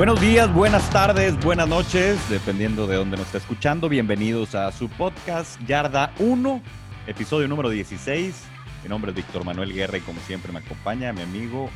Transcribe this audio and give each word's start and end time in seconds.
Buenos 0.00 0.18
días, 0.18 0.50
buenas 0.54 0.88
tardes, 0.88 1.38
buenas 1.44 1.68
noches, 1.68 2.18
dependiendo 2.30 2.86
de 2.86 2.96
dónde 2.96 3.18
nos 3.18 3.26
está 3.26 3.36
escuchando. 3.36 3.86
Bienvenidos 3.86 4.54
a 4.54 4.72
su 4.72 4.88
podcast 4.88 5.60
Yarda 5.66 6.14
1, 6.18 6.62
episodio 7.06 7.46
número 7.48 7.68
16. 7.68 8.34
Mi 8.82 8.88
nombre 8.88 9.10
es 9.10 9.16
Víctor 9.16 9.44
Manuel 9.44 9.74
Guerra 9.74 9.98
y 9.98 10.00
como 10.00 10.18
siempre 10.22 10.52
me 10.52 10.60
acompaña 10.60 11.12
mi 11.12 11.20
amigo, 11.20 11.68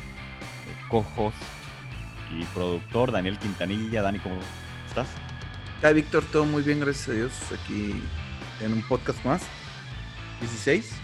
co-host 0.89 1.37
y 2.35 2.43
productor 2.45 3.11
Daniel 3.11 3.37
Quintanilla. 3.37 4.01
Dani, 4.01 4.17
¿cómo 4.17 4.37
estás? 4.87 5.07
Hola 5.81 5.91
Víctor, 5.91 6.23
todo 6.31 6.45
muy 6.45 6.63
bien, 6.63 6.79
gracias 6.79 7.09
a 7.09 7.11
Dios. 7.11 7.31
Aquí 7.53 7.93
en 8.59 8.73
un 8.73 8.81
podcast 8.81 9.23
más. 9.23 9.43
16. 10.39 10.95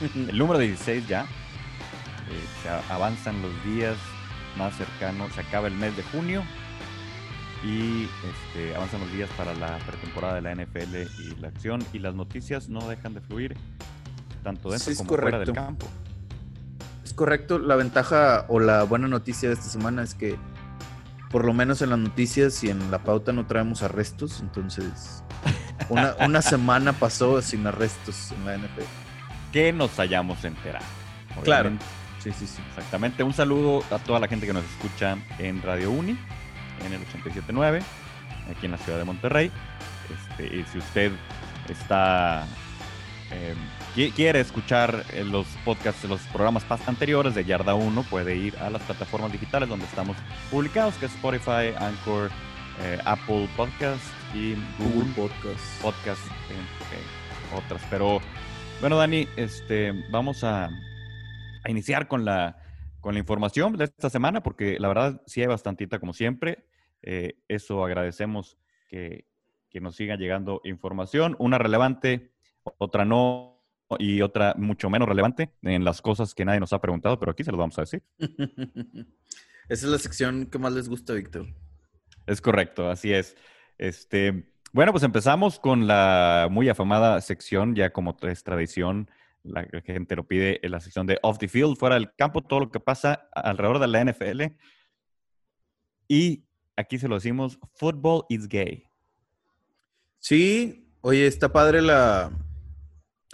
El 0.30 0.38
número 0.38 0.58
16 0.60 1.06
ya. 1.06 1.24
Eh, 1.24 2.46
se 2.62 2.70
avanzan 2.90 3.42
los 3.42 3.52
días 3.66 3.98
más 4.56 4.76
cercanos. 4.76 5.32
Se 5.32 5.40
acaba 5.40 5.68
el 5.68 5.74
mes 5.74 5.96
de 5.96 6.02
junio. 6.04 6.42
Y 7.64 8.04
este, 8.04 8.76
avanzan 8.76 9.00
los 9.00 9.12
días 9.12 9.30
para 9.38 9.54
la 9.54 9.78
pretemporada 9.78 10.34
de 10.34 10.42
la 10.42 10.54
NFL 10.54 10.96
y 11.22 11.40
la 11.40 11.48
acción. 11.48 11.82
Y 11.92 11.98
las 11.98 12.14
noticias 12.14 12.68
no 12.68 12.86
dejan 12.88 13.14
de 13.14 13.20
fluir, 13.22 13.56
tanto 14.42 14.70
dentro 14.70 14.92
Sí, 14.92 14.96
como 14.98 15.08
fuera 15.08 15.38
del 15.38 15.46
correcto. 15.48 15.54
campo. 15.54 15.86
Es 17.04 17.14
correcto, 17.14 17.58
la 17.58 17.76
ventaja 17.76 18.44
o 18.48 18.60
la 18.60 18.82
buena 18.82 19.08
noticia 19.08 19.48
de 19.48 19.54
esta 19.54 19.66
semana 19.68 20.02
es 20.02 20.14
que 20.14 20.36
por 21.30 21.44
lo 21.44 21.52
menos 21.52 21.82
en 21.82 21.90
las 21.90 21.98
noticias 21.98 22.62
y 22.64 22.70
en 22.70 22.90
la 22.90 23.02
pauta 23.02 23.32
no 23.32 23.46
traemos 23.46 23.82
arrestos, 23.82 24.40
entonces 24.40 25.24
una, 25.88 26.14
una 26.24 26.42
semana 26.42 26.92
pasó 26.92 27.40
sin 27.42 27.66
arrestos 27.66 28.30
en 28.32 28.44
la 28.46 28.56
NFL. 28.56 28.82
Que 29.52 29.72
nos 29.72 29.98
hayamos 29.98 30.44
enterado. 30.44 30.84
Claro. 31.42 31.68
Obviamente, 31.70 31.84
Sí, 32.20 32.30
sí, 32.38 32.46
sí. 32.46 32.62
Exactamente. 32.70 33.22
Un 33.22 33.34
saludo 33.34 33.84
a 33.90 33.98
toda 33.98 34.18
la 34.18 34.28
gente 34.28 34.46
que 34.46 34.54
nos 34.54 34.64
escucha 34.64 35.18
en 35.38 35.60
Radio 35.60 35.90
Uni, 35.90 36.16
en 36.84 36.92
el 36.92 37.00
87.9, 37.06 37.82
aquí 38.50 38.66
en 38.66 38.72
la 38.72 38.78
ciudad 38.78 38.98
de 38.98 39.04
Monterrey. 39.04 39.50
Este, 40.12 40.56
y 40.56 40.64
si 40.64 40.78
usted 40.78 41.12
está 41.68 42.46
eh, 43.30 43.54
qui- 43.96 44.12
quiere 44.12 44.40
escuchar 44.40 45.04
eh, 45.12 45.24
los 45.24 45.46
podcasts, 45.64 46.04
los 46.04 46.20
programas 46.28 46.64
anteriores 46.86 47.34
de 47.34 47.44
Yarda 47.44 47.74
1, 47.74 48.02
puede 48.04 48.36
ir 48.36 48.56
a 48.58 48.70
las 48.70 48.82
plataformas 48.82 49.32
digitales 49.32 49.68
donde 49.68 49.86
estamos 49.86 50.16
publicados, 50.50 50.94
que 50.96 51.06
es 51.06 51.14
Spotify, 51.14 51.74
Anchor, 51.78 52.30
eh, 52.80 52.98
Apple 53.04 53.48
Podcast 53.56 54.02
y 54.34 54.54
Google 54.78 55.10
Google 55.14 55.14
Podcast. 55.14 55.82
podcast, 55.82 56.20
entre 56.50 57.56
otras. 57.56 57.80
Pero 57.88 58.20
bueno, 58.80 58.96
Dani, 58.96 59.26
este, 59.36 59.92
vamos 60.10 60.44
a, 60.44 60.64
a 60.66 61.70
iniciar 61.70 62.08
con 62.08 62.24
la, 62.24 62.58
con 63.04 63.12
la 63.12 63.20
información 63.20 63.76
de 63.76 63.84
esta 63.84 64.08
semana, 64.08 64.42
porque 64.42 64.78
la 64.80 64.88
verdad 64.88 65.20
sí 65.26 65.42
hay 65.42 65.46
bastantita 65.46 65.98
como 65.98 66.14
siempre. 66.14 66.64
Eh, 67.02 67.34
eso 67.48 67.84
agradecemos 67.84 68.56
que, 68.88 69.26
que 69.68 69.82
nos 69.82 69.96
siga 69.96 70.16
llegando 70.16 70.62
información, 70.64 71.36
una 71.38 71.58
relevante, 71.58 72.32
otra 72.78 73.04
no, 73.04 73.62
y 73.98 74.22
otra 74.22 74.54
mucho 74.56 74.88
menos 74.88 75.06
relevante 75.06 75.50
en 75.60 75.84
las 75.84 76.00
cosas 76.00 76.34
que 76.34 76.46
nadie 76.46 76.60
nos 76.60 76.72
ha 76.72 76.80
preguntado, 76.80 77.20
pero 77.20 77.32
aquí 77.32 77.44
se 77.44 77.50
los 77.50 77.58
vamos 77.58 77.76
a 77.76 77.82
decir. 77.82 78.02
Esa 78.18 79.06
es 79.68 79.92
la 79.92 79.98
sección 79.98 80.46
que 80.46 80.58
más 80.58 80.72
les 80.72 80.88
gusta, 80.88 81.12
Víctor. 81.12 81.48
Es 82.26 82.40
correcto, 82.40 82.88
así 82.88 83.12
es. 83.12 83.36
Este, 83.76 84.50
bueno, 84.72 84.92
pues 84.92 85.04
empezamos 85.04 85.58
con 85.58 85.86
la 85.86 86.48
muy 86.50 86.70
afamada 86.70 87.20
sección, 87.20 87.74
ya 87.74 87.92
como 87.92 88.16
es 88.22 88.44
tradición, 88.44 89.10
la 89.44 89.66
gente 89.84 90.16
lo 90.16 90.26
pide, 90.26 90.58
en 90.64 90.72
la 90.72 90.80
sección 90.80 91.06
de 91.06 91.18
off 91.22 91.38
the 91.38 91.48
field, 91.48 91.76
fuera 91.76 91.94
del 91.94 92.14
campo, 92.16 92.42
todo 92.42 92.60
lo 92.60 92.70
que 92.70 92.80
pasa 92.80 93.28
alrededor 93.32 93.78
de 93.78 93.86
la 93.86 94.04
NFL. 94.04 94.42
Y 96.08 96.46
aquí 96.76 96.98
se 96.98 97.08
lo 97.08 97.16
decimos, 97.16 97.58
football 97.74 98.24
is 98.28 98.48
gay. 98.48 98.84
Sí, 100.18 100.90
oye, 101.02 101.26
está 101.26 101.52
padre 101.52 101.82
la... 101.82 102.32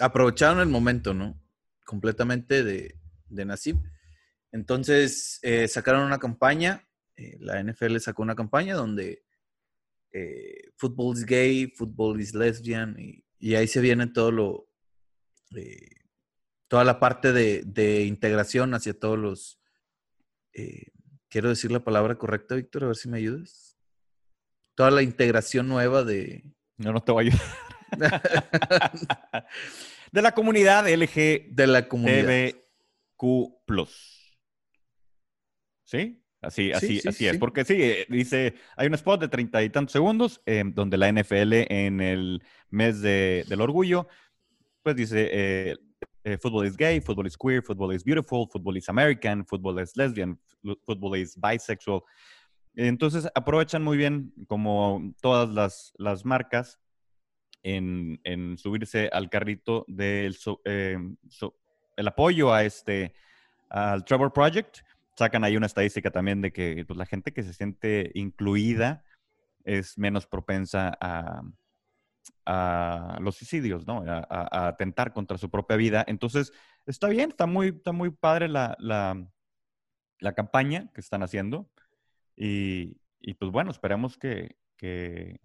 Aprovecharon 0.00 0.60
el 0.60 0.68
momento, 0.68 1.14
¿no? 1.14 1.40
Completamente 1.84 2.64
de, 2.64 2.96
de 3.28 3.44
Nasib. 3.44 3.76
Entonces, 4.50 5.38
eh, 5.42 5.68
sacaron 5.68 6.02
una 6.02 6.18
campaña, 6.18 6.88
eh, 7.16 7.36
la 7.38 7.62
NFL 7.62 7.98
sacó 7.98 8.22
una 8.22 8.34
campaña 8.34 8.74
donde 8.74 9.22
eh, 10.12 10.70
fútbol 10.76 11.16
is 11.16 11.24
gay, 11.24 11.68
fútbol 11.68 12.20
is 12.20 12.34
lesbian, 12.34 12.98
y, 12.98 13.24
y 13.38 13.54
ahí 13.54 13.68
se 13.68 13.80
viene 13.80 14.08
todo 14.08 14.32
lo... 14.32 14.68
eh, 15.54 15.99
toda 16.70 16.84
la 16.84 17.00
parte 17.00 17.32
de, 17.32 17.62
de 17.66 18.04
integración 18.04 18.74
hacia 18.74 18.96
todos 18.96 19.18
los... 19.18 19.58
eh, 20.52 20.86
quiero 21.28 21.48
decir 21.48 21.72
la 21.72 21.80
palabra 21.82 22.14
correcta, 22.16 22.54
Víctor, 22.54 22.84
a 22.84 22.86
ver 22.88 22.96
si 22.96 23.08
me 23.08 23.18
ayudas. 23.18 23.76
Toda 24.76 24.92
la 24.92 25.02
integración 25.02 25.66
nueva 25.66 26.04
de... 26.04 26.44
No, 26.76 26.92
no 26.92 27.02
te 27.02 27.10
voy 27.10 27.28
a 27.28 27.32
ayudar. 27.32 28.22
de 30.12 30.22
la 30.22 30.32
comunidad 30.32 30.88
LGBTQ+. 30.88 31.54
de 31.56 31.66
la 31.66 31.88
comunidad. 31.88 32.54
¿Sí? 35.84 36.22
Así, 36.40 36.66
Sí, 36.68 36.72
así, 36.72 37.00
sí, 37.00 37.08
así 37.08 37.26
es. 37.28 37.36
Porque 37.38 37.64
sí, 37.64 37.74
eh, 37.82 38.06
dice, 38.08 38.54
hay 38.76 38.86
un 38.86 38.94
spot 38.94 39.20
de 39.20 39.28
treinta 39.28 39.62
y 39.62 39.68
tantos 39.70 39.92
segundos 39.92 40.40
eh, 40.46 40.62
donde 40.64 40.96
la 40.96 41.08
NFL 41.12 41.52
en 41.68 42.00
el 42.00 42.42
mes 42.70 43.02
de- 43.02 43.44
del 43.48 43.60
orgullo, 43.60 44.08
pues 44.82 44.96
dice, 44.96 45.28
eh, 45.32 45.76
eh, 46.24 46.36
football 46.38 46.66
is 46.66 46.76
gay, 46.76 47.00
football 47.00 47.26
is 47.26 47.36
queer, 47.36 47.62
football 47.62 47.92
is 47.94 48.04
beautiful, 48.04 48.46
football 48.50 48.76
is 48.76 48.88
American, 48.88 49.44
football 49.44 49.78
is 49.80 49.96
lesbian, 49.96 50.38
football 50.86 51.14
is 51.16 51.36
bisexual. 51.36 52.02
Entonces 52.76 53.28
aprovechan 53.34 53.82
muy 53.82 53.96
bien 53.96 54.32
como 54.46 55.12
todas 55.20 55.48
las, 55.50 55.92
las 55.98 56.24
marcas 56.24 56.78
en, 57.62 58.20
en 58.24 58.56
subirse 58.58 59.08
al 59.12 59.28
carrito 59.28 59.84
del 59.88 60.36
eh, 60.64 60.98
so- 61.28 61.56
el 61.96 62.08
apoyo 62.08 62.52
a 62.52 62.64
este 62.64 63.12
al 63.68 64.04
Trevor 64.04 64.32
Project. 64.32 64.78
Sacan 65.16 65.44
ahí 65.44 65.56
una 65.56 65.66
estadística 65.66 66.10
también 66.10 66.40
de 66.40 66.52
que 66.52 66.84
pues, 66.86 66.96
la 66.96 67.04
gente 67.04 67.32
que 67.32 67.42
se 67.42 67.52
siente 67.52 68.10
incluida 68.14 69.04
es 69.64 69.98
menos 69.98 70.26
propensa 70.26 70.96
a, 71.00 71.42
a 72.46 73.18
los 73.20 73.36
suicidios, 73.36 73.86
¿no? 73.86 74.02
A, 74.06 74.18
a- 74.18 74.64
a 74.64 74.68
atentar 74.68 75.12
contra 75.12 75.38
su 75.38 75.50
propia 75.50 75.76
vida. 75.76 76.04
Entonces, 76.08 76.52
está 76.86 77.08
bien, 77.08 77.30
está 77.30 77.46
muy, 77.46 77.68
está 77.68 77.92
muy 77.92 78.10
padre 78.10 78.48
la, 78.48 78.76
la, 78.78 79.26
la 80.18 80.32
campaña 80.34 80.90
que 80.94 81.00
están 81.00 81.22
haciendo. 81.22 81.70
Y, 82.36 82.96
y, 83.20 83.34
pues 83.34 83.50
bueno, 83.50 83.70
esperemos 83.70 84.16
que, 84.16 84.56
que 84.76 85.40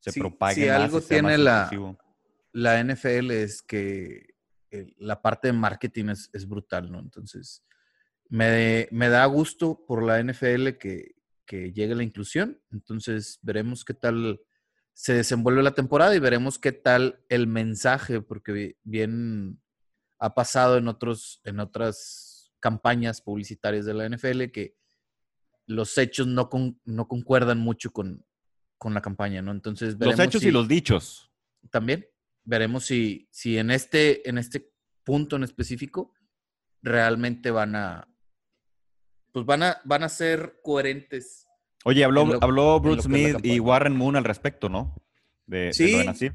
se 0.00 0.12
Sí, 0.12 0.20
propague 0.20 0.54
si 0.54 0.68
algo 0.68 1.00
tiene 1.00 1.36
la-. 1.38 1.70
La 2.52 2.80
NFL 2.82 3.30
es 3.30 3.62
que 3.62 4.34
eh, 4.70 4.86
la 4.96 5.20
parte 5.20 5.48
de 5.48 5.52
marketing 5.52 6.06
es, 6.08 6.30
es 6.32 6.48
brutal, 6.48 6.90
¿no? 6.90 6.98
Entonces, 6.98 7.62
me, 8.30 8.88
me 8.90 9.08
da 9.08 9.24
gusto 9.26 9.84
por 9.86 10.02
la 10.02 10.18
NFL 10.22 10.70
que, 10.78 11.14
que 11.44 11.72
llegue 11.72 11.94
la 11.94 12.02
inclusión. 12.02 12.60
Entonces, 12.72 13.38
veremos 13.42 13.84
qué 13.84 13.94
tal 13.94 14.40
se 15.00 15.14
desenvuelve 15.14 15.62
la 15.62 15.74
temporada 15.76 16.16
y 16.16 16.18
veremos 16.18 16.58
qué 16.58 16.72
tal 16.72 17.24
el 17.28 17.46
mensaje, 17.46 18.20
porque 18.20 18.50
bi- 18.52 18.76
bien 18.82 19.62
ha 20.18 20.34
pasado 20.34 20.76
en, 20.76 20.88
otros, 20.88 21.40
en 21.44 21.60
otras 21.60 22.52
campañas 22.58 23.20
publicitarias 23.20 23.86
de 23.86 23.94
la 23.94 24.06
NFL 24.08 24.46
que 24.50 24.74
los 25.66 25.96
hechos 25.98 26.26
no, 26.26 26.48
con- 26.48 26.80
no 26.84 27.06
concuerdan 27.06 27.58
mucho 27.60 27.92
con, 27.92 28.26
con 28.76 28.92
la 28.92 29.00
campaña, 29.00 29.40
¿no? 29.40 29.52
Entonces, 29.52 29.90
Los 29.90 29.98
veremos 30.00 30.20
hechos 30.26 30.42
si- 30.42 30.48
y 30.48 30.50
los 30.50 30.66
dichos. 30.66 31.30
también 31.70 32.04
veremos 32.42 32.84
si, 32.86 33.28
si 33.30 33.56
en, 33.56 33.70
este, 33.70 34.28
en 34.28 34.36
este 34.36 34.72
punto 35.04 35.36
en 35.36 35.44
específico 35.44 36.12
realmente 36.82 37.52
van 37.52 37.76
a 37.76 38.08
pues 39.30 39.46
van 39.46 39.62
a 39.62 39.80
van 39.84 40.02
a 40.02 40.08
ser 40.08 40.58
coherentes. 40.64 41.46
Oye, 41.84 42.04
habló, 42.04 42.26
lo- 42.26 42.38
habló 42.42 42.80
Bruce 42.80 43.02
Smith 43.02 43.36
y. 43.42 43.60
Warren 43.60 43.96
Moon 43.96 44.16
al 44.16 44.24
respecto, 44.24 44.68
¿no? 44.68 44.96
De, 45.46 45.58
de 45.58 45.66
lo 45.66 45.72
Sí. 45.72 45.92
de 45.98 46.04
Nasib. 46.04 46.32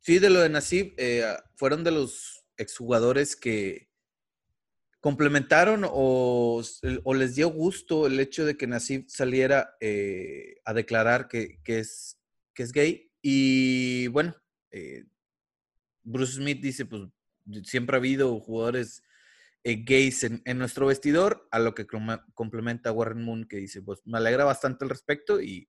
Sí, 0.00 0.18
de 0.18 0.30
lo 0.30 0.40
de 0.40 0.48
Nasib, 0.48 0.94
eh, 0.96 1.24
fueron 1.56 1.84
de 1.84 1.90
los 1.90 2.44
exjugadores 2.56 3.36
que 3.36 3.90
complementaron 5.00 5.84
o, 5.88 6.62
o 7.04 7.14
les 7.14 7.34
dio 7.34 7.48
gusto 7.48 8.06
el 8.06 8.18
hecho 8.20 8.44
de 8.44 8.56
que 8.56 8.66
Nasib 8.66 9.06
saliera 9.08 9.76
eh, 9.80 10.56
a 10.64 10.74
declarar 10.74 11.28
que, 11.28 11.60
que 11.62 11.78
es, 11.78 12.18
que 12.54 12.62
es 12.62 12.72
gay. 12.72 13.10
Y 13.22 14.08
bueno, 14.08 14.34
eh, 14.70 15.04
Bruce 16.02 16.34
Smith 16.34 16.60
dice, 16.60 16.84
pues 16.86 17.02
siempre 17.64 17.96
ha 17.96 17.98
habido 17.98 18.38
jugadores 18.40 19.02
eh, 19.64 19.82
gays 19.84 20.24
en, 20.24 20.42
en 20.44 20.58
nuestro 20.58 20.86
vestidor, 20.86 21.46
a 21.50 21.58
lo 21.58 21.74
que 21.74 21.86
complementa 22.34 22.92
Warren 22.92 23.22
Moon, 23.24 23.44
que 23.44 23.56
dice, 23.58 23.82
pues 23.82 24.00
me 24.04 24.18
alegra 24.18 24.44
bastante 24.44 24.84
al 24.84 24.90
respecto 24.90 25.40
y 25.40 25.68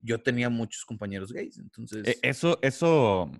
yo 0.00 0.22
tenía 0.22 0.48
muchos 0.48 0.84
compañeros 0.84 1.32
gays, 1.32 1.58
entonces... 1.58 2.06
Eh, 2.08 2.18
Eso, 2.22 2.58
eso, 2.62 3.30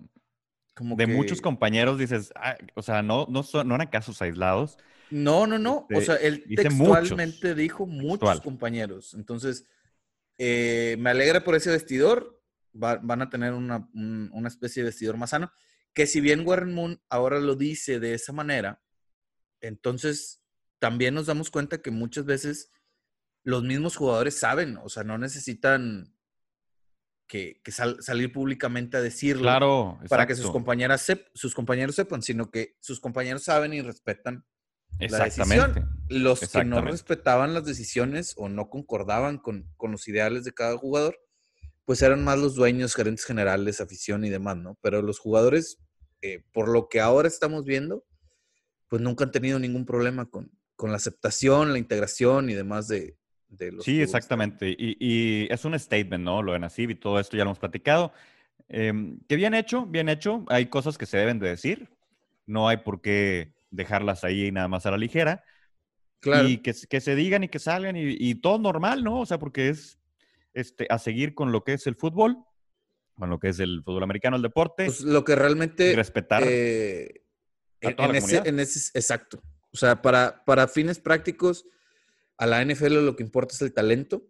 como 0.75 0.95
de 0.95 1.05
que- 1.05 1.13
muchos 1.13 1.41
compañeros 1.41 1.97
dices, 1.99 2.31
"Ah", 2.35 2.55
o 2.75 2.81
sea, 2.81 3.01
no, 3.01 3.27
no, 3.29 3.43
son, 3.43 3.67
no 3.67 3.75
eran 3.75 3.87
casos 3.87 4.21
aislados. 4.21 4.77
No, 5.09 5.45
no, 5.45 5.59
no. 5.59 5.87
O 5.93 5.99
Este, 5.99 6.05
sea, 6.05 6.15
él 6.15 6.43
textualmente 6.55 7.53
dijo 7.53 7.85
muchos 7.85 8.29
Textual. 8.29 8.41
compañeros. 8.41 9.13
Entonces, 9.13 9.67
eh, 10.37 10.95
me 10.99 11.11
alegra 11.11 11.43
por 11.43 11.55
ese 11.55 11.69
vestidor. 11.71 12.41
van 12.75 13.21
a 13.21 13.29
tener 13.29 13.53
una, 13.53 13.87
una, 13.93 14.47
especie 14.47 14.81
de 14.81 14.89
vestidor 14.89 15.15
más 15.15 15.29
sano. 15.29 15.51
Que 15.93 16.07
si 16.07 16.19
bien 16.21 16.41
Warren 16.43 16.73
Moon 16.73 16.99
ahora 17.07 17.39
lo 17.39 17.55
dice 17.55 17.99
de 17.99 18.15
esa 18.15 18.33
manera, 18.33 18.81
entonces 19.63 20.41
también 20.79 21.13
nos 21.15 21.25
damos 21.25 21.49
cuenta 21.49 21.81
que 21.81 21.91
muchas 21.91 22.25
veces 22.25 22.71
los 23.43 23.63
mismos 23.63 23.95
jugadores 23.95 24.37
saben, 24.37 24.77
o 24.77 24.89
sea, 24.89 25.03
no 25.03 25.17
necesitan 25.17 26.13
que, 27.27 27.61
salir 27.99 28.31
públicamente 28.31 28.97
a 28.97 29.01
decirlo 29.01 29.49
para 30.09 30.27
que 30.27 30.35
sus, 30.35 30.51
compañeras 30.51 31.07
sus 31.33 31.55
compañeros 31.55 31.95
sepan, 31.95 32.21
sino 32.21 32.51
que 32.51 32.75
sus 32.81 32.99
compañeros 32.99 33.43
saben 33.43 33.73
y 33.73 33.81
respetan 33.81 34.45
la 34.99 35.23
decisión. 35.23 35.89
Los 36.09 36.41
que 36.41 36.65
no 36.65 36.81
respetaban 36.81 37.53
las 37.53 37.65
decisiones 37.65 38.33
o 38.37 38.49
no 38.49 38.69
concordaban 38.69 39.37
con, 39.37 39.65
los 39.79 40.07
ideales 40.07 40.43
de 40.43 40.53
cada 40.53 40.77
jugador, 40.77 41.17
pues 41.85 42.01
eran 42.01 42.23
más 42.23 42.37
los 42.37 42.55
dueños, 42.55 42.95
gerentes 42.95 43.25
generales, 43.25 43.81
afición 43.81 44.25
y 44.25 44.29
demás, 44.29 44.57
¿no? 44.57 44.77
Pero 44.81 45.01
los 45.01 45.19
jugadores, 45.19 45.79
eh, 46.21 46.43
por 46.51 46.69
lo 46.69 46.87
que 46.89 46.99
ahora 46.99 47.27
estamos 47.27 47.63
viendo, 47.63 48.05
pues 48.93 49.01
nunca 49.01 49.23
han 49.23 49.31
tenido 49.31 49.57
ningún 49.57 49.87
problema 49.87 50.27
con, 50.27 50.51
con 50.75 50.91
la 50.91 50.97
aceptación, 50.97 51.73
la 51.73 51.79
integración 51.79 52.51
y 52.51 52.53
demás 52.53 52.87
de, 52.87 53.17
Sí, 53.79 53.99
exactamente. 53.99 54.75
Y, 54.77 55.51
es 55.51 55.65
un 55.65 55.79
statement, 55.79 56.23
¿no? 56.23 56.43
Lo 56.43 56.53
de 56.53 56.59
Nasib 56.59 56.91
y 56.91 56.95
todo 56.95 57.19
esto 57.19 57.35
ya 57.35 57.43
lo 57.43 57.49
hemos 57.49 57.57
platicado. 57.57 58.13
Em, 58.69 59.19
que 59.27 59.35
bien 59.35 59.55
hecho, 59.55 59.87
bien 59.87 60.09
hecho. 60.09 60.45
Hay 60.47 60.67
cosas 60.67 60.99
que 60.99 61.07
se 61.07 61.17
deben 61.17 61.39
de 61.39 61.49
decir. 61.49 61.89
No 62.45 62.69
hay 62.69 62.77
por 62.77 63.01
qué 63.01 63.55
dejarlas 63.71 64.23
ahí 64.23 64.51
nada 64.51 64.67
más 64.67 64.85
a 64.85 64.91
la 64.91 64.99
ligera. 64.99 65.43
Claro. 66.19 66.47
Y 66.47 66.57
que, 66.57 66.75
que 66.87 67.01
se 67.01 67.15
digan 67.15 67.43
y 67.43 67.47
que 67.47 67.57
salgan 67.57 67.95
y, 67.97 68.35
todo 68.35 68.59
normal, 68.59 69.03
¿no? 69.03 69.21
O 69.21 69.25
sea, 69.25 69.39
porque 69.39 69.69
es 69.69 69.97
este, 70.53 70.85
a 70.91 70.99
seguir 70.99 71.33
con 71.33 71.51
lo 71.51 71.63
que 71.63 71.73
es 71.73 71.87
el 71.87 71.95
fútbol, 71.95 72.37
con 73.15 73.31
lo 73.31 73.39
que 73.39 73.49
es 73.49 73.59
el 73.59 73.81
fútbol 73.83 74.03
americano, 74.03 74.35
el 74.35 74.43
deporte. 74.43 74.85
Pues 74.85 75.01
lo 75.01 75.23
que 75.23 75.35
realmente... 75.35 75.95
respetar. 75.95 76.43
Eh, 76.45 77.22
en, 77.83 78.15
ese, 78.15 78.41
en, 78.45 78.59
ese, 78.59 78.91
exacto. 78.97 79.41
O 79.71 79.77
sea, 79.77 80.01
para, 80.01 80.43
para 80.45 80.67
fines 80.67 80.99
prácticos 80.99 81.65
a 82.37 82.45
la 82.45 82.63
NFL 82.63 83.05
lo 83.05 83.15
que 83.15 83.23
importa 83.23 83.55
es 83.55 83.61
el 83.61 83.73
talento 83.73 84.27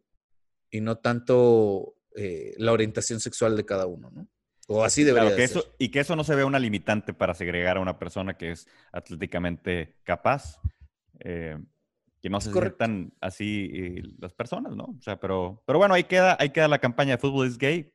y 0.69 0.81
no 0.81 0.97
tanto 0.97 1.95
eh, 2.15 2.53
la 2.57 2.71
orientación 2.71 3.19
sexual 3.19 3.55
de 3.55 3.65
cada 3.65 3.85
uno, 3.85 4.09
¿no? 4.11 4.27
O 4.67 4.83
así 4.83 5.03
debería 5.03 5.35
que 5.35 5.43
Eso, 5.43 5.75
y 5.77 5.89
que 5.89 5.99
eso 5.99 6.15
no 6.15 6.23
se 6.23 6.35
vea 6.35 6.45
una 6.45 6.59
limitante 6.59 7.13
para 7.13 7.33
segregar 7.33 7.77
a 7.77 7.81
una 7.81 7.99
persona 7.99 8.37
que 8.37 8.51
es 8.51 8.67
atléticamente 8.91 9.97
capaz. 10.03 10.59
Eh, 11.19 11.57
que 12.21 12.29
no 12.29 12.39
se 12.39 12.53
sientan 12.53 13.13
así 13.19 13.69
eh, 13.73 14.03
las 14.17 14.31
personas, 14.31 14.77
¿no? 14.77 14.85
O 14.85 15.01
sea, 15.01 15.19
pero, 15.19 15.61
pero 15.67 15.77
bueno, 15.77 15.93
ahí 15.93 16.05
queda, 16.05 16.37
ahí 16.39 16.51
queda 16.51 16.69
la 16.69 16.79
campaña 16.79 17.15
de 17.15 17.17
Fútbol 17.17 17.47
is 17.47 17.57
Gay. 17.57 17.93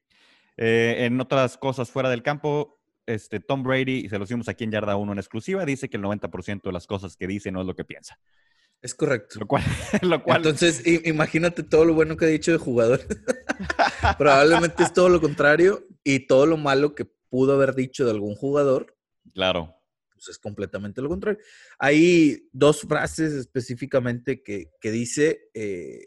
en 0.59 1.19
otras 1.19 1.57
cosas 1.57 1.91
fuera 1.91 2.11
del 2.11 2.23
campo, 2.23 2.78
este, 3.09 3.41
Tom 3.41 3.63
Brady, 3.63 4.05
y 4.05 4.09
se 4.09 4.19
lo 4.19 4.25
hicimos 4.25 4.49
aquí 4.49 4.65
en 4.65 4.71
Yarda 4.71 4.97
1 4.97 5.13
en 5.13 5.19
exclusiva, 5.19 5.65
dice 5.65 5.89
que 5.89 5.97
el 5.97 6.03
90% 6.03 6.63
de 6.63 6.73
las 6.73 6.87
cosas 6.87 7.17
que 7.17 7.27
dice 7.27 7.51
no 7.51 7.63
es 7.63 7.67
lo 7.67 7.75
que 7.75 7.85
piensa. 7.85 8.19
Es 8.81 8.95
correcto. 8.95 9.41
Lo 9.41 9.47
cual, 9.47 9.65
lo 10.03 10.23
cual... 10.23 10.37
Entonces, 10.37 10.83
imagínate 11.05 11.63
todo 11.63 11.85
lo 11.85 11.95
bueno 11.95 12.17
que 12.17 12.27
ha 12.27 12.29
dicho 12.29 12.53
de 12.53 12.59
jugador. 12.59 13.01
Probablemente 14.19 14.83
es 14.83 14.93
todo 14.93 15.09
lo 15.09 15.21
contrario 15.21 15.87
y 16.05 16.27
todo 16.27 16.47
lo 16.47 16.57
malo 16.57 16.95
que 16.95 17.07
pudo 17.29 17.55
haber 17.55 17.75
dicho 17.75 18.05
de 18.05 18.13
algún 18.13 18.35
jugador. 18.37 18.97
Claro. 19.33 19.75
Pues 20.13 20.29
es 20.29 20.39
completamente 20.39 21.01
lo 21.01 21.09
contrario. 21.09 21.41
Hay 21.79 22.49
dos 22.53 22.83
frases 22.83 23.33
específicamente 23.33 24.43
que, 24.43 24.71
dice, 24.83 25.51
eh, 25.55 26.05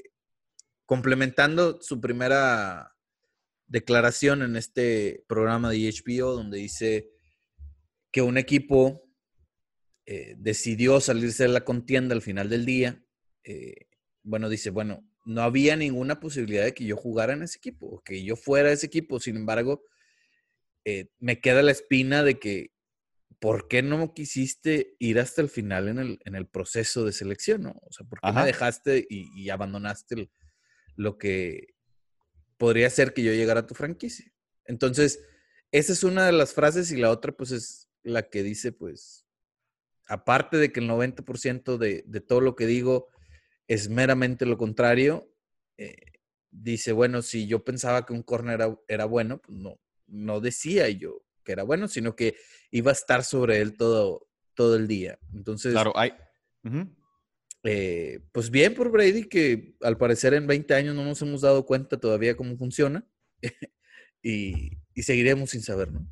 complementando 0.86 1.81
su 1.81 2.00
primera 2.00 2.94
declaración 3.71 4.41
en 4.41 4.57
este 4.57 5.23
programa 5.27 5.69
de 5.69 5.89
HBO, 5.89 6.33
donde 6.33 6.57
dice 6.57 7.09
que 8.12 8.21
un 8.21 8.38
equipo 8.38 9.09
eh, 10.06 10.35
decidió 10.38 11.00
salirse 11.00 11.44
de 11.44 11.50
la 11.50 11.63
contienda 11.63 12.13
al 12.13 12.21
final 12.21 12.50
del 12.50 12.65
día, 12.65 13.01
eh, 13.45 13.88
bueno, 14.23 14.50
dice, 14.50 14.71
bueno, 14.71 15.07
no 15.25 15.41
había 15.41 15.77
ninguna 15.77 16.19
posibilidad 16.19 16.65
de 16.65 16.73
que 16.73 16.83
yo 16.83 16.97
jugara 16.97 17.31
en 17.31 17.44
ese 17.44 17.59
equipo, 17.59 17.88
o 17.88 18.03
que 18.03 18.21
yo 18.23 18.35
fuera 18.35 18.71
ese 18.71 18.88
equipo. 18.88 19.21
Sin 19.21 19.38
embargo, 19.38 19.85
eh, 20.83 21.07
me 21.19 21.39
queda 21.39 21.62
la 21.63 21.71
espina 21.71 22.23
de 22.23 22.39
que, 22.39 22.73
¿por 23.39 23.69
qué 23.69 23.83
no 23.83 24.13
quisiste 24.13 24.97
ir 25.00 25.18
hasta 25.18 25.41
el 25.41 25.50
final 25.50 25.88
en 25.88 26.00
el, 26.00 26.19
en 26.25 26.35
el 26.35 26.45
proceso 26.45 27.06
de 27.06 27.13
selección? 27.13 27.63
¿no? 27.63 27.75
O 27.83 27.91
sea, 27.94 28.06
¿por 28.06 28.19
qué 28.19 28.33
me 28.33 28.45
dejaste 28.45 29.07
y, 29.09 29.50
abandonaste 29.50 30.29
lo 30.97 31.18
que 31.18 31.68
podría 32.61 32.91
ser 32.91 33.15
que 33.15 33.23
yo 33.23 33.33
llegara 33.33 33.61
a 33.61 33.65
tu 33.65 33.73
franquicia? 33.73 34.31
Entonces, 34.65 35.25
esa 35.71 35.93
es 35.93 36.03
una 36.03 36.27
de 36.27 36.31
las 36.31 36.53
frases 36.53 36.91
y 36.91 36.95
la 36.95 37.09
otra, 37.09 37.31
pues, 37.31 37.49
es 37.49 37.89
la 38.03 38.29
que 38.29 38.43
dice, 38.43 38.71
pues, 38.71 39.25
aparte 40.07 40.57
de 40.57 40.71
que 40.71 40.79
el 40.79 40.87
90% 40.87 41.79
de, 41.79 42.03
de, 42.05 42.21
todo 42.21 42.39
lo 42.39 42.55
que 42.55 42.67
digo 42.67 43.07
es 43.67 43.89
meramente 43.89 44.45
lo 44.45 44.59
contrario, 44.59 45.33
eh, 45.77 46.19
dice, 46.51 46.91
bueno, 46.91 47.23
si 47.23 47.47
yo 47.47 47.63
pensaba 47.63 48.05
que 48.05 48.13
un 48.13 48.21
corner 48.21 48.77
era, 48.87 49.05
bueno, 49.05 49.41
pues 49.41 49.57
no, 49.57 49.79
no 50.05 50.39
decía 50.39 50.87
yo 50.89 51.23
que 51.43 51.53
era 51.53 51.63
bueno, 51.63 51.87
sino 51.87 52.15
que 52.15 52.35
iba 52.69 52.91
a 52.91 52.93
estar 52.93 53.23
sobre 53.23 53.59
él 53.59 53.75
todo, 53.75 54.27
todo 54.53 54.75
el 54.75 54.87
día. 54.87 55.17
Entonces, 55.33 55.71
claro, 55.71 55.93
hay... 55.95 56.13
Eh, 57.63 58.19
pues 58.31 58.49
bien 58.49 58.73
por 58.73 58.89
Brady, 58.91 59.27
que 59.27 59.75
al 59.81 59.97
parecer 59.97 60.33
en 60.33 60.47
20 60.47 60.73
años 60.73 60.95
no 60.95 61.03
nos 61.05 61.21
hemos 61.21 61.41
dado 61.41 61.65
cuenta 61.65 61.99
todavía 61.99 62.35
cómo 62.35 62.57
funciona 62.57 63.05
y, 64.23 64.77
y 64.93 65.03
seguiremos 65.03 65.51
sin 65.51 65.61
saber, 65.61 65.91
¿no? 65.91 66.07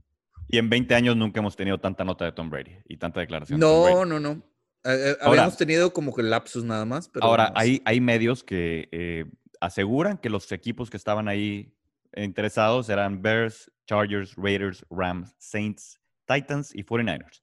Y 0.47 0.57
en 0.57 0.69
20 0.69 0.95
años 0.95 1.15
nunca 1.15 1.39
hemos 1.39 1.55
tenido 1.55 1.79
tanta 1.79 2.03
nota 2.03 2.25
de 2.25 2.31
Tom 2.31 2.49
Brady 2.49 2.75
y 2.87 2.97
tanta 2.97 3.19
declaración. 3.19 3.59
No, 3.59 4.03
no, 4.03 4.19
no. 4.19 4.43
Eh, 4.83 5.15
habíamos 5.21 5.57
tenido 5.57 5.93
como 5.93 6.13
que 6.13 6.23
lapsus 6.23 6.63
nada 6.63 6.85
más. 6.85 7.07
Pero 7.07 7.25
ahora, 7.25 7.51
hay, 7.55 7.81
hay 7.85 8.01
medios 8.01 8.43
que 8.43 8.89
eh, 8.91 9.25
aseguran 9.61 10.17
que 10.17 10.29
los 10.29 10.51
equipos 10.51 10.89
que 10.89 10.97
estaban 10.97 11.27
ahí 11.27 11.75
interesados 12.15 12.89
eran 12.89 13.21
Bears, 13.21 13.71
Chargers, 13.85 14.33
Raiders, 14.35 14.83
Rams, 14.89 15.35
Saints, 15.37 15.99
Titans 16.25 16.73
y 16.73 16.83
49ers. 16.83 17.41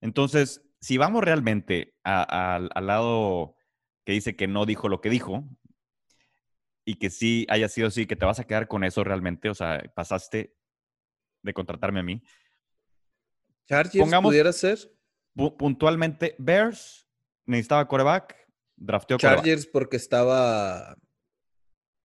Entonces, 0.00 0.60
si 0.80 0.98
vamos 0.98 1.24
realmente 1.24 1.94
al 2.02 2.86
lado 2.86 3.56
que 4.04 4.12
dice 4.12 4.36
que 4.36 4.46
no 4.46 4.66
dijo 4.66 4.88
lo 4.88 5.00
que 5.00 5.10
dijo 5.10 5.44
y 6.84 6.96
que 6.96 7.10
sí 7.10 7.46
haya 7.48 7.68
sido 7.68 7.88
así, 7.88 8.06
que 8.06 8.16
te 8.16 8.24
vas 8.24 8.38
a 8.38 8.44
quedar 8.44 8.68
con 8.68 8.84
eso 8.84 9.02
realmente, 9.02 9.50
o 9.50 9.54
sea, 9.54 9.82
pasaste 9.94 10.54
de 11.42 11.52
contratarme 11.52 12.00
a 12.00 12.04
mí. 12.04 12.22
Chargers 13.66 14.10
pudiera 14.22 14.52
ser. 14.52 14.78
Puntualmente, 15.34 16.34
Bears 16.38 17.06
necesitaba 17.44 17.88
coreback, 17.88 18.36
drafteó 18.76 19.18
Chargers 19.18 19.66
porque 19.66 19.96
estaba 19.96 20.96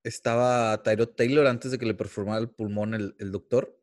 estaba 0.04 0.82
Tyrod 0.84 1.10
Taylor 1.10 1.48
antes 1.48 1.72
de 1.72 1.78
que 1.78 1.86
le 1.86 1.94
performara 1.94 2.40
el 2.40 2.50
pulmón 2.50 2.94
el, 2.94 3.32
doctor 3.32 3.80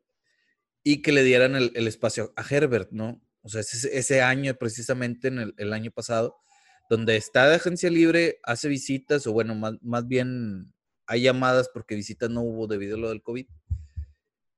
y 0.82 1.02
que 1.02 1.12
le 1.12 1.22
dieran 1.22 1.54
el, 1.54 1.86
espacio 1.86 2.32
a 2.36 2.42
Herbert, 2.42 2.90
¿no? 2.90 3.22
O 3.48 3.50
sea, 3.50 3.62
ese, 3.62 3.96
ese 3.96 4.20
año 4.20 4.54
precisamente 4.54 5.28
en 5.28 5.54
el, 5.56 5.72
año 5.72 5.90
pasado, 5.90 6.36
donde 6.90 7.16
está 7.16 7.48
de 7.48 7.56
agencia 7.56 7.88
libre, 7.88 8.38
hace 8.42 8.68
visitas 8.68 9.26
o 9.26 9.32
bueno, 9.32 9.54
más, 9.54 9.74
más 9.80 10.06
bien 10.06 10.72
hay 11.06 11.22
llamadas 11.22 11.70
porque 11.72 11.94
visitas 11.94 12.28
no 12.28 12.42
hubo 12.42 12.66
debido 12.66 12.96
a 12.96 13.00
lo 13.00 13.08
del 13.08 13.22
COVID 13.22 13.46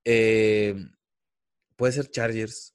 eh, 0.05 0.75
puede 1.77 1.93
ser 1.93 2.11
Chargers. 2.11 2.75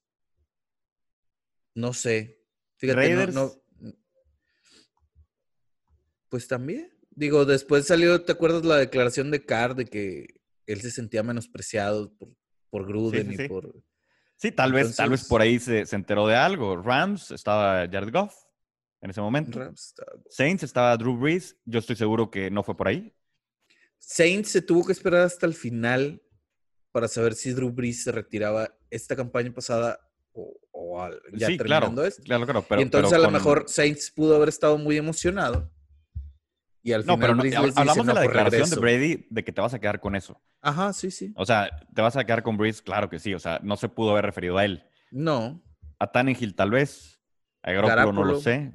No 1.73 1.93
sé. 1.93 2.41
Fíjate, 2.77 3.27
no, 3.33 3.51
Pues 6.29 6.47
también. 6.47 6.91
Digo, 7.11 7.45
después 7.45 7.87
salió, 7.87 8.23
¿te 8.23 8.33
acuerdas 8.33 8.65
la 8.65 8.77
declaración 8.77 9.31
de 9.31 9.45
Carr 9.45 9.75
de 9.75 9.85
que 9.85 10.41
él 10.65 10.81
se 10.81 10.91
sentía 10.91 11.23
menospreciado 11.23 12.13
por, 12.17 12.29
por 12.69 12.87
Gruden 12.87 13.31
y 13.31 13.47
por. 13.47 13.83
Sí, 14.37 14.51
tal 14.51 14.73
vez, 14.73 14.95
tal 14.95 15.09
vez 15.09 15.27
por 15.27 15.41
ahí 15.41 15.59
se, 15.59 15.83
enteró 15.91 16.27
de 16.27 16.35
algo. 16.35 16.77
Rams 16.77 17.31
estaba 17.31 17.87
Jared 17.89 18.11
Goff 18.11 18.35
en 19.01 19.09
ese 19.09 19.21
momento. 19.21 19.71
Saints 20.29 20.63
estaba 20.63 20.95
Drew 20.97 21.17
Brees. 21.17 21.55
Yo 21.65 21.79
estoy 21.79 21.95
seguro 21.95 22.29
que 22.29 22.51
no 22.51 22.63
fue 22.63 22.75
por 22.75 22.87
ahí. 22.87 23.13
Saints 23.97 24.49
se 24.49 24.61
tuvo 24.61 24.85
que 24.85 24.91
esperar 24.91 25.21
hasta 25.21 25.45
el 25.45 25.53
final 25.53 26.21
para 26.91 27.07
saber 27.07 27.33
si 27.33 27.51
Drew 27.51 27.71
Brees 27.71 28.03
se 28.03 28.11
retiraba 28.11 28.73
esta 28.89 29.15
campaña 29.15 29.51
pasada 29.53 29.99
o, 30.33 31.09
ya 31.33 31.47
terminando 31.47 32.05
esto. 32.05 32.21
Claro, 32.23 32.45
claro, 32.45 32.65
pero, 32.67 32.81
y 32.81 32.83
entonces 32.83 33.13
a 33.13 33.17
lo 33.17 33.31
mejor 33.31 33.65
Saints 33.67 34.11
pudo 34.11 34.35
haber 34.35 34.49
estado 34.49 34.77
muy 34.77 34.97
emocionado. 34.97 35.71
Y 36.85 36.93
al 36.93 37.03
no, 37.03 37.17
final 37.17 37.39
pero 37.41 37.71
hablamos 37.75 38.05
de 38.05 38.13
la 38.13 38.21
declaración 38.21 38.69
de 38.69 38.75
Brady 38.75 39.27
de 39.31 39.43
que 39.43 39.51
te 39.51 39.59
vas 39.59 39.73
a 39.73 39.79
quedar 39.79 39.99
con 39.99 40.15
eso. 40.15 40.39
Ajá, 40.61 40.93
sí, 40.93 41.09
sí. 41.09 41.33
O 41.35 41.43
sea, 41.43 41.67
¿te 41.95 41.99
vas 41.99 42.15
a 42.15 42.23
quedar 42.23 42.43
con 42.43 42.57
Brees? 42.57 42.83
Claro 42.83 43.09
que 43.09 43.17
sí. 43.17 43.33
O 43.33 43.39
sea, 43.39 43.59
no 43.63 43.75
se 43.75 43.89
pudo 43.89 44.11
haber 44.11 44.23
referido 44.23 44.59
a 44.59 44.65
él. 44.65 44.83
No. 45.09 45.63
A 45.97 46.11
Tannehill 46.11 46.53
tal 46.53 46.69
vez. 46.69 47.19
A 47.63 47.71
Garoppolo 47.71 48.13
no 48.13 48.23
lo 48.23 48.39
sé. 48.39 48.71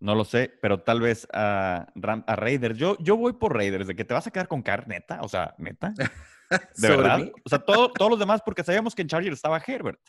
No 0.00 0.14
lo 0.14 0.24
sé, 0.24 0.54
pero 0.62 0.80
tal 0.80 1.02
vez 1.02 1.28
a, 1.34 1.92
a 2.26 2.36
Raiders. 2.36 2.78
Yo, 2.78 2.96
yo 2.98 3.18
voy 3.18 3.34
por 3.34 3.54
Raiders, 3.54 3.88
de 3.88 3.94
que 3.94 4.06
te 4.06 4.14
vas 4.14 4.26
a 4.26 4.30
quedar 4.30 4.48
con 4.48 4.62
Carr, 4.62 4.88
neta, 4.88 5.20
o 5.20 5.28
sea, 5.28 5.54
neta. 5.58 5.92
De 6.78 6.88
verdad. 6.88 7.30
O 7.44 7.48
sea, 7.50 7.58
todos 7.58 7.92
los 8.08 8.18
demás, 8.18 8.40
porque 8.42 8.64
sabíamos 8.64 8.94
que 8.94 9.02
en 9.02 9.08
Chargers 9.08 9.36
estaba 9.36 9.62
Herbert. 9.64 10.00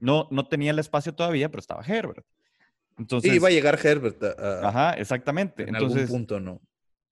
No, 0.00 0.26
no 0.32 0.48
tenía 0.48 0.72
el 0.72 0.80
espacio 0.80 1.14
todavía, 1.14 1.48
pero 1.48 1.60
estaba 1.60 1.84
Herbert. 1.84 2.26
Entonces, 3.00 3.30
sí, 3.30 3.36
iba 3.36 3.48
a 3.48 3.50
llegar 3.50 3.78
Herbert. 3.82 4.22
ajá, 4.62 4.92
exactamente. 4.92 5.62
En 5.62 5.70
Entonces, 5.70 6.02
algún 6.02 6.18
punto, 6.18 6.38
¿no? 6.38 6.60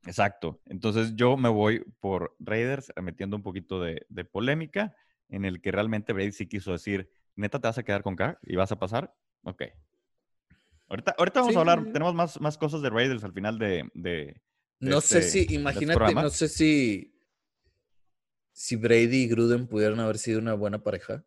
Exacto. 0.05 0.61
Entonces 0.67 1.17
yo 1.17 1.37
me 1.39 1.49
voy 1.49 1.83
por 1.99 2.37
Raiders, 2.39 2.93
metiendo 3.03 3.37
un 3.37 3.43
poquito 3.43 3.81
de, 3.81 4.25
polémica, 4.31 4.95
en 5.31 5.47
el 5.47 5.63
que 5.63 5.73
realmente 5.73 6.13
Brady 6.13 6.33
sí 6.33 6.47
quiso 6.47 6.73
decir, 6.73 7.11
neta, 7.37 7.59
te 7.59 7.69
vas 7.69 7.79
a 7.79 7.83
quedar 7.83 8.03
con 8.03 8.17
Carr 8.17 8.39
y 8.43 8.57
vas 8.57 8.71
a 8.71 8.79
pasar. 8.79 9.15
Ok. 9.45 9.63
Ahorita, 10.89 11.15
ahorita 11.19 11.41
vamos 11.41 11.57
a 11.57 11.61
hablar, 11.61 11.85
tenemos 11.93 12.15
más, 12.15 12.39
más 12.41 12.59
cosas 12.59 12.83
de 12.83 12.91
Raiders 12.91 13.25
al 13.25 13.33
final 13.33 13.59
de... 13.59 14.41
no 14.81 15.01
sé 15.01 15.21
este, 15.21 15.47
si, 15.47 15.55
imagínate, 15.55 16.15
no 16.15 16.31
sé 16.31 16.49
si, 16.49 17.15
si 18.53 18.77
Brady 18.77 19.23
y 19.23 19.29
Gruden 19.29 19.67
pudieran 19.67 20.01
haber 20.01 20.19
sido 20.19 20.39
una 20.39 20.53
buena 20.53 20.83
pareja. 20.83 21.25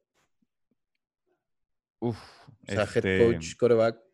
Uf. 2.00 2.18
O 2.68 2.72
sea, 2.72 2.84
head 2.84 3.06
este 3.06 3.26
coach, 3.26 3.56
coreback. 3.58 4.11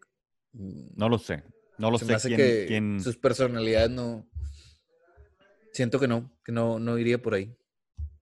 No 0.53 1.09
lo 1.09 1.17
sé. 1.17 1.43
No 1.77 1.91
lo 1.91 1.97
sé. 1.97 2.05
Me 2.05 2.17
que 2.19 2.99
sus 3.01 3.17
personalidades 3.17 3.91
no. 3.91 4.27
Siento 5.73 5.99
que 5.99 6.07
no, 6.07 6.31
que 6.43 6.51
no, 6.51 6.79
no 6.79 6.97
iría 6.97 7.21
por 7.21 7.35
ahí. 7.35 7.55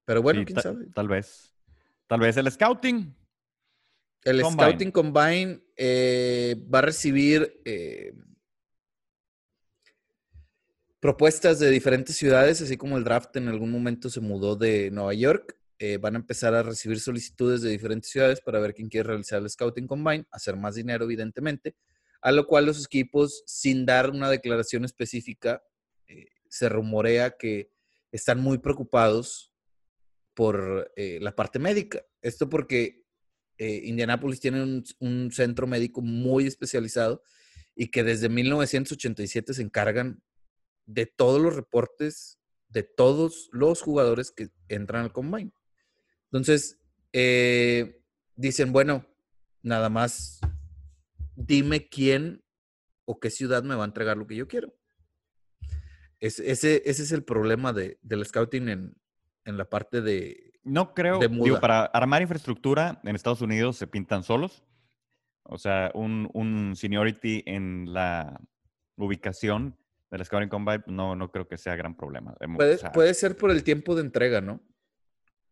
Pero 0.04 0.22
bueno, 0.22 0.44
quién 0.46 0.62
sabe. 0.62 0.88
Tal 0.94 1.08
vez. 1.08 1.54
Tal 2.08 2.20
vez 2.20 2.38
el 2.38 2.52
scouting. 2.52 3.16
El 4.26 4.44
Scouting 4.44 4.92
Combine 4.92 5.62
eh, 5.78 6.56
va 6.74 6.80
a 6.80 6.82
recibir 6.82 7.62
eh, 7.64 8.12
propuestas 11.00 11.60
de 11.60 11.70
diferentes 11.70 12.18
ciudades, 12.18 12.60
así 12.60 12.76
como 12.76 12.98
el 12.98 13.04
draft 13.04 13.36
en 13.38 13.48
algún 13.48 13.70
momento 13.70 14.10
se 14.10 14.22
mudó 14.22 14.56
de 14.56 14.90
Nueva 14.90 15.14
York. 15.14 15.56
Eh, 15.78 15.98
van 15.98 16.16
a 16.16 16.20
empezar 16.20 16.56
a 16.56 16.64
recibir 16.64 17.00
solicitudes 17.00 17.62
de 17.62 17.70
diferentes 17.70 18.10
ciudades 18.10 18.42
para 18.42 18.60
ver 18.60 18.74
quién 18.74 18.90
quiere 18.90 19.10
realizar 19.10 19.44
el 19.44 19.50
Scouting 19.50 19.86
Combine, 19.86 20.26
hacer 20.32 20.56
más 20.56 20.74
dinero, 20.74 21.06
evidentemente, 21.06 21.76
a 22.26 22.32
lo 22.32 22.48
cual 22.48 22.66
los 22.66 22.84
equipos, 22.84 23.44
sin 23.46 23.86
dar 23.86 24.10
una 24.10 24.30
declaración 24.30 24.84
específica, 24.84 25.64
se 26.50 26.70
rumorea 26.70 27.38
que 27.38 27.70
están 28.12 28.40
muy 28.40 28.58
preocupados 28.58 29.54
por 30.34 30.92
la 30.96 31.36
parte 31.36 31.60
médica. 31.60 32.04
Esto 32.22 32.50
porque 32.50 33.06
eh, 33.58 33.82
Indianápolis 33.86 34.40
tiene 34.40 34.84
un, 35.00 35.32
centro 35.32 35.68
médico 35.68 36.02
muy 36.02 36.46
especializado 36.46 37.22
y 37.76 37.90
que 37.90 38.04
desde 38.04 38.28
1987 38.28 39.54
se 39.54 39.62
encargan 39.62 40.22
de 40.86 41.06
todos 41.06 41.42
los 41.42 41.56
reportes 41.56 42.40
de 42.68 42.84
todos 42.84 43.48
los 43.54 43.82
jugadores 43.82 44.32
que 44.32 44.50
entran 44.68 45.04
al 45.04 45.14
combine. 45.14 45.54
Entonces, 46.26 46.80
eh, 47.14 48.02
dicen, 48.36 48.74
bueno, 48.74 49.06
nada 49.62 49.90
más 49.90 50.42
dime 51.36 51.88
quién 51.88 52.44
o 53.06 53.20
qué 53.20 53.30
ciudad 53.30 53.64
me 53.64 53.76
va 53.76 53.84
a 53.84 53.88
entregar 53.88 54.18
lo 54.18 54.28
que 54.28 54.36
yo 54.36 54.48
quiero. 54.48 54.74
ese, 56.20 56.50
ese, 56.50 56.82
es 56.86 57.12
el 57.12 57.24
problema 57.24 57.74
de, 57.74 58.00
del 58.02 58.26
scouting 58.26 58.70
en, 58.70 58.96
en 59.46 59.58
la 59.58 59.70
parte 59.70 60.02
de, 60.02 60.46
no 60.66 60.96
creo, 60.96 61.20
digo, 61.20 61.60
para 61.60 61.86
armar 61.86 62.24
infraestructura 62.24 63.00
en 63.04 63.16
Estados 63.16 63.42
Unidos 63.42 63.78
se 63.78 63.86
pintan 63.86 64.24
solos. 64.24 64.64
O 65.44 65.60
sea, 65.60 65.92
un, 65.94 66.74
seniority 66.76 67.44
en 67.46 67.94
la 67.94 68.42
ubicación 68.96 69.78
del 70.10 70.26
Scouting 70.26 70.50
Combine 70.50 70.84
no, 70.88 71.16
no 71.16 71.32
creo 71.32 71.48
que 71.48 71.60
sea 71.60 71.76
gran 71.76 71.96
problema. 71.96 72.36
Puede, 72.94 73.14
ser 73.14 73.38
por 73.38 73.52
el 73.52 73.64
tiempo 73.64 73.94
de 73.94 74.02
entrega, 74.02 74.42
¿no? 74.42 74.60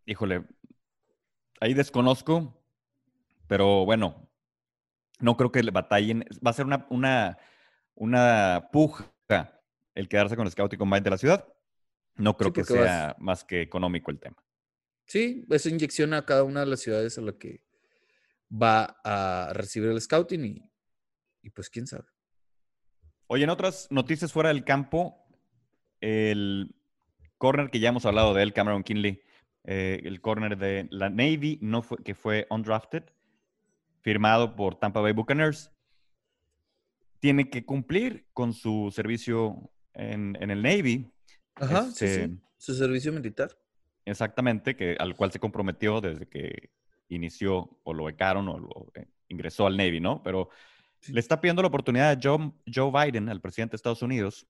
Híjole, 0.07 0.45
ahí 1.61 1.75
desconozco, 1.75 2.59
pero 3.47 3.85
bueno, 3.85 4.31
no 5.23 5.37
creo 5.37 5.51
que 5.51 5.63
le 5.63 5.71
batallen. 5.71 6.25
Va 6.45 6.51
a 6.51 6.53
ser 6.53 6.65
una, 6.65 6.85
una, 6.89 7.37
una 7.95 8.69
puja 8.71 9.09
el 9.95 10.09
quedarse 10.09 10.35
con 10.35 10.45
el 10.45 10.51
Scouting 10.51 10.79
Combine 10.79 11.01
de 11.01 11.09
la 11.09 11.17
ciudad. 11.17 11.47
No 12.15 12.35
creo 12.35 12.51
que 12.51 12.63
sea 12.63 13.15
más 13.19 13.43
que 13.43 13.61
económico 13.61 14.11
el 14.11 14.19
tema. 14.19 14.43
Sí, 15.05 15.45
eso 15.49 15.69
inyecciona 15.69 16.19
a 16.19 16.25
cada 16.25 16.43
una 16.43 16.61
de 16.61 16.65
las 16.67 16.79
ciudades 16.79 17.17
a 17.17 17.21
la 17.21 17.33
que 17.33 17.63
va 18.51 18.97
a 19.03 19.51
recibir 19.53 19.89
el 19.89 19.99
scouting 19.99 20.69
y, 21.41 21.49
pues 21.49 21.69
quién 21.69 21.87
sabe. 21.87 22.05
Oye, 23.27 23.43
en 23.43 23.49
otras 23.49 23.87
noticias 23.89 24.31
fuera 24.31 24.49
del 24.49 24.63
campo, 24.63 25.25
el 26.01 26.75
corner 27.37 27.69
que 27.69 27.79
ya 27.79 27.89
hemos 27.89 28.05
hablado 28.05 28.33
de 28.33 28.43
él, 28.43 28.53
Cameron 28.53 28.83
Kinley, 28.83 29.21
eh, 29.63 30.01
el 30.03 30.21
corner 30.21 30.57
de 30.57 30.87
la 30.91 31.09
Navy, 31.09 31.57
no 31.61 31.81
fue, 31.81 31.97
que 32.03 32.13
fue 32.13 32.47
undrafted, 32.49 33.03
firmado 34.03 34.55
por 34.55 34.75
Tampa 34.75 35.01
Bay 35.01 35.13
Buccaneers, 35.13 35.71
tiene 37.19 37.49
que 37.49 37.65
cumplir 37.65 38.27
con 38.33 38.53
su 38.53 38.91
servicio 38.93 39.71
en, 39.93 40.35
el 40.39 40.61
Navy. 40.61 41.09
Ajá, 41.55 41.83
sí, 41.85 42.05
este 42.05 42.37
Su 42.57 42.75
servicio 42.75 43.13
militar. 43.13 43.57
Exactamente, 44.05 44.75
que, 44.75 44.97
al 44.99 45.15
cual 45.15 45.31
se 45.31 45.39
comprometió 45.39 46.01
desde 46.01 46.27
que 46.27 46.69
inició 47.07 47.79
o 47.83 47.93
lo 47.93 48.05
becaron 48.05 48.49
o 48.49 48.59
lo, 48.59 48.91
eh, 48.95 49.07
ingresó 49.29 49.65
al 49.65 49.77
Navy, 49.77 50.01
¿no? 50.01 50.21
Pero 50.21 50.49
le 51.07 51.19
está 51.19 51.39
pidiendo 51.39 51.61
la 51.61 51.69
oportunidad 51.69 52.11
a 52.11 52.19
Joe, 52.21 52.51
Joe 52.73 52.91
Biden, 52.91 53.29
al 53.29 53.39
presidente 53.39 53.71
de 53.71 53.75
Estados 53.77 54.01
Unidos, 54.01 54.47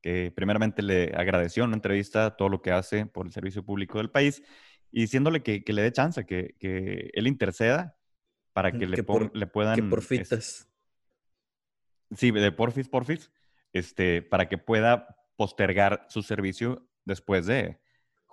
que 0.00 0.32
primeramente 0.34 0.82
le 0.82 1.12
agradeció 1.14 1.64
en 1.64 1.68
una 1.68 1.76
entrevista 1.76 2.36
todo 2.36 2.48
lo 2.48 2.62
que 2.62 2.70
hace 2.70 3.04
por 3.04 3.26
el 3.26 3.32
servicio 3.32 3.62
público 3.62 3.98
del 3.98 4.10
país 4.10 4.42
y 4.90 5.02
diciéndole 5.02 5.42
que, 5.42 5.62
le 5.66 5.82
dé 5.82 5.92
chance, 5.92 6.24
que, 6.24 6.54
que, 6.58 7.10
él 7.12 7.26
interceda 7.26 7.96
para 8.54 8.72
que, 8.72 8.86
le, 8.86 8.96
le, 8.96 9.46
puedan... 9.46 9.76
Que 9.76 9.82
porfitas. 9.82 10.66
sí, 12.16 12.30
de 12.30 12.52
porfis, 12.52 12.88
porfis, 12.88 13.30
este, 13.74 14.22
para 14.22 14.48
que 14.48 14.56
pueda 14.56 15.18
postergar 15.36 16.06
su 16.08 16.22
servicio 16.22 16.88
después 17.04 17.44
de, 17.44 17.78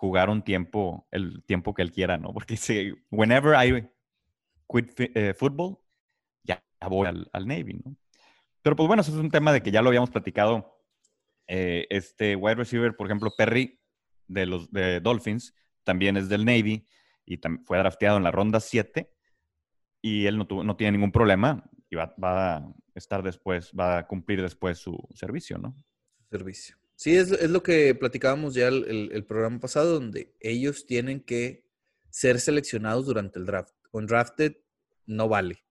jugar 0.02 0.32
un 0.32 0.42
tiempo, 0.42 1.08
el 1.12 1.44
tiempo 1.44 1.76
que 1.76 1.84
él 1.84 1.92
quiera, 1.92 2.18
¿no? 2.18 2.34
Porque 2.34 2.58
si, 2.58 2.92
whenever 3.12 3.54
I 3.56 3.88
quit 4.68 5.00
eh, 5.16 5.36
football, 5.36 5.78
ya 6.42 6.64
voy 6.90 7.06
al, 7.08 7.48
Navy, 7.48 7.80
¿no? 7.86 7.96
Pero 8.64 8.76
pues 8.76 8.88
bueno, 8.88 9.02
eso 9.02 9.12
es 9.12 9.18
un 9.18 9.30
tema 9.30 9.54
de 9.54 9.62
que 9.62 9.70
ya 9.70 9.84
lo 9.84 9.90
habíamos 9.90 10.10
platicado. 10.10 10.82
Eh, 11.46 11.86
este 11.92 12.36
wide 12.36 12.56
receiver, 12.56 12.96
por 12.96 13.06
ejemplo, 13.06 13.32
Perry 13.38 13.80
de 14.28 14.48
los 14.48 14.72
de 14.72 15.02
Dolphins, 15.02 15.54
también 15.84 16.18
es 16.18 16.30
del 16.30 16.46
Navy 16.46 16.88
y 17.24 17.40
fue 17.66 17.78
drafteado 17.78 18.18
en 18.18 18.24
la 18.24 18.32
ronda 18.32 18.60
7 18.60 19.08
y 20.02 20.26
él 20.26 20.38
no, 20.38 20.46
no 20.64 20.76
tiene 20.76 20.94
ningún 20.94 21.12
problema 21.12 21.64
y 21.90 21.96
va, 21.96 22.16
va, 22.22 22.58
a 22.58 22.74
estar 22.96 23.22
después, 23.24 23.72
va 23.78 24.00
a 24.00 24.08
cumplir 24.08 24.42
después 24.42 24.80
su 24.80 24.98
servicio, 25.14 25.58
¿no? 25.58 25.76
Servicio. 26.30 26.78
Sí, 26.96 27.16
es, 27.16 27.50
lo 27.50 27.64
que 27.64 27.96
platicábamos 27.96 28.54
ya 28.54 28.68
el, 28.68 29.26
programa 29.28 29.60
pasado, 29.60 29.94
donde 29.94 30.36
ellos 30.40 30.86
tienen 30.86 31.20
que 31.20 31.66
ser 32.10 32.40
seleccionados 32.40 33.08
durante 33.08 33.40
el 33.40 33.46
draft. 33.46 33.74
Undrafted 33.92 34.58
no 35.08 35.28
vale. 35.28 35.66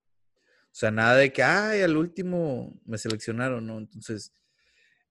O 0.65 0.73
sea, 0.75 0.91
nada 0.91 1.17
de 1.17 1.33
que, 1.33 1.43
ay, 1.43 1.83
al 1.83 1.97
último 1.97 2.81
me 2.85 2.99
seleccionaron, 2.99 3.65
¿no? 3.67 3.79
Entonces, 3.79 4.35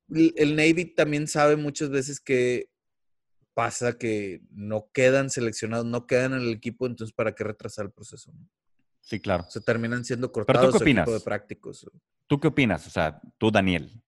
el 0.10 0.56
Navy 0.56 0.94
también 0.94 1.28
sabe 1.28 1.56
muchas 1.56 1.90
veces 1.90 2.20
que 2.20 2.70
pasa 3.54 3.98
que 3.98 4.42
no 4.52 4.90
quedan 4.94 5.30
seleccionados, 5.30 5.86
no 5.86 6.06
quedan 6.06 6.34
en 6.34 6.42
el 6.42 6.52
equipo, 6.52 6.86
entonces, 6.86 7.14
¿para 7.14 7.34
qué 7.34 7.44
retrasar 7.44 7.86
el 7.86 7.92
proceso? 7.92 8.34
Sí, 9.02 9.20
claro. 9.20 9.46
Se 9.50 9.62
terminan 9.62 10.06
siendo 10.06 10.32
cortados 10.32 10.62
¿Pero 10.62 10.72
tú 10.72 10.78
qué 10.78 10.84
opinas? 10.84 11.12
de 11.12 11.20
prácticos. 11.20 11.90
¿Tú 12.28 12.40
qué 12.40 12.48
opinas? 12.48 12.86
O 12.86 12.90
sea, 12.90 13.20
tú, 13.38 13.50
Daniel, 13.50 14.02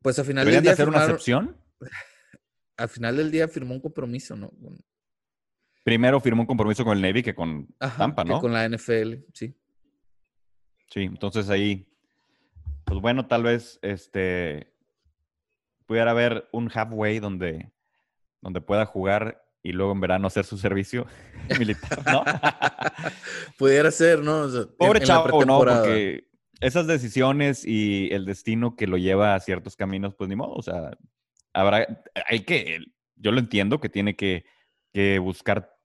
pues 0.00 0.18
al 0.18 0.24
final 0.24 0.46
del 0.46 0.62
día. 0.62 0.72
hacer 0.72 0.88
una 0.88 1.04
excepción? 1.04 1.56
Al 2.76 2.88
final 2.88 3.16
del 3.16 3.32
día 3.32 3.48
firmó 3.48 3.74
un 3.74 3.80
compromiso, 3.80 4.36
¿no? 4.36 4.52
Primero 5.82 6.20
firmó 6.20 6.42
un 6.42 6.46
compromiso 6.46 6.84
con 6.84 6.96
el 6.96 7.02
Navy 7.02 7.24
que 7.24 7.34
con 7.34 7.66
Tampa, 7.76 8.22
¿no? 8.22 8.36
Que 8.36 8.40
con 8.40 8.52
la 8.52 8.68
NFL, 8.68 9.14
sí. 9.34 9.52
Sí, 10.88 11.00
entonces 11.00 11.50
ahí, 11.50 11.92
pues 12.84 13.00
bueno, 13.00 13.26
tal 13.26 13.42
vez 13.42 13.80
este 13.82 14.72
pudiera 15.86 16.12
haber 16.12 16.48
un 16.52 16.70
halfway 16.72 17.18
donde, 17.18 17.72
donde 18.40 18.60
pueda 18.60 18.86
jugar 18.86 19.44
y 19.68 19.72
luego 19.72 19.92
en 19.92 20.00
verano 20.00 20.26
hacer 20.26 20.46
su 20.46 20.56
servicio 20.56 21.06
militar, 21.58 22.02
¿no? 22.06 22.24
pudiera 23.58 23.90
ser, 23.90 24.20
¿no? 24.20 24.48
Pobre 24.78 25.00
chavo, 25.00 25.44
¿no? 25.44 25.58
Porque 25.58 26.28
esas 26.60 26.86
decisiones 26.86 27.64
y 27.66 28.08
el 28.12 28.24
destino 28.24 28.76
que 28.76 28.86
lo 28.86 28.96
lleva 28.96 29.34
a 29.34 29.40
ciertos 29.40 29.76
caminos, 29.76 30.14
pues 30.14 30.28
ni 30.28 30.36
modo, 30.36 30.54
o 30.54 30.62
sea, 30.62 30.96
habrá, 31.52 32.02
hay 32.28 32.40
que, 32.40 32.78
yo 33.16 33.30
lo 33.30 33.40
entiendo 33.40 33.78
que 33.78 33.88
tiene 33.88 34.16
que, 34.16 34.44
buscar 35.20 35.76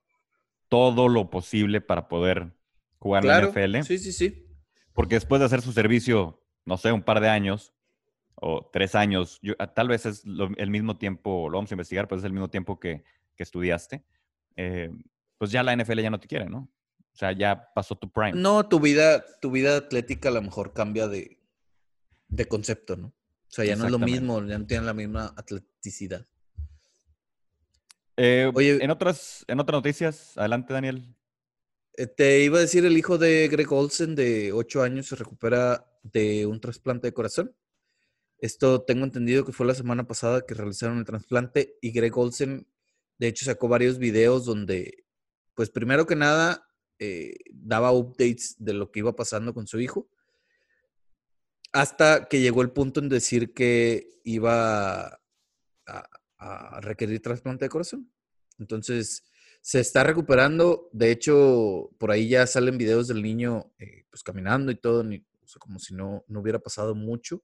todo 0.68 1.06
lo 1.06 1.30
posible 1.30 1.80
para 1.80 2.08
poder 2.08 2.52
jugar 2.98 3.24
la 3.24 3.42
NFL. 3.42 3.82
Sí, 3.82 3.98
sí, 3.98 4.12
sí. 4.12 4.48
Porque 4.92 5.14
después 5.14 5.38
de 5.38 5.44
hacer 5.44 5.62
su 5.62 5.72
servicio, 5.72 6.42
no 6.64 6.78
sé, 6.78 6.90
un 6.90 7.02
par 7.02 7.20
de 7.20 7.28
años, 7.28 7.72
o 8.34 8.68
tres 8.72 8.96
años, 8.96 9.40
ah, 9.60 9.68
tal 9.68 9.86
vez 9.86 10.04
es 10.04 10.24
el 10.24 10.70
mismo 10.70 10.96
tiempo, 10.96 11.48
lo 11.48 11.58
vamos 11.58 11.70
a 11.70 11.74
investigar, 11.74 12.08
pues 12.08 12.20
es 12.20 12.24
el 12.24 12.32
mismo 12.32 12.48
tiempo 12.48 12.80
que, 12.80 13.04
estudiaste, 13.42 14.04
eh, 14.56 14.90
pues 15.38 15.50
ya 15.50 15.62
la 15.62 15.76
NFL 15.76 16.00
ya 16.00 16.10
no 16.10 16.20
te 16.20 16.28
quiere, 16.28 16.48
¿no? 16.48 16.70
O 17.12 17.16
sea, 17.16 17.32
ya 17.32 17.72
pasó 17.74 17.96
tu 17.96 18.10
prime. 18.10 18.32
No, 18.32 18.68
tu 18.68 18.80
vida, 18.80 19.24
tu 19.40 19.50
vida 19.50 19.76
atlética 19.76 20.30
a 20.30 20.32
lo 20.32 20.42
mejor 20.42 20.72
cambia 20.72 21.06
de, 21.06 21.38
de 22.28 22.46
concepto, 22.46 22.96
¿no? 22.96 23.08
O 23.08 23.50
sea, 23.54 23.64
ya 23.64 23.76
no 23.76 23.84
es 23.84 23.90
lo 23.90 24.00
mismo, 24.00 24.44
ya 24.44 24.58
no 24.58 24.66
tienen 24.66 24.86
la 24.86 24.94
misma 24.94 25.32
atleticidad. 25.36 26.26
Eh, 28.16 28.50
Oye, 28.54 28.82
en 28.82 28.90
otras, 28.90 29.44
en 29.48 29.60
otras 29.60 29.78
noticias, 29.78 30.36
adelante, 30.36 30.72
Daniel. 30.72 31.14
Eh, 31.96 32.06
te 32.06 32.42
iba 32.42 32.58
a 32.58 32.62
decir, 32.62 32.84
el 32.84 32.96
hijo 32.96 33.18
de 33.18 33.48
Greg 33.48 33.72
Olsen, 33.72 34.14
de 34.16 34.52
8 34.52 34.82
años, 34.82 35.06
se 35.06 35.16
recupera 35.16 35.86
de 36.02 36.46
un 36.46 36.60
trasplante 36.60 37.08
de 37.08 37.14
corazón. 37.14 37.54
Esto 38.38 38.82
tengo 38.82 39.04
entendido 39.04 39.44
que 39.44 39.52
fue 39.52 39.66
la 39.66 39.74
semana 39.74 40.06
pasada 40.06 40.44
que 40.44 40.54
realizaron 40.54 40.98
el 40.98 41.04
trasplante 41.04 41.78
y 41.80 41.92
Greg 41.92 42.16
Olsen, 42.18 42.66
de 43.18 43.28
hecho, 43.28 43.44
sacó 43.44 43.68
varios 43.68 43.98
videos 43.98 44.44
donde, 44.44 45.04
pues 45.54 45.70
primero 45.70 46.06
que 46.06 46.16
nada, 46.16 46.66
eh, 46.98 47.34
daba 47.52 47.92
updates 47.92 48.56
de 48.58 48.74
lo 48.74 48.90
que 48.90 49.00
iba 49.00 49.14
pasando 49.14 49.54
con 49.54 49.66
su 49.66 49.80
hijo, 49.80 50.08
hasta 51.72 52.28
que 52.28 52.40
llegó 52.40 52.62
el 52.62 52.70
punto 52.70 53.00
en 53.00 53.08
decir 53.08 53.52
que 53.52 54.20
iba 54.24 55.20
a, 55.86 56.80
requerir 56.80 57.22
trasplante 57.22 57.64
de 57.64 57.68
corazón. 57.70 58.12
Entonces, 58.58 59.24
se 59.62 59.80
está 59.80 60.04
recuperando. 60.04 60.90
De 60.92 61.10
hecho, 61.10 61.90
por 61.98 62.10
ahí 62.10 62.28
ya 62.28 62.46
salen 62.46 62.76
videos 62.76 63.08
del 63.08 63.22
niño 63.22 63.72
eh, 63.78 64.04
pues 64.10 64.22
caminando 64.22 64.70
y 64.70 64.76
todo, 64.76 65.04
como 65.58 65.78
si 65.78 65.94
no, 65.94 66.22
no 66.28 66.40
hubiera 66.40 66.58
pasado 66.58 66.94
mucho. 66.94 67.42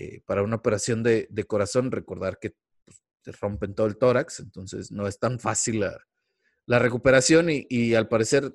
Eh, 0.00 0.20
para 0.26 0.44
una 0.44 0.54
operación 0.54 1.02
de, 1.02 1.28
corazón, 1.48 1.90
recordar 1.90 2.38
que 2.38 2.54
te 3.28 3.32
rompen 3.32 3.74
todo 3.74 3.86
el 3.86 3.98
tórax, 3.98 4.40
entonces 4.40 4.90
no 4.90 5.06
es 5.06 5.18
tan 5.18 5.38
fácil 5.38 5.80
la, 5.80 6.78
recuperación 6.78 7.48
y, 7.50 7.94
al 7.94 8.08
parecer, 8.08 8.54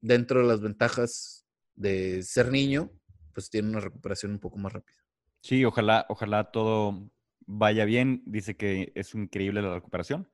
dentro 0.00 0.40
de 0.40 0.46
las 0.46 0.60
ventajas 0.60 1.44
de 1.74 2.22
ser 2.22 2.52
niño, 2.52 2.92
pues 3.32 3.50
tiene 3.50 3.70
una 3.70 3.80
recuperación 3.80 4.30
un 4.30 4.38
poco 4.38 4.58
más 4.58 4.72
rápida. 4.72 4.98
Sí, 5.40 5.64
ojalá, 5.64 6.06
ojalá 6.08 6.52
todo 6.52 7.10
vaya 7.46 7.84
bien. 7.84 8.22
Dice 8.26 8.56
que 8.56 8.92
es 8.94 9.12
increíble 9.14 9.60
la 9.60 9.74
recuperación. 9.74 10.28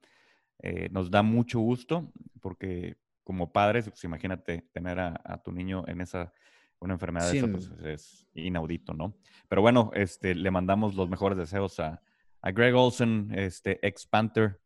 Eh, 0.58 0.88
nos 0.90 1.10
da 1.10 1.22
mucho 1.22 1.60
gusto 1.60 2.12
porque 2.40 2.98
como 3.24 3.52
padres, 3.52 3.88
pues 3.88 4.04
imagínate 4.04 4.68
tener 4.72 5.00
a, 5.00 5.42
tu 5.42 5.52
niño 5.52 5.84
en 5.86 6.02
esa, 6.02 6.32
una 6.78 6.94
enfermedad 6.94 7.30
de 7.30 7.38
esa, 7.38 7.48
pues 7.48 7.70
es 7.84 8.26
inaudito, 8.34 8.92
¿no? 8.92 9.14
Pero 9.48 9.62
bueno, 9.62 9.90
este, 9.94 10.34
le 10.34 10.50
mandamos 10.50 10.94
los 10.94 11.08
mejores 11.08 11.38
deseos 11.38 11.80
a, 11.80 12.02
Greg 12.42 12.74
Olson, 12.74 13.30
este 13.34 13.86
ex 13.86 14.06
Panther, 14.06 14.60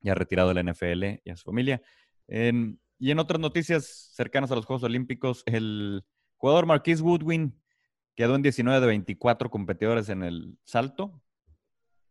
ya 0.00 0.14
retirado 0.14 0.52
de 0.52 0.62
la 0.62 0.72
NFL 0.72 1.20
y 1.24 1.30
a 1.30 1.36
su 1.36 1.44
familia. 1.44 1.82
y 2.28 3.10
en 3.10 3.18
otras 3.18 3.40
noticias 3.40 4.12
cercanas 4.14 4.50
a 4.52 4.56
los 4.56 4.66
Juegos 4.66 4.84
Olímpicos, 4.84 5.42
el 5.46 6.04
jugador 6.36 6.66
Marquise 6.66 7.02
Woodwin 7.02 7.60
quedó 8.14 8.34
en 8.34 8.42
19 8.42 8.80
de 8.80 8.86
24 8.86 9.50
competidores 9.50 10.08
en 10.08 10.22
el 10.22 10.58
salto 10.64 11.22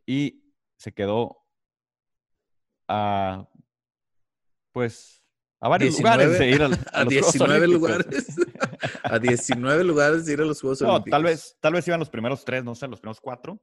y 0.05 0.43
se 0.77 0.93
quedó 0.93 1.45
a, 2.87 3.47
pues, 4.71 5.23
a 5.59 5.69
varios 5.69 5.97
lugares 5.97 6.39
de 6.39 6.49
ir 6.49 6.61
a, 6.63 6.69
a, 6.93 7.05
19 7.05 7.67
lugares. 7.67 8.35
a 9.03 9.19
19 9.19 9.83
lugares 9.83 10.25
de 10.25 10.33
ir 10.33 10.41
a 10.41 10.45
los 10.45 10.59
Juegos 10.59 10.81
no, 10.81 11.03
Tal 11.03 11.23
vez, 11.23 11.57
tal 11.59 11.73
vez 11.73 11.87
iban 11.87 11.99
los 11.99 12.09
primeros 12.09 12.43
tres, 12.43 12.63
no 12.63 12.75
sé, 12.75 12.87
los 12.87 12.99
primeros 12.99 13.21
cuatro. 13.21 13.61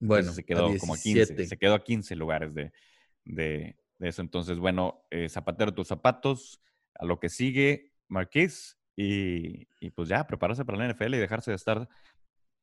Bueno, 0.00 0.32
se 0.32 0.44
quedó 0.44 0.76
como 0.78 0.94
a 0.94 0.98
15. 0.98 1.46
Se 1.46 1.56
quedó 1.56 1.74
a 1.74 1.82
15 1.82 2.16
lugares 2.16 2.54
de, 2.54 2.72
de, 3.24 3.76
eso. 4.00 4.22
Entonces, 4.22 4.58
bueno, 4.58 5.04
eh, 5.10 5.28
zapatero 5.28 5.74
tus 5.74 5.88
zapatos, 5.88 6.60
a 6.94 7.04
lo 7.04 7.18
que 7.18 7.28
sigue, 7.28 7.92
Marqués, 8.08 8.78
y, 8.96 9.68
y, 9.80 9.90
pues 9.90 10.08
ya, 10.08 10.26
prepararse 10.26 10.64
para 10.64 10.78
la 10.78 10.92
NFL 10.92 11.14
y 11.14 11.18
dejarse 11.18 11.50
de 11.50 11.56
estar. 11.56 11.88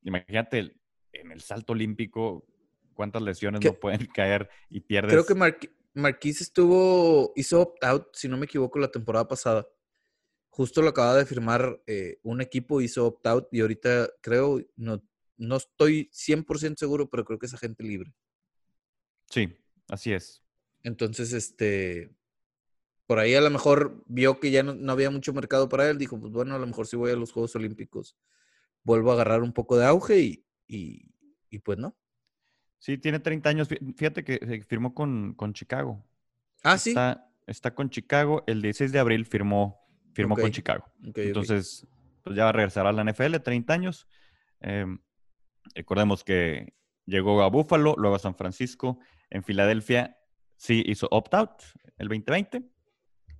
Imagínate 0.02 0.76
en 1.12 1.32
el 1.32 1.40
salto 1.40 1.72
olímpico, 1.72 2.46
cuántas 2.96 3.22
lesiones 3.22 3.64
no 3.64 3.72
pueden 3.74 4.06
caer 4.14 4.48
y 4.68 4.80
pierdes. 4.80 5.12
Creo 5.12 5.26
que 5.26 5.70
Marquise 5.94 6.42
estuvo, 6.42 7.32
hizo 7.36 7.60
opt-out, 7.60 8.08
si 8.12 8.28
no 8.28 8.36
me 8.36 8.46
equivoco, 8.46 8.78
la 8.78 8.90
temporada 8.90 9.28
pasada. 9.28 9.68
Justo 10.50 10.82
lo 10.82 10.88
acaba 10.88 11.14
de 11.14 11.26
firmar 11.26 11.82
eh, 11.86 12.18
un 12.22 12.40
equipo, 12.40 12.80
hizo 12.80 13.06
opt-out 13.06 13.48
y 13.52 13.60
ahorita 13.60 14.08
creo, 14.20 14.60
no, 14.76 15.02
no 15.36 15.56
estoy 15.56 16.10
100% 16.12 16.76
seguro, 16.76 17.08
pero 17.08 17.24
creo 17.24 17.38
que 17.38 17.46
es 17.46 17.54
agente 17.54 17.82
libre. 17.82 18.14
Sí, 19.30 19.56
así 19.88 20.12
es. 20.12 20.42
Entonces, 20.82 21.32
este, 21.32 22.14
por 23.06 23.18
ahí 23.18 23.34
a 23.34 23.40
lo 23.40 23.50
mejor 23.50 24.04
vio 24.06 24.40
que 24.40 24.50
ya 24.50 24.62
no, 24.62 24.92
había 24.92 25.10
mucho 25.10 25.32
mercado 25.32 25.68
para 25.68 25.90
él, 25.90 25.98
dijo, 25.98 26.18
pues 26.18 26.32
bueno, 26.32 26.54
a 26.54 26.58
lo 26.58 26.66
mejor 26.66 26.86
si 26.86 26.96
voy 26.96 27.10
a 27.10 27.16
los 27.16 27.32
Juegos 27.32 27.56
Olímpicos, 27.56 28.16
vuelvo 28.84 29.10
a 29.10 29.14
agarrar 29.14 29.42
un 29.42 29.52
poco 29.52 29.76
de 29.76 29.86
auge 29.86 30.18
y, 30.18 30.44
y 30.68 31.58
pues 31.58 31.78
no. 31.78 31.96
Sí, 32.78 32.98
tiene 32.98 33.18
30 33.18 33.48
años. 33.48 33.68
Fíjate 33.96 34.24
que 34.24 34.64
firmó 34.66 34.94
con, 34.94 35.34
con 35.34 35.52
Chicago. 35.52 36.04
Ah, 36.62 36.78
sí. 36.78 36.94
Está, 37.46 37.74
con 37.74 37.90
Chicago. 37.90 38.44
El 38.46 38.62
16 38.62 38.92
de 38.92 38.98
abril 38.98 39.24
firmó, 39.24 39.80
firmó 40.12 40.36
con 40.36 40.50
Chicago. 40.50 40.84
Entonces, 41.02 41.86
pues 42.22 42.36
ya 42.36 42.44
va 42.44 42.50
a 42.50 42.52
regresar 42.52 42.86
a 42.86 42.92
la 42.92 43.02
NFL, 43.02 43.36
30 43.42 43.72
años. 43.72 44.06
Em, 44.60 44.98
recordemos 45.74 46.24
que 46.24 46.74
llegó 47.04 47.42
a 47.42 47.48
Buffalo, 47.48 47.94
luego 47.96 48.16
a 48.16 48.20
San 48.20 48.36
Francisco. 48.36 48.98
En 49.30 49.42
Filadelfia 49.42 50.18
sí 50.56 50.82
hizo 50.86 51.08
opt-out 51.10 51.62
el 51.98 52.08
2020. 52.08 52.62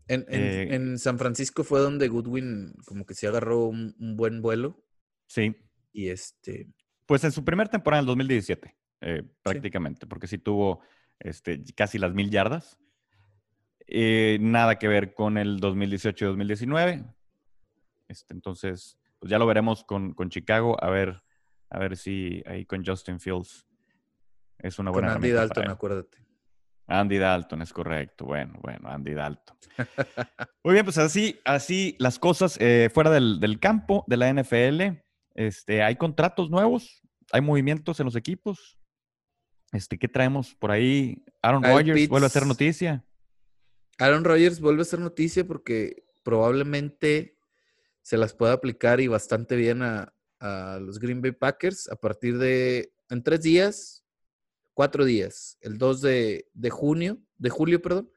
Eh, 0.09 0.69
en, 0.71 0.99
San 0.99 1.19
Francisco 1.19 1.65
fue 1.65 1.81
donde 1.81 2.09
Goodwin 2.09 2.75
como 2.87 3.05
que 3.05 3.15
se 3.15 3.27
agarró 3.27 3.67
un, 3.67 3.95
un, 3.99 4.17
buen 4.17 4.41
vuelo. 4.41 4.85
Sí. 5.27 5.57
Y 5.93 6.09
este... 6.09 6.69
Pues 7.07 7.25
en 7.25 7.33
su 7.33 7.45
primera 7.45 7.71
temporada, 7.71 8.01
en 8.01 8.05
el 8.05 8.07
2017. 8.07 8.77
Eh, 9.03 9.23
prácticamente, 9.43 10.07
porque 10.07 10.27
sí 10.27 10.39
tuvo 10.39 10.81
este, 11.19 11.63
casi 11.75 11.99
las 11.99 12.15
mil 12.15 12.31
yardas. 12.31 12.79
Eh, 13.87 14.39
nada 14.41 14.79
que 14.79 14.89
ver 14.89 15.15
con 15.15 15.39
el 15.39 15.61
2018-2019. 15.61 17.15
Este, 18.09 18.35
entonces, 18.35 18.99
pues 19.19 19.31
ya 19.31 19.39
lo 19.39 19.47
veremos 19.47 19.85
con, 19.85 20.13
con, 20.15 20.31
Chicago, 20.31 20.83
a 20.83 20.91
ver, 20.91 21.23
a 21.71 21.79
ver 21.79 21.97
si 21.97 22.43
ahí 22.47 22.65
con 22.65 22.85
Justin 22.85 23.21
Fields 23.21 23.67
es 24.59 24.79
una 24.79 24.91
buena 24.91 25.09
con 25.09 25.17
Andy 25.17 25.31
Dalton, 25.31 25.71
acuérdate. 25.71 26.19
Andy 26.89 27.19
Dalton, 27.19 27.63
es 27.63 27.73
correcto. 27.73 28.25
Bueno, 28.25 28.59
bueno, 28.63 28.89
Andy 28.89 29.15
Dalton. 29.15 29.57
Muy 30.65 30.75
bien, 30.75 30.85
pues 30.85 30.99
así, 30.99 31.39
así 31.45 31.97
las 31.99 32.19
cosas 32.19 32.57
eh, 32.61 32.91
fuera 32.93 33.11
del, 33.11 33.41
del, 33.41 33.59
campo 33.59 34.05
de 34.07 34.17
la 34.17 34.33
NFL. 34.33 34.83
Este, 35.35 35.83
hay 35.83 35.97
contratos 35.97 36.49
nuevos, 36.49 37.03
hay 37.33 37.41
movimientos 37.41 37.99
en 38.01 38.07
los 38.07 38.17
equipos. 38.17 38.79
Este, 39.73 39.99
¿qué 39.99 40.09
traemos 40.09 40.55
por 40.55 40.71
ahí? 40.71 41.25
Aaron 41.43 41.63
Rodgers 41.63 42.09
vuelve 42.09 42.27
a 42.27 42.31
ser 42.31 42.47
noticia. 42.47 43.05
Aaron 43.99 44.25
Rodgers 44.25 44.61
vuelve 44.61 44.83
a 44.83 44.87
ser 44.87 45.01
noticia 45.01 45.47
porque 45.47 46.05
probablemente 46.23 47.37
se 48.03 48.17
las 48.17 48.33
pueda 48.33 48.53
aplicar 48.53 49.01
y 49.01 49.09
bastante 49.09 49.57
bien 49.57 49.83
a, 49.83 50.16
los 50.81 50.99
Green 50.99 51.21
Bay 51.21 51.33
Packers 51.33 51.89
a 51.89 51.97
partir 51.97 52.39
de, 52.39 52.93
en 53.09 53.23
tres 53.23 53.43
días, 53.43 54.05
cuatro 54.75 55.05
días, 55.05 55.59
el 55.61 55.79
2 55.79 56.03
de, 56.03 56.45
junio, 56.71 57.19
de 57.37 57.51
julio, 57.51 57.81
perdón, 57.81 58.11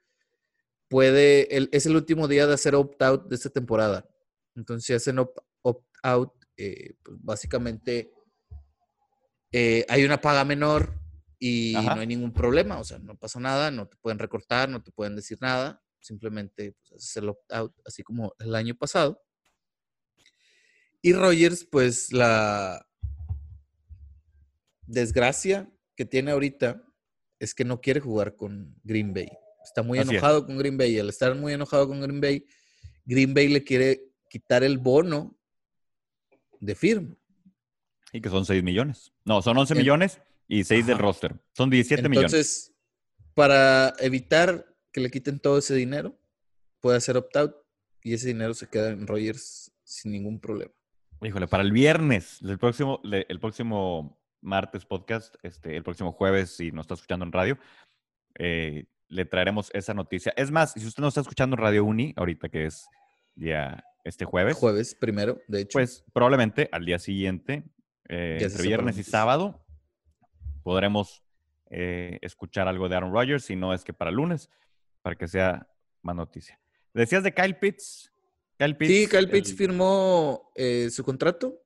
puede, 0.87 1.47
es 1.75 1.85
el 1.85 1.95
último 1.95 2.27
día 2.27 2.47
de 2.47 2.53
hacer 2.53 2.75
opt-out 2.75 3.27
de 3.27 3.35
esta 3.35 3.49
temporada. 3.49 4.07
Entonces, 4.55 4.85
si 4.85 4.93
hacen 4.93 5.19
opt-out, 5.61 6.33
eh, 6.57 6.95
pues 7.01 7.17
básicamente 7.21 8.11
eh, 9.51 9.85
hay 9.87 10.03
una 10.03 10.19
paga 10.19 10.43
menor 10.43 10.93
y 11.39 11.73
no 11.73 12.01
hay 12.01 12.07
ningún 12.07 12.33
problema, 12.33 12.79
o 12.79 12.83
sea, 12.83 12.99
no 12.99 13.15
pasa 13.15 13.39
nada, 13.39 13.71
no 13.71 13.87
te 13.87 13.95
pueden 13.97 14.19
recortar, 14.19 14.67
no 14.67 14.83
te 14.83 14.91
pueden 14.91 15.15
decir 15.15 15.37
nada, 15.39 15.81
simplemente 16.01 16.73
pues, 16.73 16.91
haces 16.93 17.17
el 17.17 17.29
opt-out, 17.29 17.73
así 17.85 18.03
como 18.03 18.35
el 18.39 18.53
año 18.55 18.75
pasado. 18.75 19.23
Y 21.01 21.13
Rogers, 21.13 21.63
pues 21.63 22.11
la 22.11 22.85
desgracia 24.85 25.71
que 25.95 26.05
tiene 26.05 26.31
ahorita 26.31 26.83
es 27.39 27.53
que 27.53 27.63
no 27.63 27.79
quiere 27.79 27.99
jugar 27.99 28.35
con 28.35 28.75
Green 28.83 29.13
Bay. 29.13 29.29
Está 29.63 29.81
muy 29.81 29.99
enojado 29.99 30.45
con 30.45 30.57
Green 30.57 30.77
Bay 30.77 30.95
y 30.95 30.99
al 30.99 31.09
estar 31.09 31.35
muy 31.35 31.53
enojado 31.53 31.87
con 31.87 32.01
Green 32.01 32.19
Bay, 32.19 32.45
Green 33.05 33.33
Bay 33.33 33.47
le 33.47 33.63
quiere 33.63 34.11
quitar 34.29 34.63
el 34.63 34.77
bono 34.77 35.37
de 36.59 36.75
firma. 36.75 37.15
Y 38.11 38.21
que 38.21 38.29
son 38.29 38.45
6 38.45 38.63
millones. 38.63 39.13
No, 39.23 39.41
son 39.41 39.57
11 39.57 39.75
millones 39.75 40.19
y 40.47 40.63
6 40.63 40.87
del 40.87 40.97
roster. 40.97 41.39
Son 41.53 41.69
17 41.69 42.09
millones. 42.09 42.33
Entonces, 42.33 42.73
para 43.33 43.93
evitar 43.99 44.75
que 44.91 44.99
le 44.99 45.11
quiten 45.11 45.39
todo 45.39 45.59
ese 45.59 45.75
dinero, 45.75 46.19
puede 46.81 46.97
hacer 46.97 47.15
opt-out 47.15 47.55
y 48.03 48.13
ese 48.13 48.27
dinero 48.27 48.53
se 48.53 48.67
queda 48.67 48.89
en 48.89 49.05
Rogers 49.05 49.71
sin 49.83 50.11
ningún 50.11 50.39
problema. 50.39 50.73
Híjole, 51.21 51.47
para 51.47 51.63
el 51.63 51.73
viernes, 51.73 52.41
el 52.41 52.57
próximo, 52.57 53.01
el 53.03 53.39
próximo 53.39 54.17
martes 54.41 54.85
podcast, 54.85 55.35
este, 55.43 55.75
el 55.75 55.83
próximo 55.83 56.13
jueves, 56.13 56.55
si 56.55 56.71
nos 56.71 56.85
está 56.85 56.93
escuchando 56.93 57.25
en 57.25 57.33
radio, 57.33 57.57
eh, 58.37 58.85
le 59.09 59.25
traeremos 59.25 59.69
esa 59.73 59.93
noticia. 59.93 60.33
Es 60.37 60.49
más, 60.49 60.71
si 60.73 60.85
usted 60.85 61.01
no 61.01 61.09
está 61.09 61.19
escuchando 61.19 61.55
en 61.55 61.61
Radio 61.61 61.83
Uni, 61.83 62.13
ahorita 62.15 62.47
que 62.47 62.65
es 62.65 62.87
día 63.35 63.83
este 64.05 64.23
jueves. 64.23 64.55
Jueves 64.55 64.95
primero, 64.95 65.41
de 65.47 65.61
hecho. 65.61 65.73
Pues 65.73 66.05
probablemente 66.13 66.69
al 66.71 66.85
día 66.85 66.99
siguiente, 66.99 67.63
eh, 68.07 68.37
entre 68.41 68.63
viernes 68.63 68.97
y 68.97 69.03
sábado, 69.03 69.65
podremos 70.63 71.23
eh, 71.69 72.17
escuchar 72.21 72.69
algo 72.69 72.87
de 72.87 72.95
Aaron 72.95 73.11
Rodgers, 73.11 73.43
si 73.43 73.57
no 73.57 73.73
es 73.73 73.83
que 73.83 73.93
para 73.93 74.11
lunes, 74.11 74.49
para 75.01 75.15
que 75.15 75.27
sea 75.27 75.67
más 76.01 76.15
noticia. 76.15 76.59
Decías 76.93 77.23
de 77.23 77.33
Kyle 77.33 77.57
Pitts. 77.57 78.09
Kyle 78.59 78.75
Pitts 78.75 78.91
sí, 78.91 79.07
Kyle 79.07 79.29
Pitts 79.29 79.53
firmó 79.53 80.51
eh, 80.53 80.89
su 80.91 81.05
contrato, 81.05 81.63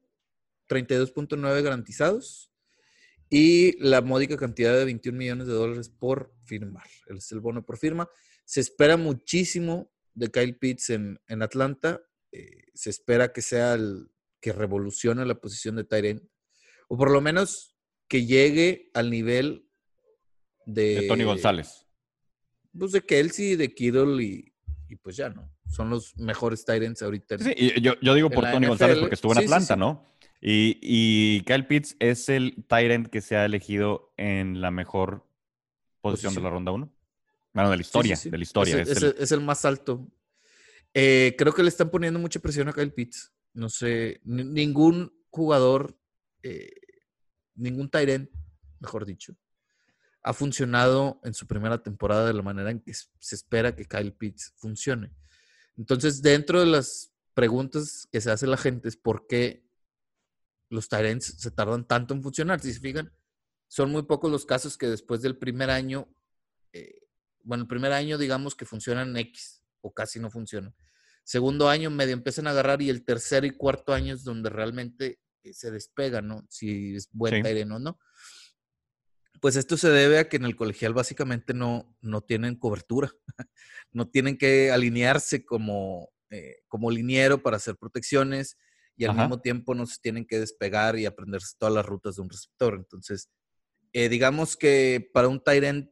32.9 0.69 1.63
garantizados 1.63 2.51
y 3.32 3.75
la 3.84 4.01
módica 4.01 4.38
cantidad 4.38 4.77
de 4.77 4.86
21 4.86 5.17
millones 5.17 5.47
de 5.47 5.53
dólares 5.53 5.89
por 5.89 6.36
firmar. 6.45 6.86
Es 7.08 7.32
el 7.32 7.39
bono 7.39 7.65
por 7.65 7.79
firma. 7.79 8.08
Se 8.45 8.60
espera 8.60 8.95
muchísimo 8.95 9.91
de 10.13 10.29
Kyle 10.29 10.56
Pitts 10.56 10.91
en, 10.91 11.19
Atlanta. 11.41 11.99
Eh, 12.32 12.65
se 12.75 12.91
espera 12.91 13.34
que 13.34 13.41
sea 13.41 13.73
el 13.73 14.12
que 14.39 14.53
revolucione 14.53 15.25
la 15.25 15.41
posición 15.41 15.75
de 15.77 15.86
Tyrant. 15.86 16.21
O 16.89 16.95
por 16.95 17.10
lo 17.10 17.21
menos 17.21 17.75
que 18.08 18.27
llegue 18.27 18.91
al 18.93 19.10
nivel 19.10 19.67
de... 20.67 21.01
De 21.01 21.08
Tony 21.08 21.23
González. 21.23 21.88
Pues 22.77 22.91
de 22.91 23.01
Kelsey, 23.01 23.56
de 23.56 23.73
Kittle 23.73 24.23
y, 24.23 24.53
y 24.89 24.95
pues 24.97 25.15
ya, 25.15 25.29
¿no? 25.29 25.51
Son 25.73 25.89
los 25.89 26.15
mejores 26.17 26.65
Tyrants 26.65 27.01
ahorita. 27.01 27.39
Sí, 27.39 27.51
y 27.57 27.81
yo, 27.81 27.95
digo 28.13 28.29
por 28.29 28.49
Tony 28.49 28.67
González 28.67 28.99
porque 28.99 29.15
estuvo 29.15 29.31
en 29.33 29.39
Atlanta, 29.39 29.75
¿no? 29.75 30.05
Y, 30.39 30.77
y, 30.81 31.41
Kyle 31.45 31.65
Pitts 31.65 31.95
es 31.99 32.29
el 32.29 32.65
Tyrant 32.67 33.07
que 33.07 33.21
se 33.21 33.38
ha 33.38 33.45
elegido 33.45 34.13
en 34.17 34.62
la 34.62 34.71
mejor 34.71 35.25
posición, 36.01 36.36
de 36.36 36.41
la 36.41 36.49
ronda 36.49 36.71
1. 36.71 36.93
Bueno, 37.53 37.69
de 37.71 37.77
la 37.77 37.81
historia, 37.81 38.19
de 38.23 38.38
la 38.38 38.43
historia. 38.43 38.81
Es, 38.81 39.31
el... 39.31 39.41
más 39.41 39.65
alto. 39.65 40.07
Eh, 40.93 41.33
creo 41.38 41.53
que 41.53 41.63
le 41.63 41.69
están 41.69 41.89
poniendo 41.89 42.19
mucha 42.19 42.39
presión 42.39 42.67
a 42.67 42.73
Kyle 42.73 42.93
Pitts. 42.93 43.33
No 43.53 43.69
sé, 43.69 44.21
ningún 44.25 45.12
jugador, 45.29 45.97
eh, 46.43 46.71
ningún 47.55 47.89
Tyrant, 47.89 48.29
mejor 48.79 49.05
dicho, 49.05 49.36
ha 50.21 50.33
funcionado 50.33 51.19
en 51.23 51.33
su 51.33 51.47
primera 51.47 51.81
temporada 51.81 52.27
de 52.27 52.33
la 52.33 52.41
manera 52.43 52.69
en 52.69 52.79
que 52.79 52.93
se 52.93 53.36
espera 53.36 53.75
que 53.75 53.86
Kyle 53.86 54.13
Pitts 54.13 54.53
funcione. 54.57 55.12
Entonces, 55.77 56.21
dentro 56.21 56.59
de 56.59 56.67
las 56.67 57.12
preguntas 57.33 58.07
que 58.12 58.21
se 58.21 58.31
hace 58.31 58.47
la 58.47 58.57
gente 58.57 58.89
es 58.89 58.97
por 58.97 59.27
qué 59.27 59.65
los 60.69 60.89
Tyrants 60.89 61.36
se 61.38 61.51
tardan 61.51 61.86
tanto 61.88 62.13
en 62.13 62.23
funcionar. 62.23 62.59
Si 62.59 62.73
se 62.73 62.79
fijan, 62.79 63.12
son 63.67 63.91
muy 63.91 64.03
pocos 64.03 64.31
los 64.31 64.45
casos 64.45 64.77
que 64.77 64.88
después 64.88 65.21
del 65.21 65.38
primer 65.38 65.69
año, 65.69 66.07
eh, 66.73 67.07
bueno, 67.43 67.63
el 67.63 67.67
primer 67.67 67.91
año 67.91 68.17
digamos 68.17 68.55
que 68.55 68.65
funcionan 68.65 69.15
X 69.17 69.63
o 69.81 69.93
casi 69.93 70.19
no 70.19 70.29
funcionan. 70.29 70.75
Segundo 71.23 71.69
año 71.69 71.89
medio 71.89 72.13
empiezan 72.13 72.47
a 72.47 72.51
agarrar 72.51 72.81
y 72.81 72.89
el 72.89 73.05
tercer 73.05 73.45
y 73.45 73.51
cuarto 73.51 73.93
año 73.93 74.13
es 74.13 74.23
donde 74.23 74.49
realmente 74.49 75.19
eh, 75.43 75.53
se 75.53 75.71
despega, 75.71 76.21
¿no? 76.21 76.45
Si 76.49 76.95
es 76.95 77.09
buen 77.12 77.43
sí. 77.43 77.62
o 77.62 77.79
no. 77.79 77.99
Pues 79.43 79.58
esto 79.58 79.75
se 79.75 79.89
debe 79.89 80.19
a 80.19 80.29
que 80.29 80.38
en 80.38 80.45
el 80.45 80.56
colegial 80.56 80.93
básicamente 80.93 81.53
no, 81.53 81.93
no 81.99 82.21
tienen 82.21 82.56
cobertura, 82.56 83.12
no 83.91 84.08
tienen 84.08 84.38
que 84.38 84.71
alinearse 84.71 85.43
como, 85.43 86.13
eh, 86.29 86.60
como 86.69 86.89
liniero 86.89 87.43
para 87.43 87.58
hacer 87.58 87.75
protecciones, 87.75 88.58
y 88.95 89.03
al 89.03 89.17
mismo 89.17 89.41
tiempo 89.41 89.75
no 89.75 89.86
se 89.86 89.97
tienen 90.01 90.25
que 90.25 90.39
despegar 90.39 90.97
y 90.97 91.06
aprenderse 91.06 91.58
todas 91.60 91.75
las 91.75 91.86
rutas 91.86 92.15
de 92.15 92.21
un 92.21 92.29
receptor. 92.29 92.75
Entonces, 92.75 93.29
eh, 93.91 94.08
digamos 94.08 94.56
que 94.56 95.10
para 95.13 95.27
un 95.27 95.43
tight 95.43 95.89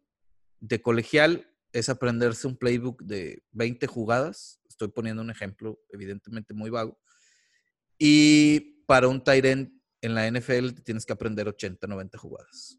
de 0.62 0.82
colegial 0.82 1.54
es 1.74 1.90
aprenderse 1.90 2.48
un 2.48 2.56
playbook 2.56 3.04
de 3.04 3.44
20 3.52 3.86
jugadas. 3.86 4.62
Estoy 4.70 4.88
poniendo 4.88 5.22
un 5.22 5.30
ejemplo 5.30 5.78
evidentemente 5.90 6.54
muy 6.54 6.70
vago. 6.70 6.98
Y 7.98 8.86
para 8.88 9.10
un 9.10 9.22
tight 9.22 9.44
en 9.44 10.16
la 10.16 10.32
NFL 10.32 10.70
tienes 10.86 11.06
que 11.06 11.12
aprender 11.12 11.50
80, 11.50 11.86
90 11.86 12.18
jugadas. 12.18 12.78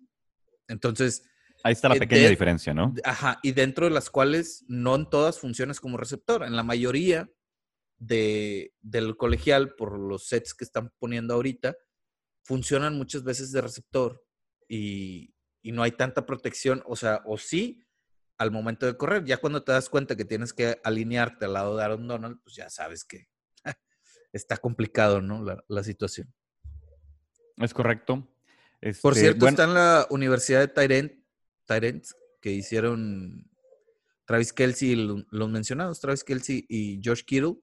Entonces... 0.73 1.23
Ahí 1.63 1.73
está 1.73 1.89
la 1.89 1.97
eh, 1.97 2.01
pequeña 2.01 2.29
diferencia, 2.29 2.75
¿no? 2.75 2.93
Ajá, 3.05 3.39
y 3.43 3.53
dentro 3.53 3.87
de 3.87 3.93
las 3.93 4.11
cuales 4.11 4.65
no 4.67 4.97
en 4.97 5.09
todas 5.09 5.39
funciones 5.39 5.79
como 5.79 5.97
receptor. 5.97 6.43
En 6.43 6.57
la 6.57 6.65
mayoría 6.65 7.31
de, 7.99 8.75
del 8.81 9.17
colegial, 9.17 9.77
por 9.77 9.97
los 9.97 10.27
sets 10.27 10.55
que 10.55 10.65
están 10.65 10.93
poniendo 10.99 11.35
ahorita, 11.35 11.77
funcionan 12.45 12.97
muchas 12.97 13.23
veces 13.23 13.53
de 13.53 13.61
receptor 13.61 14.25
y, 14.69 15.35
no 15.65 15.85
hay 15.85 15.93
tanta 15.93 16.27
protección, 16.27 16.83
o 16.87 16.97
sea, 16.97 17.23
o 17.25 17.39
sí 17.39 17.87
al 18.37 18.51
momento 18.51 18.85
de 18.85 18.97
correr. 18.97 19.25
Ya 19.25 19.37
cuando 19.37 19.63
te 19.63 19.71
das 19.71 19.89
cuenta 19.89 20.17
que 20.17 20.25
tienes 20.25 20.53
que 20.53 20.81
alinearte 20.83 21.45
al 21.45 21.53
lado 21.53 21.77
de 21.77 21.85
Aaron 21.85 22.09
Donald, 22.09 22.41
pues 22.43 22.57
ya 22.57 22.69
sabes 22.69 23.05
que 23.05 23.29
está 24.33 24.57
complicado, 24.57 25.21
¿no? 25.23 25.45
La, 25.69 25.83
situación. 25.85 26.35
Es 27.59 27.73
correcto. 27.73 28.29
Por 29.01 29.13
este, 29.13 29.27
cierto, 29.27 29.47
está 29.47 29.65
en 29.65 29.75
la 29.75 30.07
Universidad 30.11 30.61
de 30.61 30.69
Tyrant, 30.69 31.13
Tyrant 31.67 32.05
que 32.41 32.51
hicieron 32.51 33.49
Travis 34.27 34.53
Kelsey, 34.53 34.97
los 34.97 35.51
mencionados, 35.51 36.01
Travis 36.01 36.25
Kelsey 36.25 36.67
y 36.69 37.01
Josh 37.05 37.23
Kittle. 37.23 37.55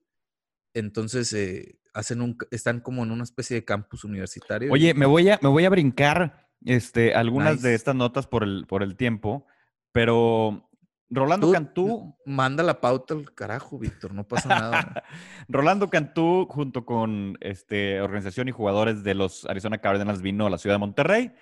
Entonces, 0.72 1.32
eh, 1.34 1.78
hacen 1.92 2.22
un, 2.22 2.38
están 2.50 2.80
como 2.80 3.02
en 3.02 3.10
una 3.10 3.24
especie 3.24 3.56
de 3.56 3.64
campus 3.64 4.04
universitario. 4.04 4.72
Oye, 4.72 4.94
me 4.94 5.04
voy 5.04 5.28
a, 5.28 5.38
me 5.42 5.50
voy 5.50 5.66
a 5.66 5.70
brincar 5.70 6.48
este, 6.64 7.14
algunas 7.14 7.60
de 7.60 7.74
estas 7.74 7.94
notas 7.94 8.26
por 8.26 8.42
el, 8.42 8.66
por 8.66 8.82
el 8.82 8.96
tiempo, 8.96 9.46
pero 9.92 10.69
Rolando 11.10 11.50
Cantú. 11.50 12.16
Manda 12.24 12.62
la 12.62 12.80
pauta 12.80 13.14
al 13.14 13.34
carajo, 13.34 13.78
Víctor, 13.78 14.14
no 14.14 14.26
pasa 14.26 14.48
nada. 14.48 15.04
Rolando 15.48 15.90
Cantú, 15.90 16.46
junto 16.48 16.86
con 16.86 17.36
este, 17.40 18.00
organización 18.00 18.48
y 18.48 18.52
jugadores 18.52 19.02
de 19.02 19.14
los 19.14 19.44
Arizona 19.46 19.78
Cardinals, 19.78 20.22
vino 20.22 20.46
a 20.46 20.50
la 20.50 20.58
ciudad 20.58 20.76
de 20.76 20.80
Monterrey. 20.80 21.32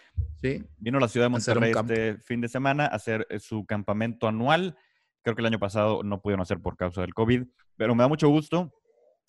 Sí. 0.40 0.64
Vino 0.78 0.98
a 0.98 1.00
la 1.00 1.08
ciudad 1.08 1.26
de 1.26 1.30
Monterrey 1.30 1.72
este 1.72 2.18
fin 2.18 2.40
de 2.40 2.48
semana 2.48 2.84
a 2.84 2.88
hacer 2.88 3.26
eh, 3.30 3.38
su 3.38 3.66
campamento 3.66 4.26
anual. 4.26 4.76
Creo 5.22 5.36
que 5.36 5.42
el 5.42 5.46
año 5.46 5.58
pasado 5.58 6.02
no 6.02 6.22
pudieron 6.22 6.40
hacer 6.40 6.60
por 6.60 6.76
causa 6.76 7.02
del 7.02 7.12
COVID, 7.12 7.44
pero 7.76 7.94
me 7.94 8.02
da 8.02 8.08
mucho 8.08 8.28
gusto 8.28 8.72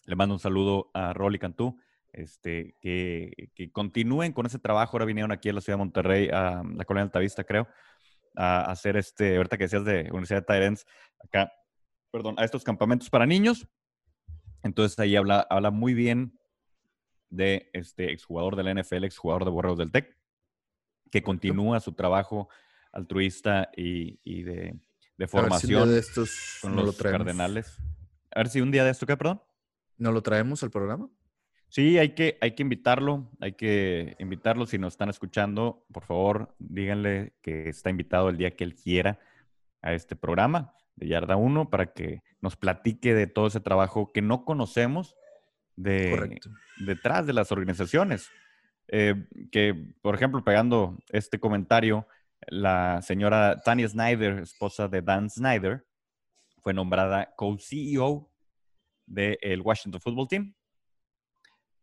le 0.09 0.15
mando 0.15 0.33
un 0.33 0.39
saludo 0.39 0.89
a 0.93 1.13
Rolly 1.13 1.37
Cantú. 1.39 1.79
Este, 2.11 2.75
que, 2.81 3.51
continúen 3.71 4.33
con 4.33 4.47
ese 4.47 4.57
trabajo. 4.57 4.97
Ahora 4.97 5.05
vinieron 5.05 5.31
aquí 5.31 5.49
a 5.49 5.53
la 5.53 5.61
ciudad 5.61 5.77
de 5.77 5.83
Monterrey, 5.85 6.29
a 6.29 6.63
la 6.75 6.83
colonia 6.83 7.03
Altavista, 7.03 7.43
creo, 7.43 7.67
a, 8.39 8.71
hacer 8.71 8.95
este, 8.95 9.35
ahorita 9.35 9.57
que 9.57 9.65
decías 9.65 9.83
de 9.83 10.03
Universidad 10.11 10.39
de 10.39 10.45
Tyrants, 10.45 10.85
acá, 11.21 11.51
perdón, 12.09 12.35
a 12.37 12.45
estos 12.45 12.63
campamentos 12.63 13.09
para 13.09 13.25
niños. 13.25 13.67
Entonces 14.63 14.97
ahí 14.99 15.15
habla, 15.17 15.45
habla 15.49 15.71
muy 15.71 15.93
bien 15.93 16.39
de 17.29 17.69
este 17.73 18.11
exjugador 18.13 18.55
de 18.55 18.63
la 18.63 18.73
NFL, 18.73 19.03
exjugador 19.03 19.43
de 19.43 19.51
Borreos 19.51 19.77
del 19.77 19.91
TEC, 19.91 20.17
que 21.11 21.21
continúa 21.21 21.81
su 21.81 21.93
trabajo 21.93 22.49
altruista 22.93 23.69
y, 23.75 24.43
de, 24.43 24.79
formación 25.27 25.89
de 25.89 25.99
estos 25.99 26.59
con 26.61 26.75
los 26.77 26.97
cardenales. 26.97 27.77
A 28.31 28.39
ver 28.39 28.49
si 28.49 28.61
un 28.61 28.71
día 28.71 28.85
de 28.85 28.91
esto, 28.91 29.05
¿qué, 29.05 29.17
perdón? 29.17 29.41
¿No 29.97 30.13
lo 30.13 30.21
traemos 30.21 30.63
al 30.63 30.71
programa? 30.71 31.09
Sí, 31.69 31.99
hay 31.99 32.15
que, 32.15 32.37
hay 32.41 32.51
que 32.51 32.63
invitarlo, 32.63 33.29
hay 33.39 33.53
que 33.53 34.15
invitarlo. 34.19 34.65
Si 34.65 34.79
nos 34.79 34.93
están 34.93 35.09
escuchando, 35.09 35.85
por 35.93 36.03
favor, 36.03 36.55
díganle 36.57 37.33
que 37.41 37.69
está 37.69 37.91
invitado 37.91 38.29
el 38.29 38.37
día 38.37 38.55
que 38.55 38.63
él 38.63 38.75
quiera 38.75 39.19
a 39.81 39.93
este 39.93 40.15
programa 40.15 40.73
de 40.95 41.07
Yarda 41.07 41.35
1 41.35 41.69
para 41.69 41.93
que 41.93 42.23
nos 42.41 42.55
platique 42.55 43.13
de 43.13 43.27
todo 43.27 43.47
ese 43.47 43.59
trabajo 43.59 44.11
que 44.11 44.21
no 44.21 44.45
conocemos 44.45 45.15
de, 45.75 46.39
detrás 46.77 47.27
de 47.27 47.33
las 47.33 47.51
organizaciones. 47.51 48.29
Eh, 48.87 49.27
que, 49.51 49.75
por 50.01 50.15
ejemplo, 50.15 50.43
pegando 50.43 50.97
este 51.09 51.39
comentario, 51.39 52.07
la 52.47 53.01
señora 53.03 53.61
Tanya 53.63 53.87
Snyder, 53.87 54.39
esposa 54.39 54.87
de 54.87 55.03
Dan 55.03 55.29
Snyder, 55.29 55.85
fue 56.61 56.73
nombrada 56.73 57.33
co-CEO 57.35 58.31
del 59.05 59.61
Washington 59.61 60.01
Football 60.01 60.27
Team. 60.27 60.55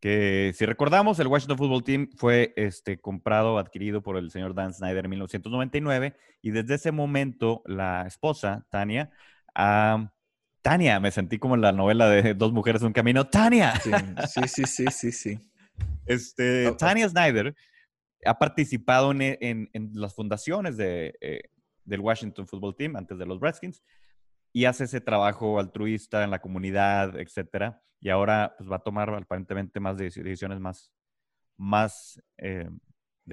Que 0.01 0.53
si 0.55 0.67
recordamos, 0.67 1.19
el 1.19 1.27
Washington 1.27 1.59
Football 1.59 1.85
Team 1.85 2.11
fue 2.17 2.53
este, 2.57 2.99
comprado, 2.99 3.59
adquirido 3.59 4.03
por 4.03 4.17
el 4.17 4.31
señor 4.31 4.55
Dan 4.55 4.75
Snyder 4.75 5.05
en 5.05 5.11
1999 5.11 6.15
y 6.43 6.51
desde 6.51 6.75
ese 6.75 6.93
momento 6.93 7.63
la 7.65 8.07
esposa, 8.07 8.67
Tania, 8.71 9.11
Tania, 10.63 11.01
me 11.01 11.11
sentí 11.11 11.39
como 11.39 11.55
en 11.55 11.63
la 11.63 11.73
novela 11.73 12.09
de 12.09 12.35
Dos 12.35 12.53
Mujeres 12.53 12.83
en 12.83 12.89
un 12.89 12.93
Camino, 12.93 13.27
Tania. 13.27 13.75
Sí, 14.27 14.43
sí, 14.47 14.65
sí, 14.67 14.85
sí, 14.91 15.13
sí. 15.13 15.41
Este, 16.05 16.73
Tania 16.73 17.09
Snyder 17.09 17.55
ha 18.25 18.39
participado 18.39 19.13
en, 19.13 19.71
las 19.95 20.15
fundaciones 20.15 20.77
de, 20.77 21.17
eh, 21.21 21.43
del 21.85 22.01
Washington 22.01 22.47
Football 22.47 22.77
Team 22.77 22.97
antes 22.97 23.19
de 23.19 23.27
los 23.27 23.41
Redskins 23.41 23.83
y 24.57 24.65
hace 24.65 24.85
ese 24.85 25.03
trabajo 25.03 25.61
altruista 25.61 26.25
en 26.25 26.31
la 26.31 26.41
comunidad, 26.41 27.21
etcétera. 27.21 27.83
Y 28.01 28.09
ahora 28.09 28.55
pues, 28.57 28.71
va 28.71 28.77
a 28.77 28.83
tomar 28.83 29.11
aparentemente 29.11 29.81
más 29.81 29.99
decisiones 29.99 30.61
más, 30.61 30.91
más, 31.59 32.23
eh, 32.39 32.71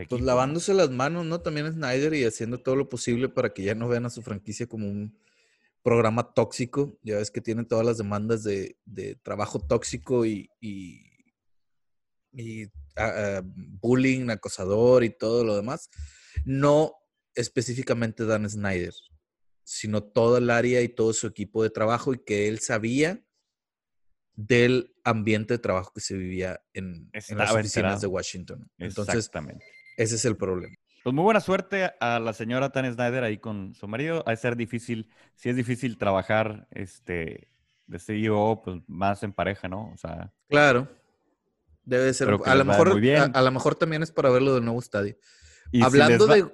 pues 0.09 0.21
lavándose 0.21 0.73
las 0.73 0.89
manos, 0.89 1.25
¿no? 1.25 1.39
También 1.39 1.71
Snyder 1.71 2.13
y 2.13 2.25
haciendo 2.25 2.61
todo 2.61 2.75
lo 2.75 2.89
posible 2.89 3.29
para 3.29 3.53
que 3.53 3.63
ya 3.63 3.73
no 3.73 3.87
vean 3.87 4.05
a 4.05 4.09
su 4.09 4.21
franquicia 4.21 4.67
como 4.67 4.85
un 4.85 5.17
programa 5.81 6.33
tóxico. 6.33 6.99
Ya 7.03 7.15
ves 7.15 7.31
que 7.31 7.39
tienen 7.39 7.69
todas 7.69 7.85
las 7.85 7.97
demandas 7.97 8.43
de, 8.43 8.75
trabajo 9.23 9.65
tóxico 9.65 10.25
y, 10.25 10.49
y, 10.59 11.05
ah, 12.97 13.13
ah, 13.15 13.41
bullying, 13.45 14.29
acosador 14.29 15.05
y 15.05 15.17
todo 15.17 15.45
lo 15.45 15.55
demás. 15.55 15.89
No 16.43 16.91
específicamente 17.33 18.25
Dan 18.25 18.49
Snyder, 18.49 18.93
sino 19.63 20.03
todo 20.03 20.37
el 20.37 20.49
área 20.49 20.81
y 20.81 20.89
todo 20.89 21.13
su 21.13 21.27
equipo 21.27 21.63
de 21.63 21.69
trabajo 21.69 22.13
y 22.13 22.19
que 22.19 22.47
él 22.47 22.59
sabía 22.59 23.23
del 24.35 24.93
ambiente 25.03 25.55
de 25.55 25.59
trabajo 25.59 25.91
que 25.93 26.01
se 26.01 26.15
vivía 26.15 26.61
en, 26.73 27.09
las 27.29 27.51
oficinas 27.51 28.01
de 28.01 28.07
Washington. 28.07 28.69
Entonces, 28.77 29.15
Exactamente. 29.15 29.65
ese 29.97 30.15
es 30.15 30.25
el 30.25 30.37
problema. 30.37 30.75
Pues 31.03 31.13
muy 31.13 31.23
buena 31.23 31.41
suerte 31.41 31.91
a 31.99 32.19
la 32.19 32.31
señora 32.31 32.71
Tan 32.71 32.91
Snyder 32.91 33.23
ahí 33.23 33.37
con 33.37 33.75
su 33.75 33.87
marido. 33.87 34.23
Ha 34.25 34.35
ser 34.37 34.55
difícil, 34.55 35.09
si 35.35 35.49
es 35.49 35.55
difícil 35.55 35.97
trabajar 35.97 36.67
este, 36.71 37.49
de 37.87 37.99
CEO, 37.99 38.61
pues 38.63 38.81
más 38.87 39.21
en 39.23 39.33
pareja, 39.33 39.67
¿no? 39.67 39.91
O 39.93 39.97
sea. 39.97 40.31
Claro. 40.47 40.87
Debe 41.83 42.13
ser. 42.13 42.29
A 42.29 42.55
lo, 42.55 42.65
mejor, 42.65 42.89
a, 43.33 43.41
lo 43.41 43.51
mejor 43.51 43.75
también 43.75 44.01
es 44.01 44.11
para 44.11 44.29
verlo 44.29 44.55
del 44.55 44.63
nuevo 44.63 44.79
estadio. 44.79 45.17
Hablando 45.81 46.25
de, 46.27 46.49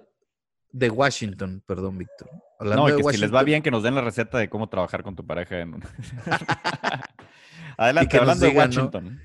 de, 0.72 0.90
Washington, 0.90 1.64
perdón, 1.68 2.00
Víctor. 2.00 2.30
No, 2.60 2.86
que 2.86 3.04
si 3.14 3.18
les 3.18 3.34
va 3.34 3.44
bien, 3.44 3.62
que 3.62 3.72
nos 3.72 3.84
den 3.84 3.96
la 3.96 4.02
receta 4.02 4.38
de 4.38 4.50
cómo 4.50 4.70
trabajar 4.70 5.04
con 5.04 5.16
tu 5.16 5.26
pareja. 5.26 5.60
En 5.60 5.76
Adelante, 7.78 8.18
hablando 8.18 8.46
de 8.46 8.52
Washington. 8.52 9.22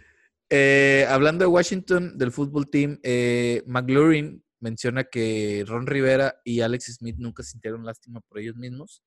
Eh, 0.51 1.07
hablando 1.09 1.44
de 1.44 1.49
Washington, 1.49 2.16
del 2.16 2.31
fútbol 2.31 2.70
team, 2.70 2.99
eh, 3.03 3.62
McLaurin 3.66 4.44
menciona 4.61 5.05
que 5.05 5.64
Ron 5.66 5.87
Rivera 5.87 6.40
y 6.44 6.61
Alex 6.61 6.97
Smith 6.97 7.16
nunca 7.18 7.42
sintieron 7.42 7.85
lástima 7.85 8.20
por 8.20 8.38
ellos 8.38 8.57
mismos. 8.57 9.03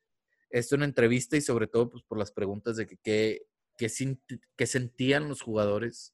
Esto 0.49 0.75
en 0.75 0.83
entrevista 0.83 1.37
y 1.37 1.41
sobre 1.41 1.67
todo 1.67 1.89
pues, 1.89 2.03
por 2.07 2.17
las 2.17 2.31
preguntas 2.31 2.77
de 2.77 2.87
qué 2.87 3.41
que, 3.77 4.65
sentían 4.65 5.29
los 5.29 5.41
jugadores 5.41 6.13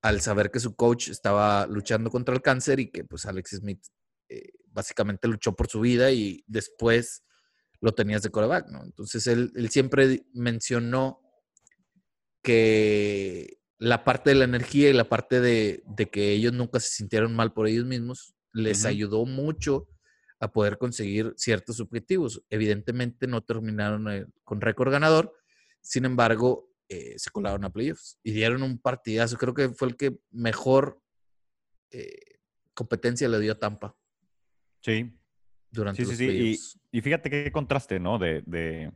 al 0.00 0.20
saber 0.20 0.50
que 0.50 0.60
su 0.60 0.74
coach 0.74 1.08
estaba 1.08 1.66
luchando 1.66 2.10
contra 2.10 2.34
el 2.34 2.42
cáncer 2.42 2.80
y 2.80 2.90
que 2.90 3.04
pues 3.04 3.26
Alex 3.26 3.50
Smith 3.58 3.84
eh, 4.28 4.52
básicamente 4.66 5.28
luchó 5.28 5.54
por 5.54 5.68
su 5.68 5.80
vida 5.80 6.10
y 6.10 6.44
después 6.46 7.24
lo 7.80 7.92
tenías 7.92 8.22
de 8.22 8.30
coreback, 8.30 8.68
¿no? 8.68 8.82
Entonces 8.84 9.26
él, 9.26 9.52
él 9.54 9.70
siempre 9.70 10.26
mencionó 10.32 11.20
que 12.42 13.58
la 13.78 14.04
parte 14.04 14.30
de 14.30 14.36
la 14.36 14.44
energía 14.44 14.90
y 14.90 14.92
la 14.92 15.08
parte 15.08 15.40
de, 15.40 15.82
de, 15.86 16.10
que 16.10 16.32
ellos 16.32 16.52
nunca 16.52 16.80
se 16.80 16.88
sintieron 16.88 17.34
mal 17.34 17.52
por 17.52 17.68
ellos 17.68 17.84
mismos 17.84 18.34
les 18.52 18.84
ayudó 18.84 19.24
mucho 19.24 19.88
a 20.40 20.52
poder 20.52 20.78
conseguir 20.78 21.34
ciertos 21.36 21.80
objetivos. 21.80 22.42
Evidentemente 22.50 23.26
no 23.26 23.42
terminaron 23.42 24.10
eh, 24.10 24.26
con 24.44 24.60
récord 24.60 24.90
ganador, 24.90 25.34
sin 25.80 26.04
embargo, 26.04 26.70
eh, 26.88 27.14
se 27.18 27.30
colaron 27.30 27.64
a 27.64 27.70
playoffs 27.70 28.18
y 28.22 28.32
dieron 28.32 28.62
un 28.62 28.78
partidazo. 28.78 29.36
Creo 29.36 29.54
que 29.54 29.70
fue 29.70 29.88
el 29.88 29.96
que 29.96 30.18
mejor 30.30 31.00
eh, 31.90 32.38
competencia 32.74 33.28
le 33.28 33.40
dio 33.40 33.52
a 33.52 33.58
Tampa. 33.58 33.96
Sí. 34.80 35.12
Durante 35.70 36.04
sí, 36.04 36.16
sí, 36.16 36.56
sí. 36.56 36.78
Y, 36.92 37.00
fíjate 37.00 37.30
qué 37.30 37.52
contraste, 37.52 38.00
¿no? 38.00 38.18
De, 38.18 38.42
de, 38.46 38.92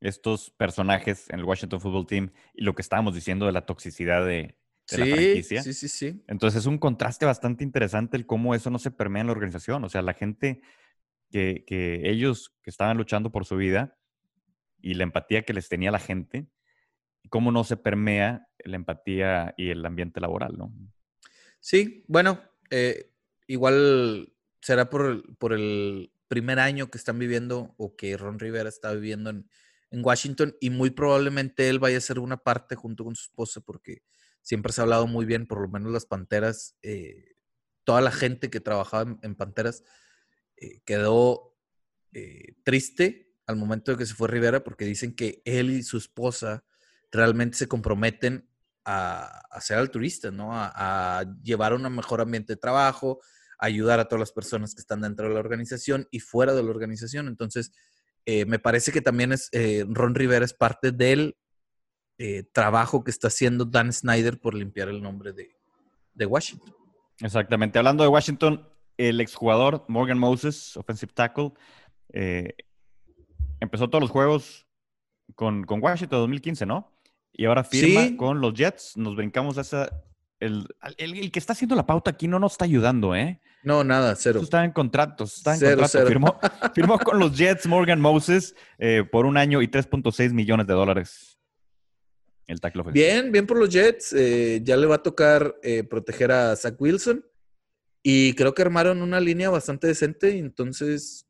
estos 0.00 0.50
personajes 0.50 1.28
en 1.28 1.40
el 1.40 1.44
Washington 1.44 1.80
Football 1.80 2.06
Team 2.06 2.32
y 2.54 2.62
lo 2.62 2.74
que 2.74 2.82
estábamos 2.82 3.14
diciendo 3.14 3.46
de 3.46 3.52
la 3.52 3.66
toxicidad 3.66 4.24
de, 4.24 4.56
sí, 4.86 5.42
Sí, 5.42 5.72
sí, 5.72 5.88
sí. 5.88 6.24
Entonces 6.26 6.60
es 6.60 6.66
un 6.66 6.78
contraste 6.78 7.26
bastante 7.26 7.64
interesante 7.64 8.16
el 8.16 8.26
cómo 8.26 8.54
eso 8.54 8.70
no 8.70 8.78
se 8.78 8.90
permea 8.90 9.20
en 9.20 9.26
la 9.28 9.32
organización. 9.32 9.84
O 9.84 9.88
sea, 9.88 10.02
la 10.02 10.14
gente 10.14 10.62
que, 11.30 11.64
ellos 12.04 12.54
que 12.62 12.70
estaban 12.70 12.96
luchando 12.96 13.30
por 13.30 13.44
su 13.44 13.56
vida 13.56 13.96
y 14.80 14.94
la 14.94 15.04
empatía 15.04 15.42
que 15.42 15.52
les 15.52 15.68
tenía 15.68 15.90
la 15.90 15.98
gente, 15.98 16.48
cómo 17.28 17.52
no 17.52 17.64
se 17.64 17.76
permea 17.76 18.48
la 18.64 18.76
empatía 18.76 19.54
y 19.56 19.70
el 19.70 19.84
ambiente 19.84 20.20
laboral, 20.20 20.56
¿no? 20.56 20.72
Sí, 21.60 22.04
bueno, 22.08 22.40
eh, 22.70 23.12
igual 23.46 24.32
será 24.60 24.90
por, 24.90 25.36
por 25.36 25.52
el 25.52 26.12
primer 26.28 26.58
año 26.58 26.90
que 26.90 26.98
están 26.98 27.18
viviendo 27.18 27.74
o 27.76 27.96
que 27.96 28.16
Ron 28.16 28.38
Rivera 28.38 28.68
está 28.68 28.92
viviendo 28.92 29.30
en, 29.30 29.48
en 29.90 30.04
Washington 30.04 30.56
y 30.60 30.70
muy 30.70 30.90
probablemente 30.90 31.68
él 31.68 31.78
vaya 31.78 31.98
a 31.98 32.02
ser 32.02 32.18
una 32.18 32.36
parte 32.36 32.76
junto 32.76 33.04
con 33.04 33.16
su 33.16 33.24
esposa 33.24 33.60
porque 33.60 34.02
siempre 34.42 34.72
se 34.72 34.80
ha 34.80 34.84
hablado 34.84 35.06
muy 35.06 35.26
bien, 35.26 35.46
por 35.46 35.60
lo 35.60 35.68
menos 35.68 35.92
las 35.92 36.06
Panteras, 36.06 36.76
eh, 36.82 37.34
toda 37.84 38.00
la 38.00 38.12
gente 38.12 38.50
que 38.50 38.60
trabajaba 38.60 39.18
en, 39.22 39.34
Panteras 39.34 39.82
eh, 40.56 40.80
quedó 40.84 41.56
eh, 42.12 42.54
triste 42.62 43.32
al 43.46 43.56
momento 43.56 43.90
de 43.90 43.98
que 43.98 44.06
se 44.06 44.14
fue 44.14 44.28
Rivera 44.28 44.62
porque 44.62 44.84
dicen 44.84 45.14
que 45.14 45.42
él 45.44 45.70
y 45.70 45.82
su 45.82 45.98
esposa 45.98 46.64
realmente 47.10 47.58
se 47.58 47.68
comprometen 47.68 48.48
a, 48.84 49.42
ser 49.60 49.78
altruistas, 49.78 50.32
¿no? 50.32 50.50
A, 50.52 51.24
llevar 51.42 51.74
un 51.74 51.82
mejor 51.94 52.20
ambiente 52.20 52.54
de 52.54 52.56
trabajo, 52.56 53.20
a 53.22 53.24
ayudar 53.60 54.00
a 54.00 54.06
todas 54.06 54.20
las 54.20 54.32
personas 54.32 54.74
que 54.74 54.80
están 54.80 55.02
dentro 55.02 55.28
de 55.28 55.34
la 55.34 55.40
organización 55.40 56.08
y 56.10 56.20
fuera 56.20 56.54
de 56.54 56.62
la 56.62 56.70
organización. 56.70 57.28
Entonces, 57.28 57.72
me 58.26 58.58
parece 58.58 58.92
que 58.92 59.00
también 59.00 59.32
es, 59.32 59.50
Ron 59.88 60.14
Rivera 60.14 60.44
es 60.44 60.54
parte 60.54 60.92
del 60.92 61.36
eh, 62.22 62.42
trabajo 62.52 63.02
que 63.02 63.10
está 63.10 63.28
haciendo 63.28 63.64
Dan 63.64 63.90
Snyder 63.94 64.38
por 64.38 64.54
limpiar 64.54 64.90
el 64.90 65.00
nombre 65.00 65.32
de, 65.32 66.26
Washington. 66.26 66.74
Exactamente. 67.18 67.78
Hablando 67.78 68.02
de 68.02 68.10
Washington, 68.10 68.68
el 68.98 69.22
exjugador 69.22 69.86
Morgan 69.88 70.18
Moses, 70.18 70.76
offensive 70.76 71.14
tackle, 71.14 71.52
eh, 72.12 72.52
empezó 73.58 73.88
todos 73.88 74.02
los 74.02 74.10
juegos 74.10 74.66
con, 75.34 75.64
con, 75.64 75.82
Washington 75.82 76.18
2015, 76.18 76.66
¿no? 76.66 76.92
Y 77.32 77.46
ahora 77.46 77.64
firma 77.64 78.14
con 78.18 78.42
los 78.42 78.52
Jets. 78.52 78.98
Nos 78.98 79.16
brincamos 79.16 79.56
a 79.56 79.62
esa. 79.62 80.04
El, 80.40 80.66
el, 80.96 81.30
que 81.30 81.38
está 81.38 81.52
haciendo 81.52 81.76
la 81.76 81.86
pauta 81.86 82.10
aquí 82.10 82.26
no 82.26 82.38
nos 82.38 82.52
está 82.52 82.64
ayudando, 82.64 83.14
¿eh? 83.14 83.40
No, 83.62 83.84
nada, 83.84 84.16
cero. 84.16 84.40
está 84.42 84.64
en 84.64 84.72
contratos. 84.72 85.36
Está 85.36 85.54
en 85.54 85.78
contrato. 85.78 86.40
Firmó, 86.74 86.98
con 86.98 87.18
los 87.18 87.36
Jets 87.36 87.66
Morgan 87.66 88.00
Moses 88.00 88.54
eh, 88.78 89.04
por 89.10 89.26
un 89.26 89.36
año 89.36 89.60
y 89.60 89.68
3.6 89.68 90.32
millones 90.32 90.66
de 90.66 90.72
dólares 90.72 91.40
el 92.50 92.60
tackle 92.60 92.82
Bien, 92.92 93.30
bien 93.30 93.46
por 93.46 93.58
los 93.58 93.70
Jets. 93.70 94.12
Eh, 94.12 94.60
ya 94.62 94.76
le 94.76 94.86
va 94.86 94.96
a 94.96 95.02
tocar 95.02 95.56
eh, 95.62 95.84
proteger 95.84 96.32
a 96.32 96.56
Zach 96.56 96.74
Wilson. 96.80 97.24
Y 98.02 98.34
creo 98.34 98.54
que 98.54 98.62
armaron 98.62 99.02
una 99.02 99.20
línea 99.20 99.50
bastante 99.50 99.86
decente. 99.86 100.36
Entonces, 100.38 101.28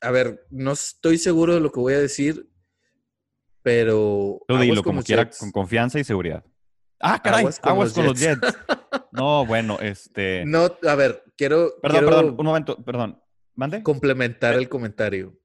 a 0.00 0.10
ver, 0.10 0.46
no 0.50 0.72
estoy 0.72 1.18
seguro 1.18 1.54
de 1.54 1.60
lo 1.60 1.70
que 1.70 1.80
voy 1.80 1.94
a 1.94 2.00
decir, 2.00 2.48
pero. 3.62 4.40
Tú 4.48 4.56
dilo 4.58 4.82
como 4.82 5.02
quiera, 5.02 5.28
con 5.28 5.50
confianza 5.50 5.98
y 5.98 6.04
seguridad. 6.04 6.44
Ah, 7.02 7.20
caray, 7.20 7.40
aguas 7.62 7.92
con, 7.92 8.06
los, 8.06 8.18
Jets. 8.18 8.56
no, 9.10 9.44
bueno, 9.44 9.78
este. 9.80 10.44
No, 10.46 10.70
a 10.88 10.94
ver, 10.94 11.24
quiero. 11.36 11.74
Perdón, 11.82 12.04
perdón, 12.04 12.36
un 12.38 12.46
momento, 12.46 12.76
perdón. 12.84 13.20
¿Mande? 13.54 13.82
Complementar 13.82 14.54
el 14.54 14.68
comentario. 14.68 15.38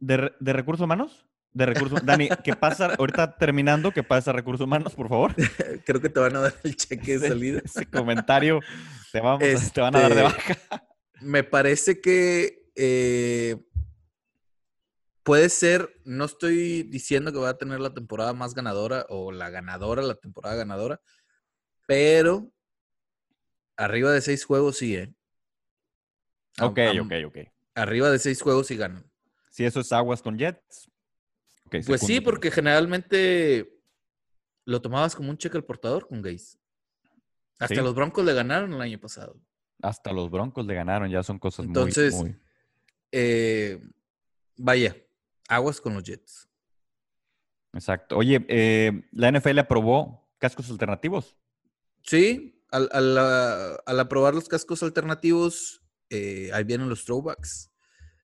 ¿De, 0.00 0.32
de 0.40 0.52
recursos 0.52 0.84
humanos? 0.84 1.28
de 1.52 1.66
recursos. 1.66 2.04
Dani, 2.04 2.28
¿qué 2.44 2.54
pasa 2.54 2.94
ahorita 2.98 3.36
terminando? 3.36 3.92
¿Qué 3.92 4.02
pasa 4.02 4.32
recursos 4.32 4.64
humanos, 4.64 4.94
por 4.94 5.08
favor? 5.08 5.34
Creo 5.84 6.00
que 6.00 6.08
te 6.08 6.20
van 6.20 6.36
a 6.36 6.40
dar 6.40 6.54
el 6.62 6.76
cheque 6.76 7.18
de 7.18 7.28
salida. 7.28 7.60
Ese 7.64 7.86
comentario 7.86 8.60
te, 9.12 9.20
vamos 9.20 9.72
te 9.72 9.80
van 9.80 9.96
a 9.96 10.00
dar 10.00 10.14
de 10.14 10.26
este, 10.26 10.54
baja. 10.54 10.84
Me 11.20 11.42
parece 11.42 12.00
que 12.00 12.70
eh, 12.76 13.56
puede 15.28 15.50
ser, 15.50 15.94
no 16.04 16.24
estoy 16.24 16.84
diciendo 16.84 17.30
que 17.32 17.38
va 17.38 17.50
a 17.50 17.58
tener 17.58 17.80
la 17.80 17.92
temporada 17.92 18.32
más 18.32 18.54
ganadora 18.54 19.04
o 19.10 19.30
la 19.30 19.50
ganadora, 19.50 20.00
la 20.00 20.14
temporada 20.14 20.56
ganadora, 20.56 21.02
pero 21.86 22.50
arriba 23.76 24.10
de 24.10 24.22
seis 24.22 24.46
juegos 24.46 24.78
sí, 24.78 24.96
¿eh? 24.96 25.12
Ok, 26.62 26.78
ok, 27.02 27.12
ok. 27.26 27.38
Arriba 27.74 28.10
de 28.10 28.18
seis 28.18 28.40
juegos 28.40 28.68
sí 28.68 28.78
ganan. 28.78 29.04
Si 29.50 29.66
eso 29.66 29.80
es 29.80 29.92
aguas 29.92 30.22
con 30.22 30.38
Jets, 30.38 30.90
pues 31.86 32.00
sí, 32.00 32.22
porque 32.22 32.50
generalmente 32.50 33.70
lo 34.64 34.80
tomabas 34.80 35.14
como 35.14 35.28
un 35.28 35.36
cheque 35.36 35.58
al 35.58 35.64
portador 35.66 36.08
con 36.08 36.22
Gaze. 36.22 36.56
Hasta 37.58 37.82
los 37.82 37.94
Broncos 37.94 38.24
le 38.24 38.32
ganaron 38.32 38.72
el 38.72 38.80
año 38.80 38.98
pasado. 38.98 39.38
Hasta 39.82 40.10
los 40.10 40.30
Broncos 40.30 40.64
le 40.64 40.72
ganaron, 40.72 41.10
ya 41.10 41.22
son 41.22 41.38
cosas 41.38 41.66
Entonces, 41.66 42.14
muy... 42.14 42.34
Eh, 43.12 43.78
vaya, 44.56 44.96
aguas 45.48 45.80
con 45.80 45.94
los 45.94 46.04
Jets. 46.04 46.48
Exacto. 47.72 48.16
Oye, 48.16 48.44
eh, 48.48 49.08
¿la 49.12 49.30
NFL 49.32 49.58
aprobó 49.58 50.30
cascos 50.38 50.70
alternativos? 50.70 51.36
Sí, 52.02 52.64
al, 52.70 53.18
aprobar 53.98 54.34
los 54.34 54.48
cascos 54.48 54.82
alternativos, 54.82 55.82
eh, 56.10 56.50
ahí 56.52 56.64
vienen 56.64 56.88
los 56.88 57.04
throwbacks. 57.04 57.70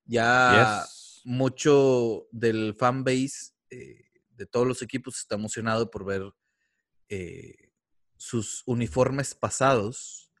Ya 0.05 0.85
mucho 1.23 2.27
del 2.31 2.75
fan 2.75 3.03
base 3.03 3.53
eh, 3.71 4.05
de 4.29 4.45
todos 4.45 4.67
los 4.67 4.81
equipos 4.81 5.17
está 5.17 5.35
emocionado 5.35 5.89
por 5.89 6.05
ver 6.05 6.31
sus 8.17 8.63
uniformes 8.65 9.35
pasados 9.35 10.31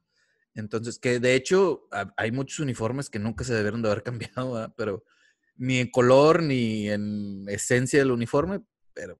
Entonces, 0.55 0.97
que 0.97 1.19
de 1.19 1.35
hecho 1.35 1.87
hay 2.17 2.31
muchos 2.31 2.59
uniformes 2.59 3.09
que 3.09 3.19
nunca 3.19 3.43
se 3.43 3.53
debieron 3.53 3.81
de 3.81 3.89
haber 3.91 4.03
cambiado, 4.03 4.73
pero 4.75 5.03
ni 5.55 5.79
en 5.79 5.89
color 5.89 6.43
ni 6.43 6.89
en 6.89 7.45
esencia 7.47 7.99
del 7.99 8.11
uniforme, 8.11 8.61
pero 8.93 9.19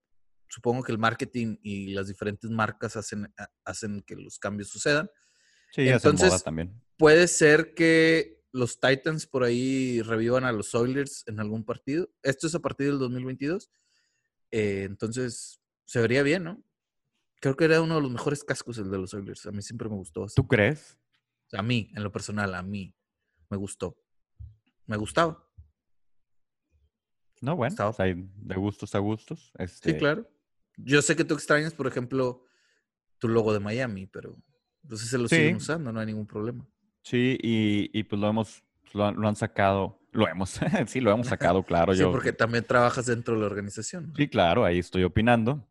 supongo 0.50 0.84
que 0.84 0.92
el 0.92 0.98
marketing 0.98 1.58
y 1.62 1.94
las 1.94 2.08
diferentes 2.08 2.50
marcas 2.50 2.96
hacen, 2.96 3.34
hacen 3.64 4.02
que 4.02 4.16
los 4.16 4.40
cambios 4.40 4.70
sucedan. 4.70 5.10
Sí, 5.72 5.88
Entonces, 5.88 6.30
moda 6.30 6.40
también. 6.40 6.82
Puede 6.98 7.28
ser 7.28 7.74
que 7.74 8.42
los 8.52 8.80
Titans 8.80 9.28
por 9.28 9.44
ahí 9.44 10.02
revivan 10.02 10.46
a 10.46 10.54
los 10.54 10.74
Oilers 10.74 11.24
en 11.28 11.40
algún 11.40 11.66
partido. 11.66 12.10
Esto 12.24 12.48
es 12.48 12.56
a 12.56 12.60
partir 12.60 12.88
del 12.88 13.00
2022. 13.00 13.70
Eh, 14.52 14.84
entonces, 14.84 15.60
se 15.84 16.00
vería 16.00 16.24
bien, 16.24 16.46
¿no? 16.46 16.64
Creo 17.42 17.58
que 17.58 17.66
era 17.66 17.82
uno 17.82 17.96
de 17.96 18.02
los 18.02 18.12
mejores 18.12 18.44
cascos 18.44 18.78
el 18.78 18.90
de 18.90 18.98
los 18.98 19.14
Oilers. 19.14 19.46
A 19.46 19.52
mí 19.52 19.62
siempre 19.62 19.90
me 19.90 19.96
gustó. 19.96 20.26
¿Tú 20.34 20.48
crees? 20.48 20.98
A 21.52 21.62
mí, 21.62 21.92
en 21.96 22.04
lo 22.04 22.12
personal, 22.12 22.56
a 22.56 22.64
mí 22.64 22.96
me 23.50 23.58
gustó. 23.58 23.98
Me 24.86 24.96
gustaba. 24.96 25.45
No, 27.46 27.56
bueno, 27.56 27.76
hay 28.00 28.28
de 28.38 28.56
gustos 28.56 28.96
a 28.96 29.00
gustos. 29.00 29.52
Sí, 29.56 29.64
este 29.64 29.98
claro. 29.98 30.28
Yo 30.78 31.04
sé 31.04 31.16
que 31.16 31.24
tú 31.24 31.36
extrañas, 31.36 31.76
por 31.76 31.86
ejemplo, 31.86 32.44
tu 33.20 33.28
logo 33.28 33.54
de 33.54 33.60
Miami, 33.60 34.08
pero 34.08 34.36
entonces 34.82 35.10
se 35.10 35.20
lo 35.20 35.28
siguen 35.28 35.58
usando, 35.58 35.94
no 35.94 36.00
hay 36.00 36.08
ningún 36.08 36.26
problema. 36.26 36.68
Sí, 37.04 37.38
y, 37.40 38.04
pues 38.04 38.20
lo 38.20 38.28
hemos, 38.28 38.64
lo, 38.94 39.06
han 39.06 39.36
sacado, 39.36 40.00
lo 40.12 40.28
hemos, 40.28 40.60
sí, 40.88 41.00
lo 41.00 41.12
hemos 41.12 41.28
sacado, 41.28 41.62
claro. 41.62 41.94
sí, 41.94 42.04
porque 42.04 42.34
también 42.34 42.64
trabajas 42.64 43.06
dentro 43.06 43.36
de 43.36 43.42
la 43.42 43.46
organización. 43.46 44.12
Sí, 44.18 44.28
claro, 44.28 44.66
ahí 44.66 44.80
estoy 44.80 45.04
opinando. 45.04 45.64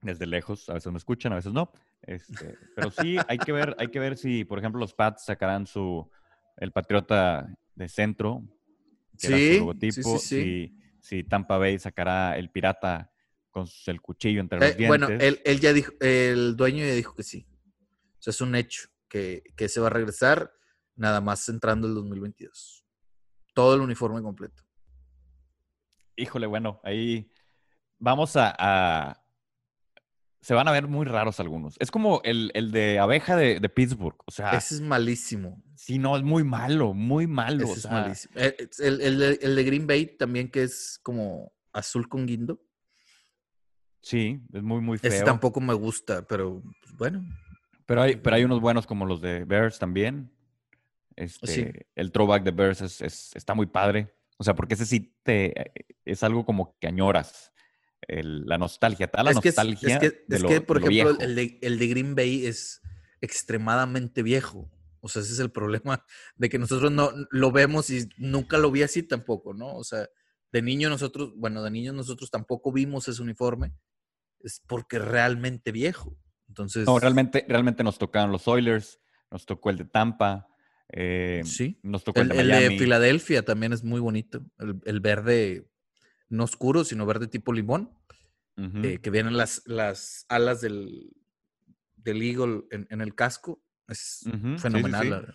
Desde 0.00 0.24
lejos, 0.24 0.70
a 0.70 0.74
veces 0.74 0.90
me 0.90 0.96
escuchan, 0.96 1.32
a 1.32 1.36
veces 1.36 1.52
no. 1.52 1.70
Este, 2.00 2.56
pero 2.74 2.90
sí, 2.90 3.18
hay 3.28 3.36
que 3.36 3.52
ver, 3.52 3.76
hay 3.78 3.88
que 3.88 4.00
ver 4.00 4.16
si, 4.16 4.46
por 4.46 4.58
ejemplo, 4.58 4.80
los 4.80 4.94
Pats 4.94 5.26
sacarán 5.26 5.66
su 5.66 6.10
el 6.56 6.72
Patriota 6.72 7.54
de 7.74 7.88
centro, 7.90 8.42
que 9.18 9.26
sí, 9.26 9.32
era 9.34 9.52
su 9.52 9.60
logotipo. 9.60 10.18
si, 10.18 10.79
si 11.00 11.24
Tampa 11.24 11.58
Bay 11.58 11.78
sacará 11.78 12.36
el 12.36 12.50
pirata 12.50 13.12
con 13.50 13.66
el 13.86 14.00
cuchillo 14.00 14.40
entre 14.40 14.58
los 14.58 14.68
eh, 14.68 14.74
dientes. 14.74 14.88
Bueno, 14.88 15.08
él, 15.08 15.40
él, 15.44 15.60
ya 15.60 15.72
dijo, 15.72 15.92
el 16.00 16.56
dueño 16.56 16.84
ya 16.84 16.94
dijo 16.94 17.14
que 17.14 17.22
sí. 17.22 17.46
O 18.18 18.22
sea, 18.22 18.30
es 18.30 18.40
un 18.40 18.54
hecho 18.54 18.88
que, 19.08 19.42
que 19.56 19.68
se 19.68 19.80
va 19.80 19.88
a 19.88 19.90
regresar 19.90 20.52
nada 20.94 21.20
más 21.20 21.48
entrando 21.48 21.88
el 21.88 21.94
2022. 21.94 22.84
Todo 23.54 23.74
el 23.74 23.80
uniforme 23.80 24.22
completo. 24.22 24.62
Híjole, 26.16 26.46
bueno, 26.46 26.80
ahí 26.84 27.30
vamos 27.98 28.36
a, 28.36 29.19
se 30.40 30.54
van 30.54 30.68
a 30.68 30.72
ver 30.72 30.88
muy 30.88 31.04
raros 31.06 31.38
algunos. 31.38 31.76
Es 31.80 31.90
como 31.90 32.22
el, 32.24 32.50
de 32.72 32.98
abeja 32.98 33.36
de, 33.36 33.68
Pittsburgh. 33.68 34.16
O 34.26 34.30
sea. 34.30 34.52
Ese 34.52 34.76
es 34.76 34.80
malísimo. 34.80 35.62
Sí, 35.74 35.98
no, 35.98 36.16
es 36.16 36.22
muy 36.22 36.44
malo, 36.44 36.94
muy 36.94 37.26
malo. 37.26 37.64
Ese 37.64 37.80
es 37.80 37.90
malísimo. 37.90 38.34
Eh, 38.36 38.68
el, 38.78 39.56
de 39.56 39.64
Green 39.64 39.86
Bay 39.86 40.06
también, 40.06 40.50
que 40.50 40.62
es 40.62 40.98
como 41.02 41.52
azul 41.72 42.08
con 42.08 42.26
guindo. 42.26 42.60
Sí, 44.00 44.40
es 44.52 44.62
muy, 44.62 44.80
muy 44.80 44.96
feo. 44.96 45.12
Ese 45.12 45.24
tampoco 45.24 45.60
me 45.60 45.74
gusta, 45.74 46.22
pero 46.26 46.62
pues, 46.82 46.96
bueno. 46.96 47.22
Pero 47.84 48.02
hay, 48.02 48.16
pero 48.16 48.36
hay 48.36 48.44
unos 48.44 48.60
buenos 48.60 48.86
como 48.86 49.04
los 49.04 49.20
de 49.20 49.44
Bears 49.44 49.78
también. 49.78 50.32
Este, 51.16 51.86
El 51.94 52.12
throwback 52.12 52.44
de 52.44 52.50
Bears 52.50 52.80
es, 52.80 53.34
está 53.34 53.52
muy 53.52 53.66
padre. 53.66 54.14
O 54.38 54.44
sea, 54.44 54.54
porque 54.54 54.72
ese 54.72 54.86
sí 54.86 55.14
te, 55.22 55.72
es 56.06 56.22
algo 56.22 56.46
como 56.46 56.78
que 56.78 56.86
añoras. 56.86 57.52
La 58.08 58.58
nostalgia, 58.58 59.08
tal 59.08 59.26
la 59.26 59.32
nostalgia. 59.32 59.96
Es 59.96 60.00
que, 60.00 60.24
es 60.28 60.44
que 60.44 60.60
por 60.60 60.78
ejemplo, 60.78 61.18
el 61.20 61.34
de, 61.34 61.58
el 61.62 61.78
de, 61.78 61.86
Green 61.86 62.14
Bay 62.14 62.46
es 62.46 62.80
extremadamente 63.20 64.22
viejo. 64.22 64.70
O 65.00 65.08
sea, 65.08 65.22
ese 65.22 65.32
es 65.32 65.38
el 65.38 65.50
problema 65.50 66.04
de 66.36 66.48
que 66.48 66.58
nosotros 66.58 66.90
no 66.90 67.12
lo 67.30 67.52
vemos 67.52 67.90
y 67.90 68.08
nunca 68.18 68.58
lo 68.58 68.70
vi 68.70 68.82
así 68.82 69.02
tampoco, 69.02 69.54
¿no? 69.54 69.74
O 69.74 69.84
sea, 69.84 70.08
de 70.52 70.62
niño 70.62 70.88
nosotros, 70.88 71.32
bueno, 71.36 71.62
de 71.62 71.70
niños 71.70 71.94
nosotros 71.94 72.30
tampoco 72.30 72.72
vimos 72.72 73.08
ese 73.08 73.22
uniforme. 73.22 73.72
Es 74.40 74.62
porque 74.66 74.98
realmente 74.98 75.70
viejo. 75.70 76.16
Entonces. 76.48 76.86
No, 76.86 76.98
realmente, 76.98 77.44
realmente 77.48 77.84
nos 77.84 77.98
tocaron 77.98 78.32
los 78.32 78.48
Oilers, 78.48 78.98
nos 79.30 79.46
tocó 79.46 79.70
el 79.70 79.76
de 79.76 79.84
Tampa, 79.84 80.50
eh, 80.92 81.42
sí. 81.44 81.78
Nos 81.82 82.04
tocó 82.04 82.20
el, 82.20 82.32
el, 82.32 82.48
de, 82.48 82.78
Filadelfia 82.78 83.44
también 83.44 83.72
es 83.72 83.84
muy 83.84 84.00
bonito. 84.00 84.44
El, 84.84 85.00
verde 85.00 85.70
no 86.30 86.44
oscuro, 86.44 86.84
sino 86.84 87.04
verde 87.04 87.26
tipo 87.26 87.52
limón. 87.52 87.94
Eh, 88.82 88.98
que 88.98 89.08
vienen 89.08 89.38
las, 89.38 89.62
las 89.64 90.26
alas 90.28 90.60
del, 90.60 91.16
del 91.96 92.20
Eagle 92.20 92.64
en, 92.70 93.00
el 93.00 93.14
casco. 93.14 93.62
Es 93.88 94.20
fenomenal 94.58 95.34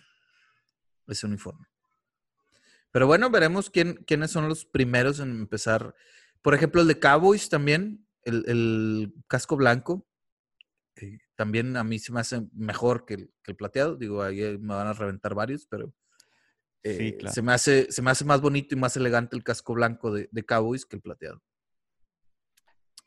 ese 1.08 1.26
uniforme. 1.26 1.66
Pero 2.92 3.06
bueno, 3.06 3.28
veremos 3.30 3.68
quién, 3.68 3.96
quiénes 4.06 4.30
son 4.30 4.48
los 4.48 4.64
primeros 4.64 5.20
en 5.20 5.30
empezar. 5.30 5.94
Por 6.40 6.54
ejemplo, 6.54 6.80
el 6.80 6.88
de 6.88 7.00
Cowboys 7.00 7.48
también, 7.48 8.06
el, 8.22 8.44
el 8.46 9.14
casco 9.26 9.56
blanco. 9.56 10.06
Eh, 10.96 11.18
también 11.34 11.76
a 11.76 11.84
mí 11.84 11.98
se 11.98 12.12
me 12.12 12.20
hace 12.20 12.46
mejor 12.52 13.04
que 13.04 13.14
el, 13.44 13.56
plateado. 13.56 13.96
Digo, 13.96 14.22
ahí 14.22 14.56
me 14.58 14.74
van 14.74 14.86
a 14.86 14.92
reventar 14.92 15.34
varios, 15.34 15.66
pero 15.66 15.92
eh, 16.88 17.18
se, 17.32 17.42
me 17.42 17.52
hace, 17.52 17.90
se 17.90 18.00
me 18.02 18.10
hace 18.10 18.24
más 18.24 18.40
bonito 18.40 18.74
y 18.74 18.78
más 18.78 18.96
elegante 18.96 19.36
el 19.36 19.42
casco 19.42 19.74
blanco 19.74 20.12
de, 20.12 20.28
de 20.30 20.44
Cowboys 20.44 20.86
que 20.86 20.96
el 20.96 21.02
plateado. 21.02 21.42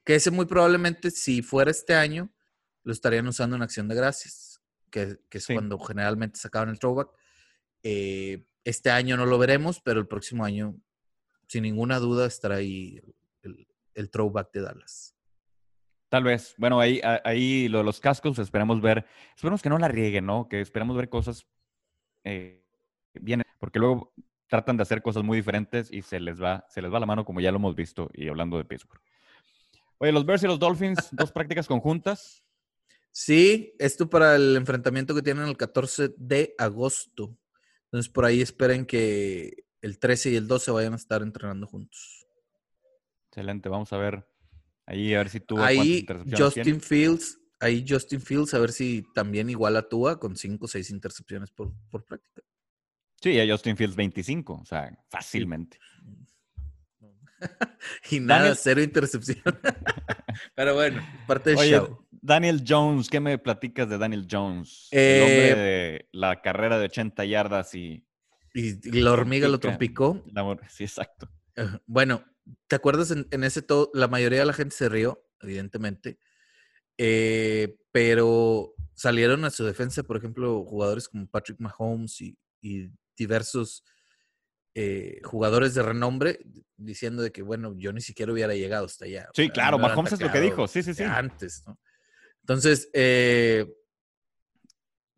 Que 0.04 0.15
ese 0.15 0.32
muy 0.32 0.46
probablemente, 0.46 1.12
si 1.12 1.42
fuera 1.42 1.72
este 1.72 1.94
año, 1.94 2.34
lo 2.84 2.92
estarían 2.92 3.28
usando 3.28 3.56
en 3.56 3.62
Acción 3.62 3.88
de 3.88 3.96
Gracias, 3.96 4.62
que, 4.89 5.18
es 5.32 5.48
cuando 5.48 5.80
generalmente 5.80 6.39
sacaban 6.39 6.70
el 6.70 6.80
throwback. 6.80 7.10
Eh, 7.84 8.46
este 8.65 8.89
año 8.92 9.15
no 9.15 9.26
lo 9.26 9.38
veremos, 9.38 9.80
pero 9.82 10.00
el 10.00 10.08
próximo 10.08 10.44
año, 10.44 10.76
sin 11.48 11.63
ninguna 11.63 12.00
duda, 12.00 12.26
estará 12.26 12.56
ahí 12.56 13.00
el, 13.44 13.68
el 13.94 14.10
throwback 14.10 14.52
de 14.52 14.62
Dallas. 14.62 15.15
Tal 16.10 16.24
vez. 16.24 16.56
Bueno, 16.58 16.80
ahí, 16.80 17.00
ahí 17.24 17.70
los 17.70 18.00
cascos 18.00 18.39
esperamos 18.39 18.82
ver, 18.82 19.06
esperemos 19.36 19.62
que 19.62 19.70
no 19.70 19.78
la 19.78 19.88
rieguen, 19.88 20.26
¿no? 20.26 20.50
Que 20.50 20.60
esperamos 20.60 20.98
ver 20.98 21.08
cosas 21.08 21.48
eh, 22.24 22.59
bien, 23.13 23.43
porque 23.60 23.80
luego 23.80 24.13
tratan 24.48 24.78
de 24.78 24.84
hacer 24.84 25.02
cosas 25.02 25.24
muy 25.24 25.38
diferentes 25.38 25.91
y 25.91 26.02
se 26.02 26.19
les 26.19 26.41
va, 26.41 26.65
se 26.69 26.82
les 26.82 26.91
va 26.91 27.00
la 27.00 27.06
mano 27.06 27.26
como 27.26 27.39
ya 27.39 27.52
lo 27.52 27.58
hemos 27.58 27.76
visto 27.76 28.10
y 28.13 28.28
hablando 28.28 28.58
de 28.58 28.65
Pittsburgh. 28.65 29.02
Oye, 30.00 30.12
los 30.12 30.26
Bears 30.26 30.43
y 30.43 30.48
los 30.48 30.60
Dolphins, 30.60 31.10
dos 31.12 31.32
prácticas 31.32 31.67
conjuntas. 31.67 32.43
Sí, 33.12 33.76
esto 33.80 34.10
para 34.10 34.36
el 34.36 34.56
enfrentamiento 34.56 35.13
que 35.13 35.22
tienen 35.22 35.45
el 35.48 35.58
14 35.58 36.13
de 36.17 36.56
agosto. 36.58 37.38
Entonces 37.86 38.12
por 38.12 38.26
ahí 38.26 38.41
esperen 38.41 38.86
que 38.86 39.65
el 39.82 40.00
13 40.00 40.32
y 40.32 40.36
el 40.36 40.48
12 40.48 40.72
vayan 40.72 40.93
a 40.93 40.98
estar 40.98 41.22
entrenando 41.22 41.67
juntos. 41.67 42.28
Excelente, 43.28 43.69
vamos 43.69 43.93
a 43.93 43.98
ver 43.98 44.26
Ahí 44.89 45.13
a 45.13 45.19
ver 45.19 45.30
si 45.30 45.39
tú. 45.39 45.60
Ahí 45.60 46.04
Justin 46.36 46.82
Fields, 46.82 47.39
ahí 47.60 47.86
Justin 47.88 48.19
Fields, 48.19 48.56
a 48.56 48.60
ver 48.60 48.72
si 48.72 49.06
también 49.13 49.48
igual 49.48 49.78
actúa 49.78 50.19
con 50.19 50.36
5 50.36 50.65
o 50.65 50.67
6 50.67 50.89
intercepciones 50.89 51.52
por, 51.52 51.72
práctica. 52.06 52.41
Sí, 53.22 53.40
a 53.40 53.52
Justin 53.52 53.76
Fields 53.76 53.96
25, 53.96 54.54
o 54.54 54.66
sea, 54.66 54.98
fácilmente. 55.10 55.78
y 58.12 58.20
nada, 58.20 58.56
cero 58.56 58.82
intercepción. 58.82 59.42
Pero 60.56 60.76
bueno, 60.76 61.06
parte 61.28 61.52
del 61.52 61.70
show. 61.70 62.06
Daniel 62.12 62.64
Jones, 62.68 63.10
¿qué 63.10 63.20
me 63.20 63.38
platicas 63.38 63.90
de 63.90 63.98
Daniel 63.98 64.28
Jones? 64.30 64.90
el 64.92 65.22
hombre 65.22 65.52
eh, 65.52 65.56
de 65.56 66.10
la 66.12 66.42
carrera 66.42 66.78
de 66.78 66.86
80 66.86 67.26
yardas 67.26 67.74
y. 67.76 68.06
Y, 68.54 69.02
la 69.02 69.12
hormiga 69.12 69.48
lo 69.48 69.60
trompicó. 69.60 70.24
Sí, 70.70 70.84
exacto. 70.84 71.30
Bueno, 71.86 72.24
¿Te 72.67 72.76
acuerdas 72.76 73.12
en, 73.12 73.44
ese 73.44 73.62
todo? 73.62 73.92
La 73.94 74.08
mayoría 74.08 74.40
de 74.40 74.46
la 74.46 74.54
gente 74.54 74.76
se 74.76 74.90
rió, 74.90 75.24
evidentemente. 75.42 76.20
Eh, 76.98 77.78
pero 77.92 78.74
salieron 78.94 79.46
a 79.46 79.50
su 79.50 79.65
defensa, 79.65 80.04
por 80.04 80.17
ejemplo, 80.17 80.63
jugadores 80.65 81.08
como 81.08 81.28
Patrick 81.28 81.60
Mahomes 81.60 82.22
y, 82.22 82.38
diversos 83.20 83.84
eh, 84.74 85.20
jugadores 85.24 85.76
de 85.76 85.84
renombre 85.84 86.40
diciendo 86.76 87.22
de 87.22 87.32
que, 87.32 87.44
bueno, 87.44 87.76
yo 87.78 87.94
ni 87.94 88.02
siquiera 88.02 88.32
hubiera 88.32 88.56
llegado 88.56 88.86
hasta 88.86 89.06
allá. 89.06 89.30
Sí, 89.36 89.50
claro, 89.50 89.78
Mahomes 89.78 90.13
es 90.13 90.22
lo 90.22 90.32
que 90.32 90.40
dijo, 90.40 90.67
sí, 90.67 90.82
sí, 90.82 90.94
sí. 90.94 91.04
Antes, 91.04 91.63
¿no? 91.67 91.78
Entonces, 92.42 92.90
eh, 92.94 93.67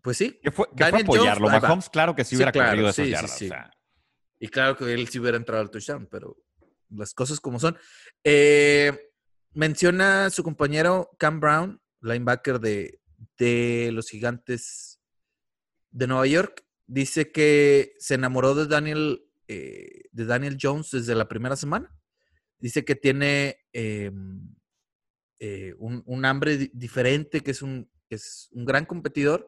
pues 0.02 0.18
sí. 0.18 0.39
Que 0.41 0.52
fue, 0.52 0.68
apoyarlo. 0.80 1.47
Mahomes, 1.47 1.89
claro 1.89 2.16
que 2.16 2.26
sí 2.26 2.36
hubiera 2.36 2.52
corrido 2.52 2.89
esas 2.89 3.08
yardas. 3.08 3.41
Y 4.39 4.47
claro 4.47 4.76
que 4.76 4.91
él 4.91 5.08
sí 5.08 5.20
hubiera 5.20 5.38
entrado 5.38 5.62
al 5.62 5.70
touchdown, 5.70 6.08
pero 6.10 6.36
las 6.89 7.14
cosas 7.14 7.39
como 7.39 7.60
son. 7.60 7.78
Eh, 8.24 9.12
menciona 9.54 10.30
su 10.30 10.43
compañero 10.43 11.12
Cam 11.18 11.39
Brown, 11.39 11.82
linebacker 12.02 12.60
de, 12.60 12.99
los 13.91 14.10
gigantes 14.10 14.99
de 15.91 16.08
Nueva 16.08 16.26
York. 16.28 16.66
Dice 16.92 17.32
que 17.32 17.96
se 18.00 18.16
enamoró 18.16 18.54
de 18.54 18.68
Daniel, 18.68 19.24
eh, 19.48 20.10
de 20.12 20.26
Daniel 20.26 20.58
Jones 20.62 20.92
desde 20.92 21.16
la 21.16 21.30
primera 21.30 21.56
semana. 21.56 21.89
Dice 22.60 22.84
que 22.84 22.96
tiene 22.96 23.60
em, 23.72 24.54
eh, 25.39 25.74
un, 25.78 26.26
hambre 26.26 26.70
diferente, 26.74 27.39
que 27.39 27.52
es 27.52 27.62
un, 27.62 27.89
es 28.10 28.50
un 28.52 28.66
gran 28.66 28.86
competidor 28.86 29.48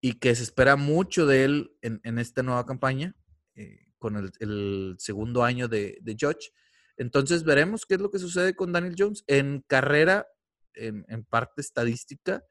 y 0.00 0.14
que 0.14 0.34
se 0.34 0.42
espera 0.42 0.74
mucho 0.74 1.24
de 1.24 1.44
él 1.44 1.76
en, 1.82 2.18
esta 2.18 2.42
nueva 2.42 2.66
campaña, 2.66 3.14
eh, 3.54 3.86
con 3.98 4.16
el, 4.16 4.96
segundo 4.98 5.44
año 5.44 5.68
de, 5.68 5.98
de 6.02 6.16
Judge. 6.18 6.50
Entonces 6.96 7.44
veremos 7.44 7.86
qué 7.86 7.94
es 7.94 8.00
lo 8.00 8.10
que 8.10 8.18
sucede 8.18 8.56
con 8.56 8.72
Daniel 8.72 8.96
Jones. 8.98 9.22
En 9.28 9.62
carrera, 9.68 10.26
en, 10.74 11.04
en 11.06 11.24
parte 11.24 11.60
estadística, 11.60 12.42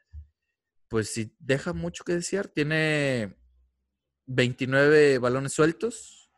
pues 0.87 1.09
sí, 1.09 1.35
deja 1.37 1.73
mucho 1.73 2.05
que 2.05 2.13
desear. 2.13 2.47
Tiene 2.47 3.35
29 4.25 5.19
balones 5.19 5.53
sueltos, 5.53 6.31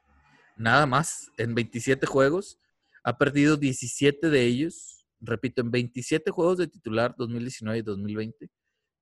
nada 0.56 0.86
más, 0.86 1.32
en 1.38 1.56
27 1.56 2.06
juegos. 2.06 2.60
Ha 3.04 3.18
perdido 3.18 3.58
17 3.58 4.30
de 4.30 4.44
ellos. 4.44 5.06
Repito, 5.20 5.62
en 5.62 5.72
27 5.72 6.32
juegos 6.32 6.58
de 6.58 6.68
titular 6.68 7.16
2019 7.18 7.80
y 7.80 7.82
2020, 7.82 8.50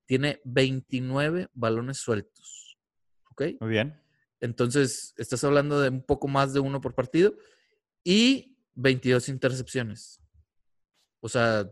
tiene 0.05 0.41
29 0.45 1.49
balones 1.53 1.97
sueltos. 1.97 2.77
¿Ok? 3.31 3.43
Muy 3.59 3.69
bien. 3.69 3.99
Entonces, 4.39 5.13
estás 5.17 5.43
hablando 5.43 5.81
de 5.81 5.89
un 5.89 6.03
poco 6.03 6.27
más 6.27 6.53
de 6.53 6.59
uno 6.59 6.79
por 6.79 6.93
partido 6.93 7.35
y 8.03 8.57
22 8.75 9.29
intercepciones. 9.29 10.21
O 11.19 11.29
sea. 11.29 11.69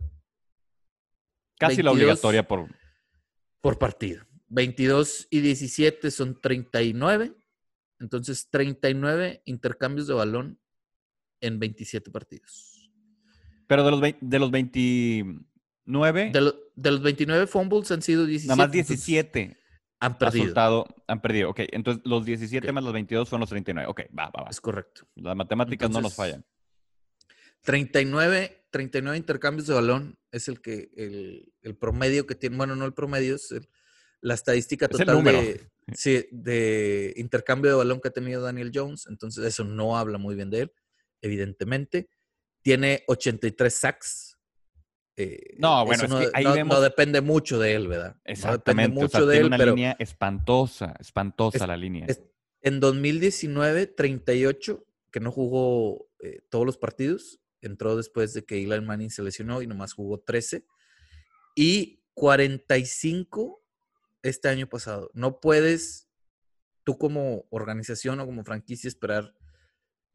Casi 1.59 1.84
la 1.84 1.91
obligatoria 1.91 2.45
por. 2.47 2.68
Por 3.61 3.78
partido. 3.78 4.26
22 4.54 5.28
y 5.32 5.41
17 5.41 6.12
son 6.12 6.39
39. 6.39 7.34
Entonces, 7.99 8.47
39 8.49 9.41
intercambios 9.45 10.08
de 10.08 10.14
balón 10.14 10.60
en 11.41 11.60
27 11.60 12.12
partidos. 12.12 12.91
Pero 13.68 13.84
de 13.84 13.91
los, 13.91 14.01
de 14.22 14.39
los 14.39 14.51
29. 14.51 16.32
De, 16.32 16.91
los 16.91 17.01
29 17.01 17.47
fumbles 17.47 17.91
han 17.91 18.04
sido 18.04 18.26
17. 18.26 18.47
Nada 18.47 18.68
más 18.68 18.72
17. 18.72 19.58
Han 19.99 20.18
perdido. 20.18 20.86
han 21.08 21.22
perdido. 21.22 21.49
Ok, 21.49 21.62
entonces 21.72 22.04
los 22.06 22.26
17 22.26 22.72
más 22.72 22.84
los 22.84 22.93
22 22.93 23.28
son 23.28 23.39
los 23.39 23.49
39. 23.49 23.89
Ok, 23.89 24.01
va, 24.18 24.30
va, 24.30 24.43
va. 24.43 24.49
Es 24.49 24.62
correcto. 24.62 25.08
Las 25.16 25.36
matemáticas 25.36 25.89
no 25.89 26.01
nos 26.01 26.14
fallan. 26.14 26.45
39, 27.62 28.68
39 28.70 29.18
intercambios 29.18 29.68
de 29.68 29.74
balón 29.74 30.20
es 30.32 30.47
el 30.47 30.62
que 30.62 30.91
el, 30.95 31.54
el 31.62 31.76
promedio 31.76 32.28
que 32.28 32.36
tiene, 32.36 32.58
bueno, 32.58 32.76
no 32.76 32.86
el 32.86 32.93
promedio, 32.93 33.36
es 33.36 33.51
el, 33.54 33.68
la 34.24 34.36
estadística 34.36 34.88
total 34.88 35.21
de, 35.21 35.67
de 36.32 37.13
intercambio 37.17 37.71
de 37.71 37.78
balón 37.78 37.99
que 37.99 38.07
ha 38.07 38.11
tenido 38.11 38.41
Daniel 38.41 38.71
Jones. 38.74 39.05
Entonces, 39.07 39.43
eso 39.43 39.65
no 39.65 39.97
habla 39.97 40.17
muy 40.17 40.34
bien 40.34 40.49
de 40.49 40.61
él, 40.61 40.74
evidentemente. 41.21 42.09
Tiene 42.61 43.03
83 43.07 43.74
sacks. 43.74 44.39
Eh, 45.17 45.55
no, 45.59 45.86
bueno, 45.86 46.07
no, 46.07 46.21
es 46.21 46.32
que 46.32 46.38
ahí 46.38 46.45
no, 46.45 46.53
vemos... 46.53 46.82
depende 46.82 47.19
mucho 47.19 47.59
de 47.59 47.74
él, 47.74 47.89
¿verdad? 47.89 48.15
Exactamente. 48.24 48.93
No 48.93 49.01
depende 49.01 49.01
mucho 49.01 49.26
de 49.28 49.38
él, 49.38 49.45
una 49.45 49.57
pero 49.57 49.71
línea 49.71 49.95
espantosa, 49.99 50.95
espantosa 50.99 51.67
la 51.67 51.76
línea. 51.76 52.07
en 52.61 52.80
2019, 52.80 53.88
38, 53.88 54.86
que 55.11 55.19
no 55.19 55.32
jugó 55.32 56.07
eh, 56.19 56.39
todos 56.49 56.65
los 56.65 56.78
partidos. 56.78 57.41
Entró 57.59 57.97
después 57.97 58.34
de 58.34 58.45
que 58.45 58.63
Eli 58.63 58.80
Manning 58.80 59.09
se 59.09 59.21
lesionó 59.21 59.61
y 59.61 59.67
nomás 59.67 59.91
jugó 59.93 60.21
13. 60.21 60.65
Y 61.55 62.01
45 62.13 63.62
este 64.24 64.49
año 64.49 64.67
pasado. 64.67 65.11
No 65.13 65.39
puedes, 65.39 66.09
tú 66.84 66.97
como 66.97 67.45
organización 67.49 68.19
o 68.19 68.26
como 68.26 68.43
franquicia, 68.43 68.88
esperar 68.88 69.36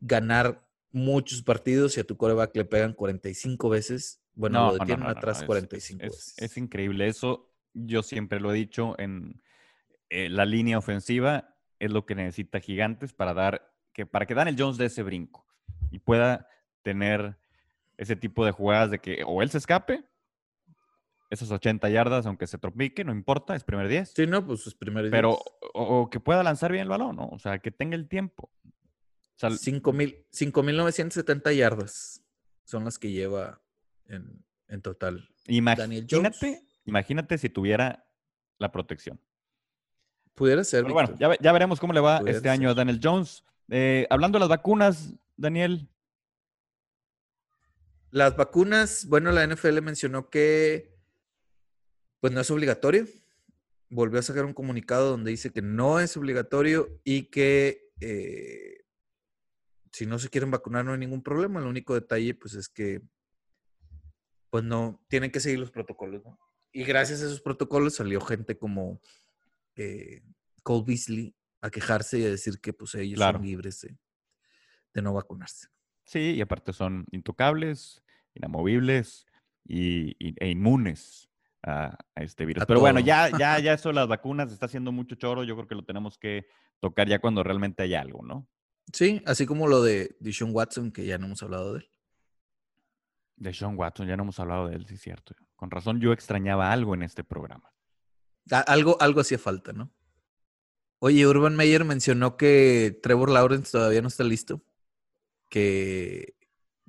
ganar 0.01 0.67
muchos 0.91 1.43
partidos 1.43 1.97
y 1.97 2.01
a 2.01 2.05
tu 2.05 2.17
coreback 2.17 2.57
le 2.57 2.65
pegan 2.65 2.95
45 2.95 3.69
veces. 3.69 4.23
Bueno, 4.35 4.73
lo 4.73 4.79
detienen 4.79 5.07
atrás 5.07 5.43
45 5.45 6.05
es, 6.05 6.11
veces. 6.11 6.35
Es, 6.39 6.57
increíble. 6.57 7.07
Eso 7.07 7.53
yo 7.75 8.03
siempre 8.03 8.41
lo 8.41 8.53
he 8.53 8.57
dicho 8.57 8.99
en 8.99 9.43
eh, 10.11 10.29
la 10.29 10.47
línea 10.47 10.79
ofensiva 10.79 11.57
es 11.79 11.91
lo 11.91 12.07
que 12.07 12.15
necesita 12.15 12.61
Gigantes 12.61 13.13
para 13.13 13.35
dar 13.35 13.73
que 13.93 14.07
para 14.07 14.27
que 14.27 14.35
Daniel 14.35 14.57
Jones 14.59 14.79
dé 14.79 14.87
ese 14.87 15.03
brinco 15.03 15.47
y 15.91 15.99
pueda 15.99 16.49
tener 16.83 17.37
ese 17.97 18.17
tipo 18.17 18.45
de 18.45 18.53
jugadas 18.53 18.91
de 18.91 19.01
que 19.01 19.23
o 19.27 19.43
él 19.43 19.51
se 19.51 19.59
escape 19.59 20.05
esas 21.31 21.51
80 21.51 21.89
yardas, 21.91 22.27
aunque 22.27 22.47
se 22.47 22.59
tropique, 22.59 23.05
no 23.05 23.13
importa, 23.13 23.55
es 23.55 23.65
primer 23.65 23.89
10. 23.89 24.13
Sí, 24.15 24.27
no, 24.27 24.47
pues 24.47 24.67
es 24.67 24.75
primer 24.75 25.05
10. 25.05 25.13
Pero, 25.13 25.39
o, 25.75 26.09
que 26.11 26.21
pueda 26.21 26.43
lanzar 26.43 26.73
bien 26.73 26.83
el 26.83 26.89
balón, 26.89 27.17
¿no? 27.17 27.29
O 27.29 27.39
sea, 27.39 27.59
que 27.59 27.71
tenga 27.71 27.97
el 27.97 28.09
tiempo. 28.09 28.51
O 29.41 29.47
5.970 29.47 31.55
yardas 31.55 32.25
son 32.65 32.85
las 32.85 32.99
que 32.99 33.11
lleva 33.11 33.61
en, 34.07 34.45
total. 34.83 35.29
Imagínate, 35.47 36.63
imagínate 36.85 37.39
si 37.39 37.49
tuviera 37.49 38.07
la 38.59 38.73
protección. 38.73 39.21
Pudiera 40.35 40.65
ser. 40.65 40.85
bueno, 40.85 41.15
ya, 41.19 41.53
veremos 41.53 41.81
cómo 41.81 41.93
le 41.93 42.01
va 42.01 42.23
este 42.27 42.49
año 42.49 42.71
a 42.71 42.75
Daniel 42.75 43.01
Jones. 43.03 43.45
Eh, 43.69 44.07
hablando 44.11 44.39
de 44.39 44.41
las 44.41 44.49
vacunas, 44.49 45.15
Daniel. 45.37 45.89
Las 48.11 48.37
vacunas, 48.37 49.07
bueno, 49.07 49.31
la 49.31 49.47
NFL 49.47 49.83
mencionó 49.83 50.31
que 50.31 50.98
pues 52.21 52.33
no 52.33 52.41
es 52.41 52.51
obligatorio. 52.51 53.07
Volvió 53.91 54.19
a 54.19 54.23
sacar 54.23 54.45
un 54.45 54.53
comunicado 54.53 55.11
donde 55.11 55.31
dice 55.31 55.53
que 55.53 55.63
no 55.63 56.01
es 56.01 56.17
obligatorio 56.17 57.01
y 57.05 57.25
que 57.25 57.91
eh, 58.01 58.85
si 59.93 60.07
no 60.07 60.19
se 60.19 60.29
quieren 60.29 60.51
vacunar 60.51 60.85
no 60.85 60.93
hay 60.93 60.99
ningún 60.99 61.23
problema. 61.23 61.61
El 61.61 61.67
único 61.67 61.95
detalle 61.95 62.35
pues 62.35 62.55
es 62.55 62.69
que 62.69 63.03
pues 64.51 64.65
no, 64.65 65.05
tienen 65.09 65.31
que 65.31 65.41
seguir 65.41 65.59
los 65.59 65.71
protocolos. 65.71 66.23
Y 66.73 66.85
gracias 66.85 67.23
a 67.23 67.27
esos 67.27 67.41
protocolos 67.41 67.97
salió 67.97 68.21
gente 68.21 68.59
como 68.59 69.01
eh, 69.77 70.23
Cole 70.63 70.85
Beasley 70.87 71.35
a 71.61 71.71
quejarse 71.71 72.19
y 72.19 72.25
a 72.25 72.31
decir 72.31 72.61
que 72.61 72.73
pues 72.73 72.95
ellos 72.95 73.19
son 73.19 73.43
libres 73.43 73.87
de, 74.93 75.03
no 75.03 75.15
vacunarse. 75.15 75.69
Sí, 76.05 76.35
y 76.35 76.41
aparte 76.41 76.73
son 76.73 77.07
intocables, 77.11 78.03
inamovibles 78.35 79.27
y, 79.65 80.17
e 80.19 80.49
inmunes 80.49 81.28
a, 81.63 81.97
este 82.17 82.45
virus. 82.47 82.65
Pero 82.67 82.81
bueno, 82.81 83.01
ya, 83.01 83.31
ya, 83.37 83.59
ya 83.59 83.73
eso, 83.75 83.93
las 83.93 84.09
vacunas, 84.09 84.53
está 84.53 84.67
haciendo 84.67 84.93
mucho 84.93 85.17
choro. 85.17 85.45
Yo 85.45 85.55
creo 85.57 85.69
que 85.69 85.75
lo 85.75 85.85
tenemos 85.85 86.19
que 86.19 86.47
tocar 86.81 87.09
ya 87.09 87.19
cuando 87.19 87.43
realmente 87.43 87.83
haya 87.83 88.01
algo, 88.01 88.23
¿no? 88.23 88.49
Sí, 88.93 89.23
así 89.27 89.47
como 89.47 89.67
lo 89.67 89.83
de 89.83 90.17
Deshaun 90.21 90.55
Watson, 90.55 90.93
que 90.93 91.05
ya 91.05 91.19
no 91.19 91.27
hemos 91.27 91.43
hablado 91.43 91.75
de 91.75 91.81
él. 91.81 91.91
De 93.37 93.55
Sean 93.55 93.79
Watson, 93.79 94.09
ya 94.09 94.17
no 94.17 94.25
hemos 94.25 94.41
hablado 94.41 94.69
de 94.69 94.77
él, 94.77 94.87
sí 94.87 94.97
cierto. 94.97 95.35
Con 95.55 95.71
razón 95.71 96.01
yo 96.01 96.13
extrañaba 96.13 96.73
algo 96.73 96.95
en 96.95 97.03
este 97.03 97.23
programa. 97.23 97.73
Algo, 98.51 98.97
algo 99.01 99.21
hacía 99.21 99.39
falta, 99.39 99.73
¿no? 99.73 99.93
Oye, 100.99 101.27
Urban 101.27 101.55
Meyer 101.55 101.85
mencionó 101.85 102.37
que 102.37 102.99
Trevor 103.03 103.31
Lawrence 103.31 103.71
todavía 103.71 104.03
no 104.03 104.09
está 104.09 104.25
listo. 104.25 104.63
Que, 105.49 106.35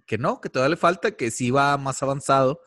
que 0.05 0.17
no, 0.17 0.41
que 0.41 0.49
todavía 0.49 0.71
le 0.71 0.77
falta, 0.77 1.11
que 1.11 1.29
sí 1.29 1.51
va 1.51 1.77
más 1.77 2.01
avanzado 2.01 2.61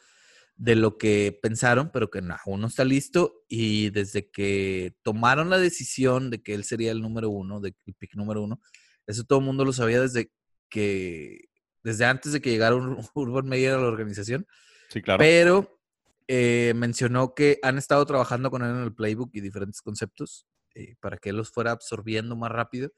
de 0.56 0.76
lo 0.76 0.98
que 0.98 1.38
pensaron, 1.42 1.90
pero 1.92 2.10
que 2.10 2.20
aún 2.44 2.60
no 2.60 2.66
está 2.66 2.84
listo. 2.84 3.44
Y 3.48 3.90
desde 3.90 4.30
que 4.30 4.94
tomaron 5.02 5.50
la 5.50 5.58
decisión 5.58 6.30
de 6.30 6.42
que 6.42 6.54
él 6.54 6.64
sería 6.64 6.92
el 6.92 7.00
número 7.00 7.30
uno, 7.30 7.60
de, 7.60 7.74
el 7.86 7.94
pick 7.94 8.14
número 8.14 8.42
uno, 8.42 8.60
eso 9.06 9.24
todo 9.24 9.40
el 9.40 9.44
mundo 9.44 9.64
lo 9.64 9.72
sabía 9.72 10.00
desde 10.00 10.30
que, 10.68 11.48
desde 11.82 12.04
antes 12.04 12.32
de 12.32 12.40
que 12.40 12.50
llegara 12.50 12.76
Urban 13.14 13.48
Meyer 13.48 13.74
a 13.74 13.80
la 13.80 13.88
organización. 13.88 14.46
Sí, 14.88 15.02
claro. 15.02 15.18
Pero 15.18 15.80
eh, 16.28 16.72
mencionó 16.76 17.34
que 17.34 17.58
han 17.62 17.78
estado 17.78 18.04
trabajando 18.06 18.50
con 18.50 18.62
él 18.62 18.70
en 18.70 18.82
el 18.84 18.94
playbook 18.94 19.30
y 19.34 19.40
diferentes 19.40 19.82
conceptos 19.82 20.46
eh, 20.74 20.94
para 21.00 21.18
que 21.18 21.30
él 21.30 21.36
los 21.36 21.50
fuera 21.50 21.72
absorbiendo 21.72 22.36
más 22.36 22.50
rápido. 22.50 22.90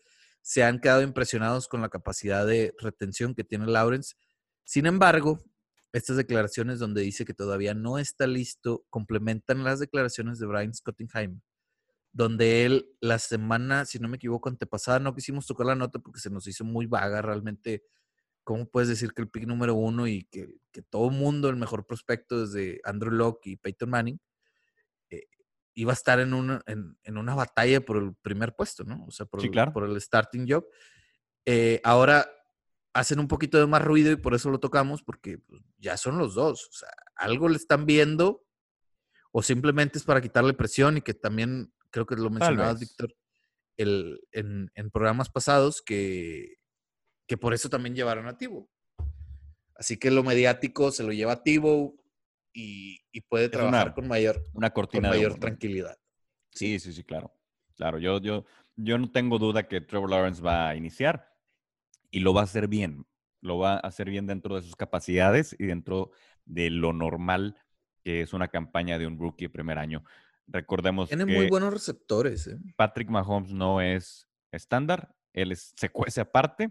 Se 0.42 0.62
han 0.62 0.78
quedado 0.78 1.02
impresionados 1.02 1.66
con 1.66 1.80
la 1.80 1.88
capacidad 1.88 2.46
de 2.46 2.74
retención 2.78 3.34
que 3.34 3.44
tiene 3.44 3.66
Lawrence. 3.66 4.16
Sin 4.64 4.86
embargo, 4.86 5.42
estas 5.95 6.16
declaraciones 6.16 6.80
donde 6.80 7.03
dice 7.03 7.24
que 7.24 7.34
todavía 7.34 7.72
no 7.72 7.99
está 7.99 8.26
listo 8.26 8.84
complementan 8.90 9.62
las 9.62 9.78
declaraciones 9.78 10.40
de 10.40 10.47
Brian 10.47 10.74
Schottenheim, 10.74 11.40
donde 12.12 12.64
él 12.64 12.88
la 13.01 13.20
semana, 13.20 13.84
si 13.84 14.01
no 14.01 14.09
me 14.09 14.16
equivoco, 14.16 14.49
antepasada, 14.49 14.99
no 14.99 15.14
quisimos 15.14 15.47
tocar 15.47 15.68
la 15.68 15.76
nota 15.76 16.01
porque 16.01 16.18
se 16.18 16.30
nos 16.30 16.49
hizo 16.49 16.64
muy 16.64 16.86
vaga 16.86 17.22
realmente. 17.22 17.84
¿Cómo 18.42 18.68
puedes 18.68 18.88
decir 18.88 19.12
que 19.14 19.22
el 19.22 19.30
pick 19.30 19.47
número 19.47 19.74
uno 19.74 20.09
y 20.09 20.24
que, 20.24 20.59
todo 20.90 21.11
el 21.11 21.16
mundo, 21.16 21.49
el 21.49 21.57
mejor 21.57 21.86
prospecto 21.86 22.45
desde 22.45 22.80
Andrew 22.82 23.12
Locke 23.12 23.51
y 23.51 23.57
Peyton 23.57 23.88
Manning, 23.88 24.20
eh, 25.11 25.28
iba 25.74 25.92
a 25.92 25.95
estar 25.95 26.18
en 26.18 26.34
una, 26.34 26.61
en, 26.66 27.16
una 27.16 27.36
batalla 27.36 27.80
por 27.80 27.99
el 27.99 28.16
primer 28.16 28.57
puesto, 28.57 28.82
¿no? 28.82 29.05
O 29.07 29.12
sea, 29.12 29.26
por, 29.26 29.45
el, 29.45 29.72
por 29.72 29.84
el 29.84 30.01
starting 30.01 30.45
job. 30.49 30.66
Eh, 31.47 31.80
ahora 31.84 32.28
hacen 32.95 33.18
un 33.18 33.28
poquito 33.28 33.59
de 33.59 33.66
más 33.66 33.82
ruido 33.82 34.12
y 34.12 34.16
por 34.16 34.34
eso 34.34 34.51
lo 34.51 34.61
tocamos, 34.61 35.03
porque 35.03 35.38
pues, 35.38 35.61
ya 35.78 35.97
son 35.97 36.16
los 36.16 36.34
dos. 36.34 36.68
O 36.68 36.72
sea, 36.72 36.88
algo 37.16 37.49
le 37.49 37.57
están 37.57 37.84
viendo 37.86 38.47
o 39.32 39.42
simplemente 39.42 39.99
es 39.99 40.05
para 40.05 40.20
quitarle 40.20 40.55
presión 40.55 40.97
y 40.97 41.03
que 41.03 41.12
también, 41.12 41.74
creo 41.90 42.07
que 42.07 42.14
lo 42.14 42.30
mencionabas, 42.30 42.78
Víctor, 42.78 43.14
el, 43.76 44.20
en, 44.30 44.70
programas 44.92 45.28
pasados, 45.28 45.82
que, 45.82 46.55
que 47.26 47.36
por 47.36 47.53
eso 47.53 47.68
también 47.68 47.97
llevaron 47.97 48.28
a 48.28 48.38
Tibo. 48.38 48.70
Así 49.74 49.99
que 49.99 50.12
lo 50.12 50.22
mediático 50.22 50.92
se 50.92 51.03
lo 51.03 51.12
lleva 51.12 51.32
a 51.32 51.42
Tibo 51.42 51.97
y, 52.53 53.01
puede 53.28 53.49
trabajar 53.49 53.92
con 53.92 54.07
mayor, 54.07 54.40
una 54.53 54.70
cortina 54.70 55.09
mayor 55.09 55.36
tranquilidad. 55.40 55.99
Sí, 56.53 56.78
sí, 56.78 56.92
sí, 56.92 57.03
claro. 57.03 57.34
Claro, 57.74 57.99
yo, 57.99 58.20
yo, 58.20 58.45
yo 58.76 58.99
no 58.99 59.11
tengo 59.11 59.40
duda 59.40 59.66
que 59.66 59.80
Trevor 59.80 60.11
Lawrence 60.11 60.40
va 60.40 60.68
a 60.68 60.76
iniciar 60.76 61.34
y 62.14 62.20
lo 62.20 62.32
va 62.32 62.42
a 62.42 62.44
hacer 62.44 62.68
bien. 62.68 63.06
Lo 63.40 63.58
va 63.58 63.74
a 63.74 63.78
hacer 63.78 64.08
bien 64.08 64.26
dentro 64.26 64.54
de 64.54 64.62
sus 64.62 64.76
capacidades 64.76 65.54
y 65.58 65.66
dentro 65.66 66.12
de 66.44 66.70
lo 66.70 66.92
normal 66.92 67.56
que 68.04 68.20
es 68.20 68.32
una 68.32 68.48
campaña 68.48 68.98
de 68.98 69.06
un 69.06 69.18
rookie 69.18 69.46
de 69.46 69.50
primer 69.50 69.78
año. 69.78 70.04
Recordemos 70.46 71.08
Tiene 71.08 71.26
que 71.26 71.32
muy 71.32 71.48
buenos 71.48 71.72
receptores. 71.72 72.46
¿eh? 72.46 72.58
Patrick 72.76 73.08
Mahomes 73.08 73.50
no 73.50 73.80
es 73.80 74.28
estándar, 74.52 75.16
él 75.32 75.50
es, 75.50 75.72
se 75.76 75.88
cuece 75.88 76.20
aparte, 76.20 76.70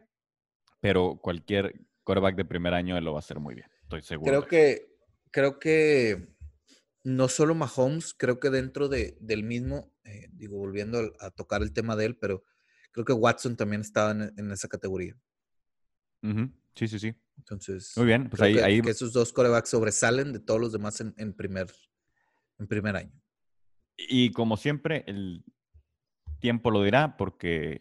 pero 0.79 1.19
cualquier 1.21 1.81
quarterback 2.03 2.35
de 2.35 2.45
primer 2.45 2.73
año 2.73 2.97
él 2.97 3.03
lo 3.03 3.11
va 3.13 3.17
a 3.17 3.19
hacer 3.19 3.39
muy 3.39 3.55
bien, 3.55 3.67
estoy 3.81 4.03
seguro. 4.03 4.31
Creo 4.31 4.47
que, 4.47 4.95
creo 5.31 5.59
que 5.59 6.37
no 7.03 7.27
solo 7.27 7.55
Mahomes, 7.55 8.13
creo 8.13 8.39
que 8.39 8.49
dentro 8.49 8.87
de, 8.87 9.17
del 9.19 9.43
mismo, 9.43 9.91
eh, 10.05 10.29
digo, 10.31 10.57
volviendo 10.57 11.11
a, 11.19 11.31
tocar 11.31 11.63
el 11.63 11.73
tema 11.73 11.97
de 11.97 12.05
él, 12.05 12.17
pero 12.17 12.43
creo 12.91 13.05
que 13.05 13.13
Watson 13.13 13.57
también 13.57 13.81
estaba 13.81 14.11
en, 14.11 14.33
en 14.37 14.51
esa 14.51 14.69
categoría. 14.69 15.17
Sí, 16.75 16.87
sí, 16.87 16.99
sí. 16.99 17.15
Entonces, 17.37 17.93
Muy 17.97 18.05
bien, 18.05 18.29
pues 18.29 18.41
ahí, 18.41 18.53
que, 18.53 18.63
ahí 18.63 18.81
que 18.81 18.91
esos 18.91 19.11
dos 19.13 19.33
corebacks 19.33 19.69
sobresalen 19.69 20.33
de 20.33 20.39
todos 20.39 20.59
los 20.59 20.71
demás 20.71 21.01
en, 21.01 21.13
en 21.17 21.33
primer, 21.33 21.67
en 22.59 22.67
primer 22.67 22.95
año. 22.95 23.11
Y 23.97 24.31
como 24.31 24.57
siempre, 24.57 25.03
el 25.07 25.43
tiempo 26.39 26.71
lo 26.71 26.83
dirá 26.83 27.17
porque 27.17 27.79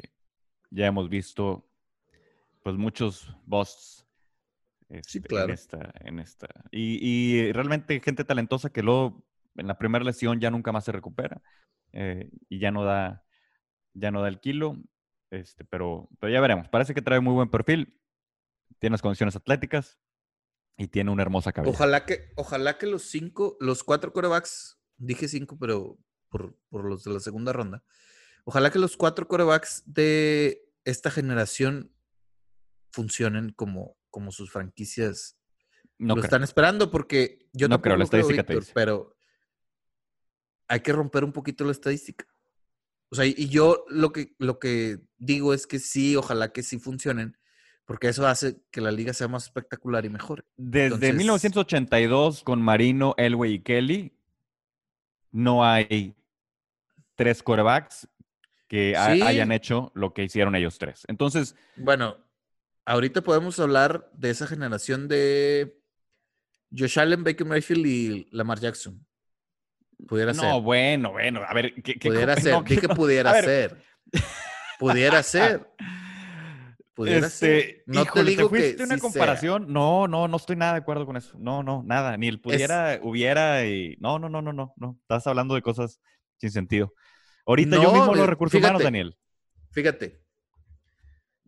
ya 0.70 0.86
hemos 0.86 1.09
visto 1.09 1.68
pues 2.62 2.76
muchos 2.76 3.34
busts 3.45 4.07
este, 4.88 5.18
en 5.18 5.24
claro. 5.24 5.53
esta, 5.53 5.93
en 6.01 6.18
esta. 6.18 6.49
Y, 6.70 6.99
y 7.01 7.53
realmente 7.53 8.01
gente 8.01 8.24
talentosa 8.24 8.70
que 8.70 8.82
luego 8.82 9.24
en 9.57 9.66
la 9.66 9.78
primera 9.78 10.05
lesión 10.05 10.40
ya 10.40 10.51
nunca 10.51 10.72
más 10.72 10.84
se 10.84 10.93
recupera 10.93 11.43
eh, 11.93 12.30
y 12.49 12.59
ya 12.59 12.70
no 12.70 12.84
da, 12.84 13.24
ya 13.95 14.11
no 14.11 14.22
da 14.22 14.28
el 14.28 14.40
kilo. 14.40 14.76
Este, 15.30 15.64
pero, 15.64 16.09
pero 16.20 16.30
ya 16.32 16.40
veremos. 16.40 16.68
Parece 16.68 16.93
que 16.93 17.01
trae 17.01 17.20
muy 17.20 17.32
buen 17.32 17.49
perfil, 17.49 17.99
tiene 18.78 18.94
las 18.94 19.02
condiciones 19.02 19.36
atléticas 19.36 19.98
y 20.76 20.88
tiene 20.88 21.10
una 21.10 21.22
hermosa 21.22 21.52
cabeza. 21.52 21.70
Ojalá 21.72 22.06
que, 22.06 22.30
ojalá 22.36 22.78
que 22.78 22.86
los 22.86 23.02
cinco, 23.04 23.56
los 23.60 23.84
cuatro 23.84 24.12
corebacks, 24.12 24.78
dije 24.96 25.28
cinco, 25.28 25.58
pero 25.58 25.98
por, 26.28 26.56
por 26.68 26.84
los 26.84 27.04
de 27.04 27.12
la 27.12 27.20
segunda 27.20 27.52
ronda, 27.52 27.84
ojalá 28.44 28.70
que 28.70 28.78
los 28.78 28.96
cuatro 28.96 29.28
corebacks 29.28 29.82
de 29.86 30.64
esta 30.84 31.10
generación 31.10 31.94
funcionen 32.90 33.52
como, 33.52 33.96
como 34.10 34.32
sus 34.32 34.50
franquicias 34.50 35.38
No 35.98 36.08
lo 36.08 36.14
creo. 36.16 36.24
están 36.24 36.42
esperando, 36.42 36.90
porque 36.90 37.48
yo 37.52 37.68
No 37.68 37.80
creo, 37.80 37.96
la 37.96 38.06
creo, 38.06 38.20
estadística 38.28 38.72
pero 38.74 39.16
hay 40.68 40.80
que 40.80 40.92
romper 40.92 41.24
un 41.24 41.32
poquito 41.32 41.64
la 41.64 41.72
estadística. 41.72 42.26
O 43.10 43.14
sea, 43.14 43.26
y 43.26 43.48
yo 43.50 43.84
lo 43.88 44.10
que, 44.10 44.34
lo 44.38 44.58
que 44.58 44.98
digo 45.18 45.52
es 45.52 45.66
que 45.66 45.78
sí, 45.78 46.16
ojalá 46.16 46.50
que 46.52 46.62
sí 46.62 46.78
funcionen, 46.78 47.36
porque 47.93 48.09
eso 48.09 48.26
hace 48.26 48.57
que 48.70 48.80
la 48.80 48.90
liga 48.90 49.12
sea 49.12 49.28
más 49.28 49.45
espectacular 49.45 50.03
y 50.07 50.09
mejor. 50.09 50.47
Desde 50.57 50.86
Entonces- 50.95 51.14
1982 51.14 52.43
con 52.43 52.62
Marino, 52.62 53.14
Elway 53.18 53.53
y 53.53 53.59
Kelly, 53.61 54.16
no 55.30 55.62
hay 55.62 56.14
tres 57.16 57.43
quarterbacks 57.43 58.09
que 58.66 58.97
ha- 58.97 59.12
Sí. 59.14 59.20
hayan 59.20 59.53
hecho 59.53 59.93
lo 59.95 60.14
que 60.14 60.24
hicieron 60.24 60.55
ellos 60.55 60.78
tres. 60.78 61.05
Entonces, 61.07 61.55
Bueno, 61.76 62.16
ahorita 62.86 63.20
podemos 63.20 63.61
hablar 63.61 64.09
de 64.14 64.30
esa 64.30 64.47
generación 64.47 65.07
de 65.07 65.78
Josh 66.74 66.99
Allen, 66.99 67.22
Baker 67.24 67.47
Mayfield 67.47 67.86
y 67.86 68.28
Lamar 68.30 68.59
Jackson. 68.59 69.07
Pudiera 70.09 70.32
no, 70.32 70.40
ser. 70.40 70.62
bueno, 70.62 71.12
bueno, 71.12 71.43
a 71.47 71.53
ver, 71.53 71.74
¿qué, 71.82 71.97
qué 71.99 72.09
Pudiera 72.09 72.36
ser. 72.38 72.53
no, 72.55 72.62
Dije 72.62 72.80
¿qué 72.80 72.88
que 72.88 72.95
pudiera 72.95 73.38
ser. 73.43 73.82
Pudiera 74.78 75.22
ser. 75.22 75.68
Pudiera 76.95 77.28
ser. 77.30 77.53
Este, 77.59 77.82
No 77.86 78.03
híjole, 78.03 78.24
te 78.24 78.30
digo 78.30 78.51
que 78.51 78.59
fuiste 78.61 78.82
una 78.84 78.95
sí 78.97 79.01
sea. 79.01 79.11
comparación. 79.11 79.72
No, 79.72 80.07
no, 80.09 80.28
no 80.28 80.36
estoy 80.36 80.57
nada 80.57 80.72
de 80.72 80.78
acuerdo 80.80 81.07
con 81.07 81.16
eso. 81.16 81.38
No, 81.38 81.62
no, 81.62 81.82
nada. 81.84 82.16
Ni 82.18 82.28
el 82.28 82.40
pudiera, 82.40 83.01
hubiera 83.03 83.64
y. 83.66 83.97
No, 84.01 84.18
no, 84.18 84.28
no, 84.28 84.43
no, 84.43 84.53
no, 84.53 84.74
no. 84.76 84.99
Estás 85.03 85.26
hablando 85.26 85.55
de 85.55 85.62
cosas 85.62 86.01
sin 86.38 86.51
sentido. 86.51 86.93
Ahorita 87.47 87.76
yo 87.76 87.93
mismo 87.93 88.12
de- 88.12 88.18
los 88.18 88.28
recursos 88.28 88.59
humanos. 88.61 88.82
Daniel. 88.82 89.16
Fíjate. 89.70 90.22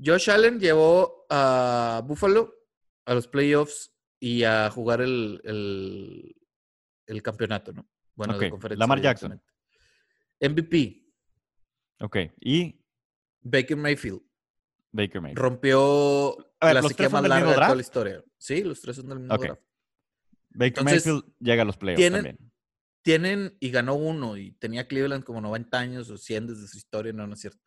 Josh 0.02 0.30
Allen 0.30 0.58
llevó 0.58 1.26
a 1.30 2.02
Buffalo 2.04 2.52
a 3.04 3.14
los 3.14 3.28
playoffs 3.28 3.92
y 4.18 4.42
a 4.44 4.70
jugar 4.70 5.02
el, 5.02 5.40
el, 5.44 6.34
el 7.06 7.22
campeonato, 7.22 7.72
¿no? 7.72 7.86
Bueno, 8.14 8.38
de 8.38 8.46
Ok, 8.46 8.50
conferencia. 8.52 8.78
Lamar 8.80 9.00
Jackson. 9.02 9.40
MVP, 10.40 11.04
Ok. 12.00 12.16
Y 12.40 12.80
Baker 13.42 13.76
Mayfield. 13.76 14.20
Baker 14.94 15.20
Mayfield. 15.20 15.38
Rompió 15.42 16.38
A 16.60 16.66
ver, 16.66 16.74
la 16.76 16.82
¿los 16.82 16.90
sequía 16.90 17.04
tres 17.08 17.12
más 17.12 17.18
son 17.18 17.22
del 17.24 17.28
larga 17.30 17.44
mismo 17.46 17.50
de 17.50 17.54
toda 17.56 17.66
draft? 17.66 17.76
la 17.76 17.82
historia. 17.82 18.24
Sí, 18.38 18.62
los 18.62 18.80
tres 18.80 18.96
son 18.96 19.08
del 19.08 19.18
mismo 19.20 19.34
Ok. 19.34 19.42
draft. 19.42 19.62
Baker 20.50 20.78
Entonces, 20.78 21.06
Mayfield 21.06 21.34
llega 21.40 21.62
a 21.62 21.64
los 21.64 21.76
playoffs 21.76 21.98
tienen- 22.00 22.24
también. 22.24 22.50
Tienen 23.02 23.56
y 23.60 23.70
ganó 23.70 23.96
uno 23.96 24.36
y 24.38 24.52
tenía 24.52 24.88
Cleveland 24.88 25.24
como 25.24 25.40
90 25.42 25.78
años 25.78 26.08
o 26.08 26.16
100 26.16 26.46
desde 26.46 26.66
su 26.68 26.78
historia, 26.78 27.12
no, 27.12 27.26
no 27.26 27.34
es 27.34 27.40
cierto. 27.40 27.60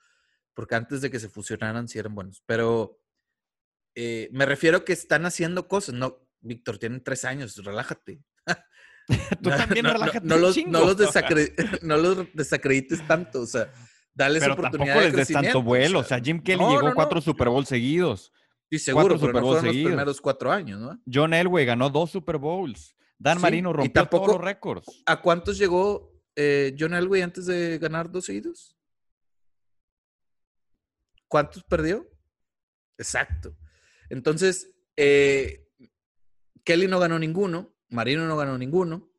Porque 0.55 0.73
antes 0.73 1.01
de 1.01 1.11
que 1.11 1.19
se 1.19 1.29
fusionaran 1.29 1.87
sí 1.87 1.99
eran 1.99 2.15
buenos. 2.15 2.41
Pero 2.47 2.99
eh, 3.93 4.29
me 4.31 4.45
refiero 4.47 4.83
que 4.83 4.93
están 4.93 5.25
haciendo 5.27 5.67
cosas. 5.67 5.93
No, 5.93 6.27
Víctor, 6.39 6.79
tienen 6.79 7.03
tres 7.03 7.23
años, 7.25 7.55
relájate. 7.63 8.19
Tú 9.43 9.49
también 9.79 9.83
no, 9.85 9.93
relájate 9.93 10.25
no 10.25 10.35
un 10.35 10.41
los, 10.41 10.55
chingo. 10.55 10.71
no 10.71 10.85
los 10.85 10.97
desacre- 10.97 11.53
no 11.83 11.97
los 11.97 12.33
desacredites 12.33 13.05
tanto, 13.07 13.41
o 13.41 13.45
sea, 13.45 13.71
dales 14.17 14.41
Pero 14.41 14.53
oportunidad 14.53 14.93
tampoco 14.95 14.99
de 15.11 15.17
les 15.17 15.27
des 15.27 15.41
tanto 15.41 15.61
vuelo. 15.61 15.99
O 15.99 16.03
sea, 16.03 16.19
Jim 16.19 16.41
Kelly 16.41 16.59
no, 16.59 16.69
llegó 16.69 16.81
no, 16.81 16.89
no. 16.89 16.95
cuatro 16.95 17.21
Super 17.21 17.49
Bowl 17.49 17.65
seguidos. 17.65 18.33
Sí, 18.69 18.79
seguro, 18.79 19.15
Super 19.17 19.27
pero 19.33 19.39
no 19.39 19.45
Bowls 19.47 19.59
fueron 19.61 19.75
los 19.77 19.85
primeros 19.85 20.21
cuatro 20.21 20.51
años, 20.51 20.79
¿no? 20.81 20.99
John 21.11 21.33
Elway 21.33 21.65
ganó 21.65 21.89
dos 21.89 22.11
Super 22.11 22.37
Bowls. 22.37 22.95
Dan 23.17 23.37
Sí, 23.37 23.41
Marino 23.43 23.71
rompió 23.71 23.93
tampoco- 23.93 24.25
todos 24.25 24.37
los 24.37 24.45
récords. 24.45 25.03
¿A 25.05 25.21
cuántos 25.21 25.57
llegó 25.57 26.11
eh, 26.35 26.75
John 26.77 26.93
Elway 26.93 27.21
antes 27.21 27.45
de 27.45 27.77
ganar 27.79 28.11
dos 28.11 28.25
seguidos? 28.25 28.75
¿Cuántos 31.27 31.63
perdió? 31.63 32.07
Exacto. 32.97 33.55
Entonces, 34.09 34.71
eh, 34.95 35.67
Kelly 36.63 36.87
no 36.87 36.99
ganó 36.99 37.19
ninguno, 37.19 37.75
Marino 37.89 38.25
no 38.27 38.37
ganó 38.37 38.57
ninguno. 38.57 39.09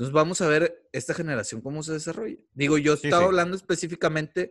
Entonces 0.00 0.14
vamos 0.14 0.40
a 0.40 0.48
ver 0.48 0.88
esta 0.92 1.12
generación 1.12 1.60
cómo 1.60 1.82
se 1.82 1.92
desarrolla. 1.92 2.38
Digo, 2.54 2.78
yo 2.78 2.96
Sí, 2.96 3.08
estaba 3.08 3.24
sí. 3.24 3.26
hablando 3.26 3.54
específicamente 3.54 4.50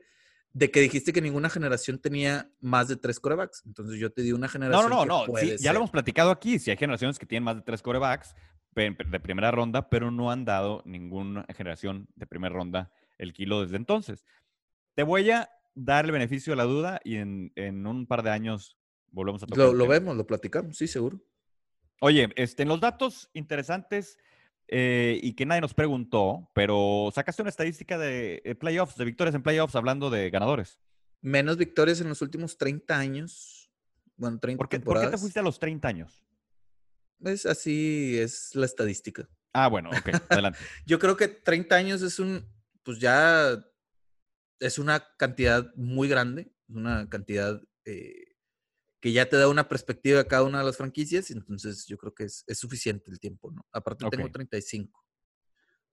de 0.54 0.70
que 0.70 0.80
dijiste 0.80 1.12
que 1.12 1.24
ninguna 1.24 1.50
generación 1.50 1.98
tenía 1.98 2.52
más 2.62 2.88
de 2.88 2.98
tres 2.98 3.20
corebacks. 3.20 3.64
Entonces 3.66 4.00
yo 4.00 4.12
te 4.12 4.22
di 4.22 4.32
una 4.32 4.46
No, 4.46 4.52
generación. 4.52 4.90
no, 4.92 4.96
no, 4.98 5.02
que 5.02 5.08
no. 5.08 5.26
sí, 5.26 5.32
puede 5.32 5.48
ya 5.54 5.58
ser. 5.58 5.74
lo 5.74 5.80
hemos 5.80 5.90
platicado 5.90 6.30
aquí. 6.30 6.60
Si 6.60 6.70
hay 6.70 6.78
generaciones 6.78 7.18
que 7.18 7.26
tienen 7.26 7.46
más 7.46 7.56
de 7.56 7.64
tres 7.64 7.82
corebacks 7.82 8.36
de 8.76 9.20
primera 9.20 9.50
ronda, 9.50 9.90
pero 9.90 10.12
no 10.12 10.30
han 10.30 10.46
dado 10.46 10.84
ninguna 10.86 11.48
generación 11.58 12.08
de 12.16 12.28
primera 12.28 12.54
ronda 12.54 12.92
el 13.18 13.34
kilo 13.34 13.64
desde 13.64 13.78
entonces. 13.78 14.26
Te 14.94 15.02
voy 15.02 15.32
a 15.32 15.50
dar 15.74 16.06
el 16.06 16.12
beneficio 16.12 16.52
de 16.54 16.58
la 16.58 16.66
duda 16.66 17.02
y 17.04 17.16
en, 17.16 17.52
en 17.56 17.88
un 17.88 18.06
par 18.06 18.22
de 18.22 18.30
años 18.30 18.78
volvemos 19.10 19.42
a 19.42 19.48
tocar. 19.48 19.66
Lo, 19.66 19.74
lo 19.74 19.88
vemos, 19.88 20.16
lo 20.16 20.28
platicamos, 20.28 20.78
sí, 20.78 20.88
seguro. 20.88 21.20
Oye, 22.02 22.30
este, 22.36 22.62
en 22.62 22.70
los 22.70 22.80
datos 22.80 23.32
interesantes 23.34 24.20
eh, 24.72 25.20
y 25.24 25.34
que 25.34 25.48
nadie 25.48 25.62
nos 25.62 25.74
preguntó, 25.74 26.48
pero 26.54 27.10
sacaste 27.14 27.42
una 27.42 27.50
estadística 27.50 27.98
de 27.98 28.42
eh, 28.46 28.54
playoffs, 28.54 28.96
de 28.98 29.06
victorias 29.06 29.34
en 29.34 29.42
playoffs, 29.42 29.76
hablando 29.76 30.12
de 30.12 30.30
ganadores. 30.30 30.80
Menos 31.22 31.58
victorias 31.58 32.00
en 32.02 32.10
los 32.10 32.22
últimos 32.22 32.58
30 32.58 32.96
años. 32.96 33.72
Bueno, 34.16 34.40
30 34.40 34.58
¿Por 34.58 34.70
qué, 34.70 34.80
por 34.80 35.02
qué 35.02 35.08
te 35.08 35.18
fuiste 35.18 35.40
a 35.40 35.44
los 35.44 35.58
30 35.58 35.88
años? 35.88 36.24
Es 37.22 37.48
así, 37.48 38.18
es 38.20 38.54
la 38.54 38.68
estadística. 38.68 39.28
Ah, 39.54 39.68
bueno, 39.70 39.90
ok, 39.90 40.10
adelante. 40.30 40.60
Yo 40.86 41.00
creo 41.00 41.18
que 41.18 41.28
30 41.28 41.76
años 41.76 42.02
es 42.04 42.20
un, 42.20 42.46
pues 42.84 43.00
ya 43.00 43.60
es 44.60 44.78
una 44.78 45.04
cantidad 45.18 45.74
muy 45.76 46.08
grande, 46.08 46.54
es 46.68 46.76
una 46.76 47.10
cantidad 47.10 47.60
eh, 47.86 48.29
que 49.00 49.12
ya 49.12 49.28
te 49.30 49.38
da 49.38 49.48
una 49.48 49.68
perspectiva 49.70 50.18
de 50.20 50.28
cada 50.28 50.44
una 50.44 50.60
de 50.60 50.66
las 50.66 50.78
franquicias, 50.78 51.32
entonces 51.32 51.86
yo 51.88 51.98
creo 51.98 52.14
que 52.14 52.26
es, 52.26 52.44
es 52.48 52.58
suficiente 52.58 53.10
el 53.12 53.20
tiempo, 53.20 53.52
¿no? 53.52 53.66
Aparte 53.72 54.06
tengo 54.10 54.26
Ok. 54.26 54.34
35, 54.34 55.06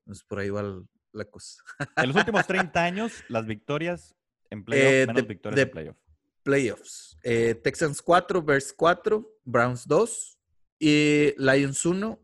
entonces 0.05 0.25
por 0.25 0.39
ahí 0.41 0.51
va 0.51 0.83
la 1.13 1.25
cosa. 1.27 1.63
En 1.97 2.09
los 2.09 2.17
últimos 2.17 2.47
30 2.47 2.83
años, 2.83 3.13
las 3.29 3.47
victorias 3.47 4.15
en 4.51 4.65
playoffs, 4.65 4.93
Eh, 4.93 5.07
menos 5.07 5.23
de- 5.23 5.29
victorias 5.29 5.57
de- 5.57 5.63
en 5.63 5.71
playoff. 5.71 5.97
Playoffs. 6.43 7.19
Eh, 7.25 7.55
Texans 7.57 8.01
4, 8.03 8.41
Bears 8.43 8.73
4, 8.73 9.41
Browns 9.45 9.87
2 9.87 10.39
y 10.79 11.35
Lions 11.39 11.85
1. 11.85 12.23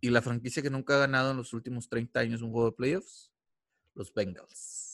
Y 0.00 0.10
la 0.10 0.22
franquicia 0.22 0.62
que 0.62 0.70
nunca 0.70 0.94
ha 0.94 0.98
ganado 0.98 1.30
en 1.32 1.38
los 1.38 1.52
últimos 1.52 1.88
30 1.88 2.20
años 2.20 2.42
un 2.42 2.52
juego 2.52 2.70
de 2.70 2.76
playoffs, 2.76 3.32
los 3.94 4.12
Bengals. 4.14 4.93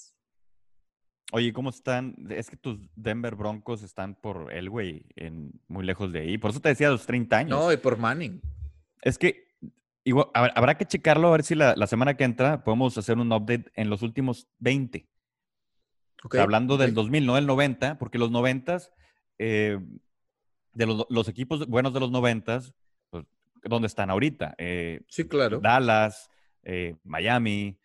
Oye, 1.33 1.53
¿cómo 1.53 1.71
están? 1.71 2.17
Es 2.29 2.51
que 2.51 2.57
tus 2.57 2.79
Denver 2.97 3.37
Broncos 3.37 3.83
están 3.83 4.15
por 4.15 4.53
Elway, 4.53 5.07
en 5.17 5.53
muy 5.69 5.85
lejos 5.85 6.13
de 6.13 6.21
ahí. 6.21 6.39
Por 6.39 6.51
eso 6.51 6.61
te 6.61 6.71
decía 6.71 6.91
los 6.91 7.07
30 7.07 7.37
años. 7.37 7.59
No, 7.59 7.73
y 7.73 7.77
por 7.77 7.99
Manning. 7.99 8.41
Es 9.03 9.17
que 9.17 9.49
igual, 10.05 10.29
a 10.35 10.43
ver, 10.43 10.53
habrá 10.57 10.77
que 10.77 10.87
checarlo 10.87 11.29
a 11.29 11.33
ver 11.33 11.43
si 11.45 11.55
la, 11.55 11.75
la 11.77 11.87
semana 11.87 12.17
que 12.17 12.25
entra 12.25 12.65
podemos 12.65 12.97
hacer 12.99 13.19
un 13.19 13.33
update 13.33 13.71
en 13.75 13.91
los 13.91 14.03
últimos 14.03 14.49
20. 14.59 15.09
hablando 16.39 16.77
del 16.77 16.95
2000, 16.95 17.27
no 17.27 17.35
del 17.37 17.47
90, 17.47 17.99
porque 17.99 18.19
los 18.19 18.31
90, 18.31 18.79
eh, 19.39 19.79
de 20.73 20.87
los, 20.87 21.29
equipos 21.29 21.67
buenos 21.67 21.95
de 21.95 22.01
los 22.01 22.11
90, 22.11 22.61
pues, 23.11 23.25
¿dónde 23.63 23.87
están 23.87 24.11
ahorita? 24.11 24.55
Eh, 24.59 25.03
sí, 25.09 25.27
claro. 25.27 25.61
Dallas, 25.61 26.29
eh, 26.63 26.97
Miami. 27.05 27.77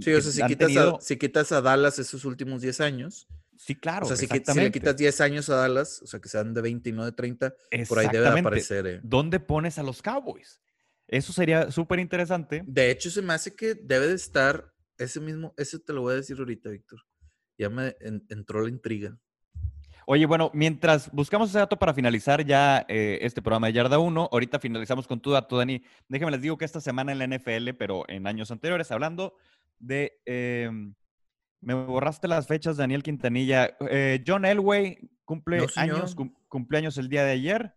Sí, 0.00 0.12
o 0.12 0.20
sea, 0.20 0.32
si 0.32 0.42
quitas, 0.46 0.76
a, 0.76 1.00
si 1.00 1.16
quitas, 1.16 1.52
a, 1.52 1.60
Dallas 1.60 1.98
esos 1.98 2.24
últimos 2.24 2.62
10 2.62 2.80
años. 2.80 3.26
Sí, 3.56 3.74
claro. 3.74 4.06
O 4.06 4.08
sea, 4.08 4.16
si, 4.16 4.26
le 4.26 4.70
quitas 4.70 4.96
10 4.96 5.20
años 5.20 5.48
a 5.48 5.56
Dallas, 5.56 6.02
o 6.02 6.06
sea, 6.06 6.20
que 6.20 6.28
sean 6.28 6.52
de 6.54 6.60
20 6.60 6.90
y 6.90 6.92
no 6.92 7.04
de 7.04 7.12
30, 7.12 7.54
por 7.88 7.98
ahí 7.98 8.08
debe 8.12 8.28
aparecer. 8.28 9.00
¿Dónde 9.02 9.40
pones 9.40 9.78
a 9.78 9.82
los 9.82 10.02
Cowboys? 10.02 10.60
Eso 11.08 11.32
sería 11.32 11.70
súper 11.70 12.00
interesante. 12.00 12.62
De 12.66 12.90
hecho, 12.90 13.10
se 13.10 13.22
me 13.22 13.32
hace 13.32 13.54
que 13.54 13.74
debe 13.74 14.08
de 14.08 14.14
estar 14.14 14.72
ese 14.98 15.20
mismo, 15.20 15.54
ese 15.56 15.78
te 15.78 15.92
lo 15.92 16.02
voy 16.02 16.14
a 16.14 16.16
decir 16.16 16.36
ahorita, 16.38 16.70
Víctor. 16.70 17.00
Ya 17.58 17.70
me 17.70 17.96
entró 18.00 18.60
la 18.62 18.68
intriga. 18.68 19.18
Oye, 20.08 20.24
bueno, 20.24 20.52
mientras 20.54 21.10
buscamos 21.10 21.48
ese 21.48 21.58
dato 21.58 21.80
para 21.80 21.92
finalizar 21.92 22.44
ya 22.44 22.86
eh, 22.88 23.18
este 23.22 23.42
programa 23.42 23.66
de 23.66 23.72
Yarda 23.72 23.98
1, 23.98 24.28
ahorita 24.30 24.60
finalizamos 24.60 25.08
con 25.08 25.18
tu 25.18 25.32
dato, 25.32 25.58
Dani. 25.58 25.82
Déjame 26.08 26.30
les 26.30 26.42
digo 26.42 26.56
que 26.56 26.64
esta 26.64 26.80
semana 26.80 27.10
en 27.10 27.18
la 27.18 27.26
NFL, 27.26 27.70
pero 27.76 28.04
en 28.08 28.28
años 28.28 28.52
anteriores, 28.52 28.92
hablando 28.92 29.34
de... 29.80 30.20
Em, 30.24 30.94
me 31.60 31.74
borraste 31.74 32.28
las 32.28 32.46
fechas, 32.46 32.76
Daniel 32.76 33.02
Quintanilla. 33.02 33.76
Eh, 33.90 34.22
John 34.24 34.44
Elway 34.44 34.96
cumple 35.24 35.66
años, 35.74 36.14
cumpleaños 36.46 36.98
el 36.98 37.08
día 37.08 37.24
de 37.24 37.32
ayer, 37.32 37.74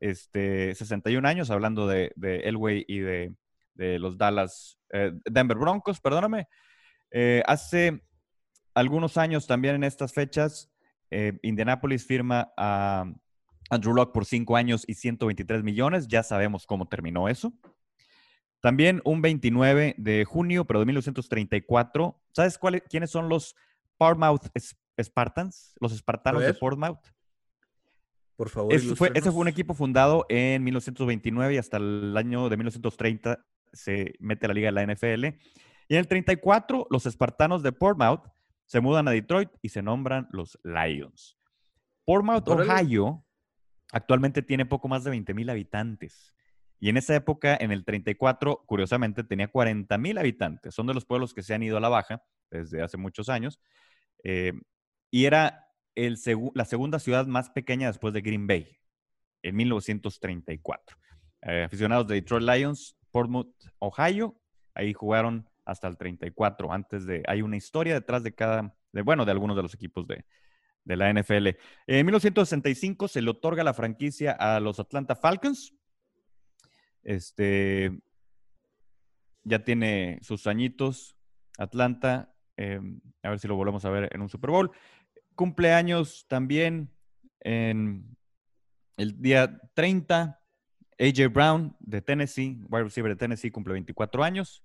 este, 0.00 0.74
61 0.74 1.26
años, 1.26 1.50
hablando 1.50 1.88
de, 1.88 2.12
de 2.14 2.40
Elway 2.40 2.84
y 2.88 2.98
de, 2.98 3.34
de 3.72 3.98
los 3.98 4.18
Dallas, 4.18 4.78
eh, 4.92 5.12
Denver 5.24 5.56
Broncos, 5.56 5.98
perdóname. 5.98 6.46
hace 7.46 8.02
algunos 8.74 9.16
años 9.16 9.46
también 9.46 9.76
en 9.76 9.84
estas 9.84 10.12
fechas, 10.12 10.70
eh, 11.10 11.38
Indianapolis 11.42 12.06
firma 12.06 12.52
a 12.56 13.04
Andrew 13.70 13.94
Locke 13.94 14.12
por 14.12 14.24
cinco 14.24 14.56
años 14.56 14.84
y 14.86 14.94
123 14.94 15.62
millones. 15.62 16.08
Ya 16.08 16.22
sabemos 16.22 16.66
cómo 16.66 16.88
terminó 16.88 17.28
eso. 17.28 17.52
También 18.60 19.00
un 19.04 19.22
29 19.22 19.94
de 19.96 20.24
junio, 20.24 20.66
pero 20.66 20.80
de 20.80 20.86
1934. 20.86 22.20
¿Sabes 22.32 22.58
cuáles, 22.58 22.82
quiénes 22.88 23.10
son 23.10 23.28
los 23.28 23.56
Portsmouth 23.96 24.42
Spartans? 25.00 25.74
Los 25.80 25.92
espartanos 25.92 26.42
de 26.42 26.54
Portsmouth. 26.54 27.00
Por 28.36 28.48
favor. 28.48 28.72
ese 28.72 28.94
fue 28.94 29.40
un 29.40 29.48
equipo 29.48 29.74
fundado 29.74 30.26
en 30.28 30.64
1929 30.64 31.54
y 31.54 31.58
hasta 31.58 31.76
el 31.76 32.16
año 32.16 32.48
de 32.48 32.56
1930 32.56 33.44
se 33.72 34.14
mete 34.18 34.46
a 34.46 34.48
la 34.48 34.54
liga 34.54 34.68
de 34.68 34.72
la 34.72 34.94
NFL. 34.94 35.24
Y 35.88 35.94
en 35.94 35.98
el 35.98 36.06
34, 36.06 36.86
los 36.90 37.06
espartanos 37.06 37.62
de 37.62 37.72
Portsmouth 37.72 38.22
se 38.70 38.80
mudan 38.80 39.08
a 39.08 39.10
Detroit 39.10 39.50
y 39.62 39.70
se 39.70 39.82
nombran 39.82 40.28
los 40.30 40.56
Lions. 40.62 41.36
Portsmouth, 42.04 42.46
Ohio, 42.46 43.24
actualmente 43.90 44.42
tiene 44.42 44.64
poco 44.64 44.86
más 44.86 45.02
de 45.02 45.10
20 45.10 45.34
mil 45.34 45.50
habitantes. 45.50 46.36
Y 46.78 46.88
en 46.88 46.96
esa 46.96 47.16
época, 47.16 47.58
en 47.60 47.72
el 47.72 47.84
34, 47.84 48.62
curiosamente, 48.66 49.24
tenía 49.24 49.48
40 49.48 49.98
mil 49.98 50.16
habitantes. 50.18 50.72
Son 50.72 50.86
de 50.86 50.94
los 50.94 51.04
pueblos 51.04 51.34
que 51.34 51.42
se 51.42 51.52
han 51.52 51.64
ido 51.64 51.78
a 51.78 51.80
la 51.80 51.88
baja 51.88 52.22
desde 52.48 52.80
hace 52.80 52.96
muchos 52.96 53.28
años. 53.28 53.60
Eh, 54.22 54.52
y 55.10 55.24
era 55.24 55.66
el 55.96 56.16
la 56.54 56.64
segunda 56.64 57.00
ciudad 57.00 57.26
más 57.26 57.50
pequeña 57.50 57.88
después 57.88 58.14
de 58.14 58.20
Green 58.20 58.46
Bay, 58.46 58.78
en 59.42 59.56
1934. 59.56 60.96
Eh, 61.42 61.64
aficionados 61.64 62.06
de 62.06 62.14
Detroit 62.14 62.44
Lions, 62.44 62.96
Portsmouth, 63.10 63.52
Ohio, 63.80 64.40
ahí 64.74 64.92
jugaron 64.92 65.49
hasta 65.64 65.88
el 65.88 65.96
34. 65.96 66.72
Antes 66.72 67.06
de, 67.06 67.22
hay 67.26 67.42
una 67.42 67.56
historia 67.56 67.94
detrás 67.94 68.22
de 68.22 68.34
cada, 68.34 68.74
bueno, 68.92 69.24
de 69.24 69.32
algunos 69.32 69.56
de 69.56 69.62
los 69.62 69.74
equipos 69.74 70.06
de, 70.06 70.24
de 70.84 70.96
la 70.96 71.12
NFL. 71.12 71.48
En 71.86 72.06
1965 72.06 73.08
se 73.08 73.22
le 73.22 73.30
otorga 73.30 73.64
la 73.64 73.74
franquicia 73.74 74.32
a 74.32 74.60
los 74.60 74.80
Atlanta 74.80 75.14
Falcons. 75.14 75.74
Este 77.02 77.98
ya 79.44 79.64
tiene 79.64 80.18
sus 80.22 80.46
añitos. 80.46 81.16
Atlanta, 81.58 82.34
em, 82.56 83.00
a 83.22 83.30
ver 83.30 83.38
si 83.38 83.48
lo 83.48 83.56
volvemos 83.56 83.84
a 83.84 83.90
ver 83.90 84.10
en 84.14 84.22
un 84.22 84.28
Super 84.28 84.50
Bowl. 84.50 84.70
Cumpleaños 85.34 86.26
también 86.28 86.90
en 87.40 88.16
el 88.96 89.20
día 89.20 89.60
30. 89.74 90.36
AJ 91.00 91.32
Brown 91.32 91.74
de 91.80 92.02
Tennessee, 92.02 92.58
wide 92.68 92.84
receiver 92.84 93.10
de 93.10 93.16
Tennessee, 93.16 93.50
cumple 93.50 93.72
24 93.72 94.22
años. 94.22 94.62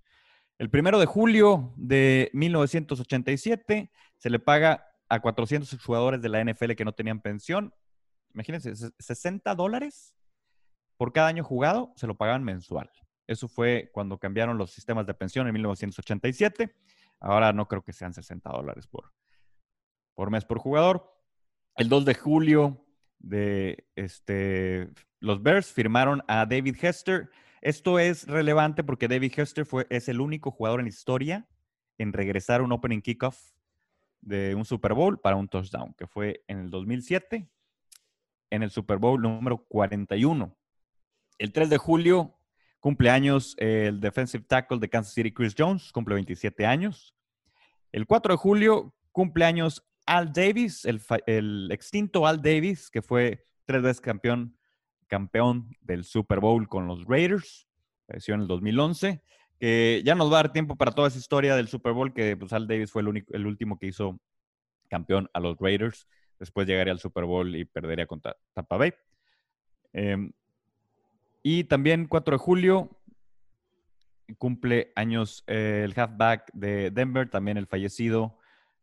El 0.58 0.70
primero 0.70 1.00
de 1.00 1.06
julio 1.06 1.74
de 1.76 2.30
1987 2.34 3.92
se 4.16 4.30
le 4.30 4.40
paga 4.40 4.88
a 5.10 5.20
400 5.20 5.82
jugadores 5.84 6.22
de 6.22 6.30
la 6.30 6.44
NFL 6.44 6.72
que 6.74 6.86
no 6.86 6.94
tenían 6.94 7.20
pensión. 7.20 7.74
Imagínense, 8.34 8.74
60 8.98 9.54
dólares 9.56 10.16
por 10.98 11.12
cada 11.12 11.28
año 11.28 11.44
jugado 11.44 11.92
se 11.98 12.08
lo 12.08 12.16
pagaban 12.16 12.44
mensual. 12.44 12.90
Eso 13.28 13.48
fue 13.48 13.90
cuando 13.94 14.18
cambiaron 14.18 14.58
los 14.58 14.72
sistemas 14.72 15.06
de 15.06 15.14
pensión 15.14 15.48
en 15.48 15.54
1987. 15.54 16.74
Ahora 17.20 17.52
no 17.52 17.68
creo 17.68 17.82
que 17.84 17.92
sean 17.92 18.14
60 18.14 18.50
dólares 18.50 18.88
por, 18.88 19.12
por 20.14 20.32
mes 20.32 20.46
por 20.46 20.60
jugador. 20.60 21.12
El 21.76 21.90
2 21.90 22.06
de 22.06 22.14
julio 22.16 22.86
de 23.20 23.88
este, 23.96 24.90
los 25.20 25.44
Bears 25.44 25.72
firmaron 25.72 26.24
a 26.28 26.46
David 26.46 26.78
Hester 26.82 27.30
esto 27.66 27.98
es 27.98 28.28
relevante 28.28 28.84
porque 28.84 29.08
David 29.08 29.40
Hester 29.40 29.66
fue, 29.66 29.88
es 29.90 30.08
el 30.08 30.22
único 30.22 30.52
jugador 30.52 30.82
en 30.82 30.86
historia 30.88 31.48
en 31.98 32.14
regresar 32.14 32.62
un 32.62 32.72
opening 32.72 33.02
kickoff 33.02 33.54
de 34.22 34.54
un 34.54 34.66
Super 34.66 34.94
Bowl 34.94 35.20
para 35.20 35.36
un 35.36 35.48
touchdown, 35.48 35.96
que 35.96 36.06
fue 36.06 36.44
en 36.48 36.60
el 36.60 36.70
2007, 36.70 37.50
en 38.52 38.62
el 38.62 38.70
Super 38.70 39.00
Bowl 39.00 39.20
número 39.20 39.66
41. 39.66 40.56
El 41.40 41.52
3 41.52 41.72
de 41.72 41.78
julio, 41.80 42.38
cumpleaños 42.80 43.56
el 43.58 44.00
defensive 44.00 44.44
tackle 44.44 44.78
de 44.78 44.88
Kansas 44.88 45.16
City, 45.16 45.34
Chris 45.34 45.56
Jones, 45.58 45.92
cumple 45.92 46.14
27 46.14 46.68
años. 46.68 47.16
El 47.92 48.06
4 48.06 48.36
de 48.36 48.38
julio, 48.38 48.94
cumpleaños 49.12 49.84
Al 50.06 50.32
Davis, 50.32 50.86
el, 50.86 51.02
el 51.26 51.72
extinto 51.72 52.28
Al 52.28 52.44
Davis, 52.44 52.92
que 52.92 53.02
fue 53.02 53.48
tres 53.66 53.82
veces 53.82 54.02
campeón 54.02 54.56
campeón 55.08 55.76
del 55.82 56.04
Super 56.04 56.40
Bowl 56.40 56.68
con 56.68 56.88
los 56.88 57.06
Raiders, 57.06 57.68
falleció 58.08 58.36
en 58.36 58.42
el 58.42 58.48
2011, 58.48 59.22
que 59.60 60.02
ya 60.06 60.16
nos 60.16 60.32
va 60.32 60.40
a 60.40 60.44
dar 60.44 60.54
tiempo 60.54 60.76
para 60.76 60.92
toda 60.92 61.08
esa 61.08 61.18
historia 61.18 61.56
del 61.56 61.68
Super 61.68 61.94
Bowl, 61.94 62.14
que 62.14 62.36
pues 62.38 62.54
Al 62.54 62.68
Davis 62.68 62.92
fue 62.92 63.02
el, 63.02 63.08
único, 63.08 63.34
el 63.34 63.46
último 63.46 63.80
que 63.80 63.88
hizo 63.88 64.20
campeón 64.90 65.30
a 65.34 65.40
los 65.40 65.58
Raiders, 65.60 66.08
después 66.40 66.68
llegaría 66.68 66.94
al 66.94 67.00
Super 67.00 67.26
Bowl 67.26 67.56
y 67.56 67.66
perdería 67.66 68.06
contra 68.06 68.36
Tampa 68.54 68.78
Bay. 68.78 68.94
Em, 69.94 70.32
y 71.42 71.64
también 71.66 72.08
4 72.08 72.36
de 72.36 72.38
julio 72.38 72.90
cumple 74.38 74.92
años 74.96 75.44
eh, 75.48 75.84
el 75.86 75.94
halfback 75.98 76.52
de 76.54 76.92
Denver, 76.92 77.30
también 77.30 77.58
el 77.58 77.68
fallecido 77.68 78.40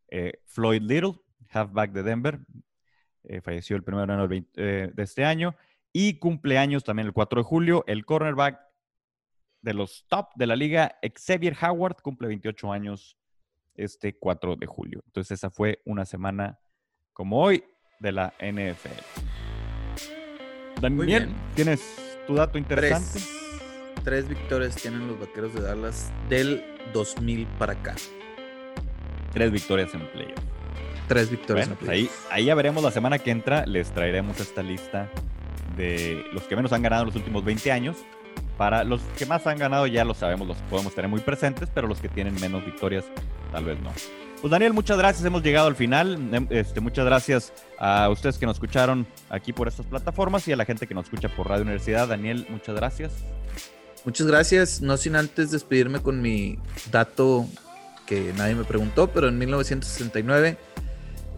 eh, 0.09 0.41
Floyd 0.47 0.83
Little, 0.83 1.14
halfback 1.51 1.93
de 1.93 2.03
Denver, 2.03 2.41
eh, 3.25 3.41
falleció 3.41 3.77
el 3.77 3.83
1 3.87 3.97
de 3.99 4.05
enero 4.05 4.29
de 4.29 5.03
este 5.03 5.25
año. 5.25 5.55
Y 5.93 6.18
cumpleaños 6.18 6.84
también 6.84 7.07
el 7.07 7.12
4 7.12 7.40
de 7.40 7.45
julio, 7.45 7.84
el 7.86 8.07
cornerback 8.07 8.59
de 9.61 9.74
los 9.74 10.07
top 10.09 10.28
de 10.34 10.47
la 10.47 10.57
liga, 10.57 10.99
Xavier 11.03 11.57
Howard, 11.62 11.97
cumple 12.03 12.28
28 12.28 12.72
años 12.72 13.18
este 13.74 14.18
4 14.18 14.57
de 14.57 14.66
julio. 14.66 15.03
Entonces 15.07 15.38
esa 15.38 15.51
fue 15.51 15.80
una 15.84 16.05
semana 16.05 16.59
como 17.12 17.40
hoy 17.40 17.64
de 18.01 18.12
la 18.12 18.34
NFL. 18.40 19.01
Daniel, 20.80 21.28
¿tienes 21.55 21.80
tu 22.26 22.34
dato 22.34 22.59
interesante? 22.59 23.20
Tres, 24.03 24.28
victorias 24.28 24.74
tienen 24.74 25.07
los 25.07 25.20
Vaqueros 25.20 25.55
de 25.55 25.61
Dallas 25.61 26.11
del 26.28 26.64
2000 26.93 27.47
para 27.59 27.74
acá. 27.74 27.95
Tres 29.32 29.53
victorias 29.53 29.95
en 29.95 30.09
playoff. 30.09 30.40
Tres 31.07 31.30
victorias 31.30 31.68
en 31.68 31.76
playoff. 31.76 32.11
Ahí, 32.30 32.40
ahí 32.40 32.45
ya 32.47 32.55
veremos 32.57 32.82
la 32.82 32.90
semana 32.90 33.18
que 33.20 33.30
entra. 33.30 33.64
Les 33.66 33.93
traeremos 33.93 34.40
esta 34.40 34.62
lista 34.62 35.09
de 35.77 36.25
los 36.33 36.45
que 36.45 36.57
menos 36.57 36.73
han 36.73 36.83
ganado 36.83 37.03
en 37.03 37.07
los 37.09 37.16
últimos 37.16 37.45
20 37.45 37.73
años. 37.73 37.97
Para 38.57 38.85
los 38.85 39.01
que 39.18 39.27
más 39.27 39.47
han 39.47 39.59
ganado 39.59 39.87
ya 39.87 40.05
lo 40.05 40.14
sabemos, 40.14 40.47
los 40.47 40.57
podemos 40.70 40.95
tener 40.95 41.09
muy 41.09 41.20
presentes, 41.20 41.68
pero 41.75 41.89
los 41.89 42.01
que 42.01 42.09
tienen 42.09 42.35
menos 42.41 42.64
victorias 42.64 43.05
tal 43.51 43.64
vez 43.64 43.81
no. 43.81 43.91
Pues 44.41 44.51
Daniel, 44.51 44.73
muchas 44.73 44.99
gracias, 44.99 45.25
hemos 45.25 45.43
llegado 45.43 45.68
al 45.68 45.77
final. 45.77 46.14
Em, 46.33 46.47
este, 46.51 46.81
muchas 46.81 47.05
gracias 47.05 47.53
a 47.79 48.09
ustedes 48.11 48.39
que 48.39 48.47
nos 48.47 48.57
escucharon 48.57 49.07
aquí 49.31 49.53
por 49.53 49.68
estas 49.68 49.87
plataformas 49.87 50.47
y 50.49 50.53
a 50.53 50.57
la 50.57 50.64
gente 50.64 50.87
que 50.87 50.95
nos 50.95 51.05
escucha 51.05 51.29
por 51.29 51.49
Radio 51.49 51.62
Universidad. 51.62 52.09
Daniel, 52.09 52.47
muchas 52.51 52.75
gracias. 52.75 53.12
Muchas 54.05 54.27
gracias, 54.27 54.81
no 54.81 54.97
sin 54.97 55.14
antes 55.14 55.53
despedirme 55.53 56.01
con 56.01 56.20
mi 56.20 56.59
dato 56.91 57.47
que 58.05 58.33
nadie 58.37 58.57
me 58.57 58.64
preguntó, 58.64 59.09
pero 59.09 59.29
en 59.29 59.39
1969 59.39 60.57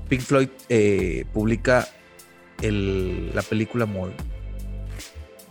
Pink 0.09 0.21
Floyd 0.23 0.49
eh, 0.71 1.27
publica 1.33 1.87
la 2.71 3.43
película 3.43 3.87
More. 3.87 4.15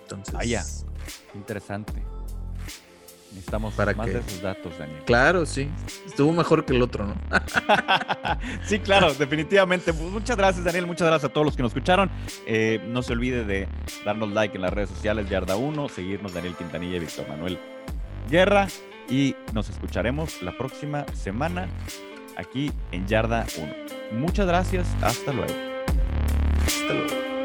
Entonces. 0.03 0.35
Ah, 0.37 0.45
ya. 0.45 0.63
Interesante. 1.35 2.03
Necesitamos 3.33 3.73
más 3.95 4.07
de 4.07 4.19
esos 4.19 4.41
datos, 4.43 4.77
Daniel. 4.77 5.01
Claro, 5.05 5.45
sí. 5.47 5.67
Estuvo 6.05 6.31
mejor 6.31 6.65
que 6.65 6.75
el 6.75 6.81
otro, 6.83 7.07
¿no? 7.07 7.15
sí, 8.63 8.77
claro, 8.77 9.11
definitivamente. 9.15 9.91
Pues, 9.91 10.11
muchas 10.11 10.37
gracias, 10.37 10.63
Daniel. 10.63 10.85
Muchas 10.85 11.07
gracias 11.07 11.31
a 11.31 11.33
todos 11.33 11.45
los 11.45 11.55
que 11.55 11.63
nos 11.63 11.71
escucharon. 11.71 12.11
Eh, 12.45 12.79
no 12.89 13.01
se 13.01 13.13
olvide 13.13 13.43
de 13.43 13.67
darnos 14.05 14.31
like 14.31 14.55
en 14.55 14.61
las 14.61 14.71
redes 14.71 14.89
sociales, 14.89 15.27
Yarda 15.29 15.55
1, 15.55 15.89
seguirnos 15.89 16.33
Daniel 16.33 16.55
Quintanilla 16.55 16.97
y 16.97 16.99
Víctor 16.99 17.27
Manuel 17.27 17.57
Guerra. 18.29 18.67
Y 19.09 19.35
nos 19.51 19.67
escucharemos 19.69 20.43
la 20.43 20.55
próxima 20.55 21.05
semana 21.13 21.67
aquí 22.37 22.71
en 22.91 23.07
Yarda 23.07 23.47
1. 23.57 24.19
Muchas 24.19 24.45
gracias. 24.45 24.87
Hasta 25.01 25.33
luego. 25.33 25.72
Hasta 26.65 26.93
luego. 26.93 27.43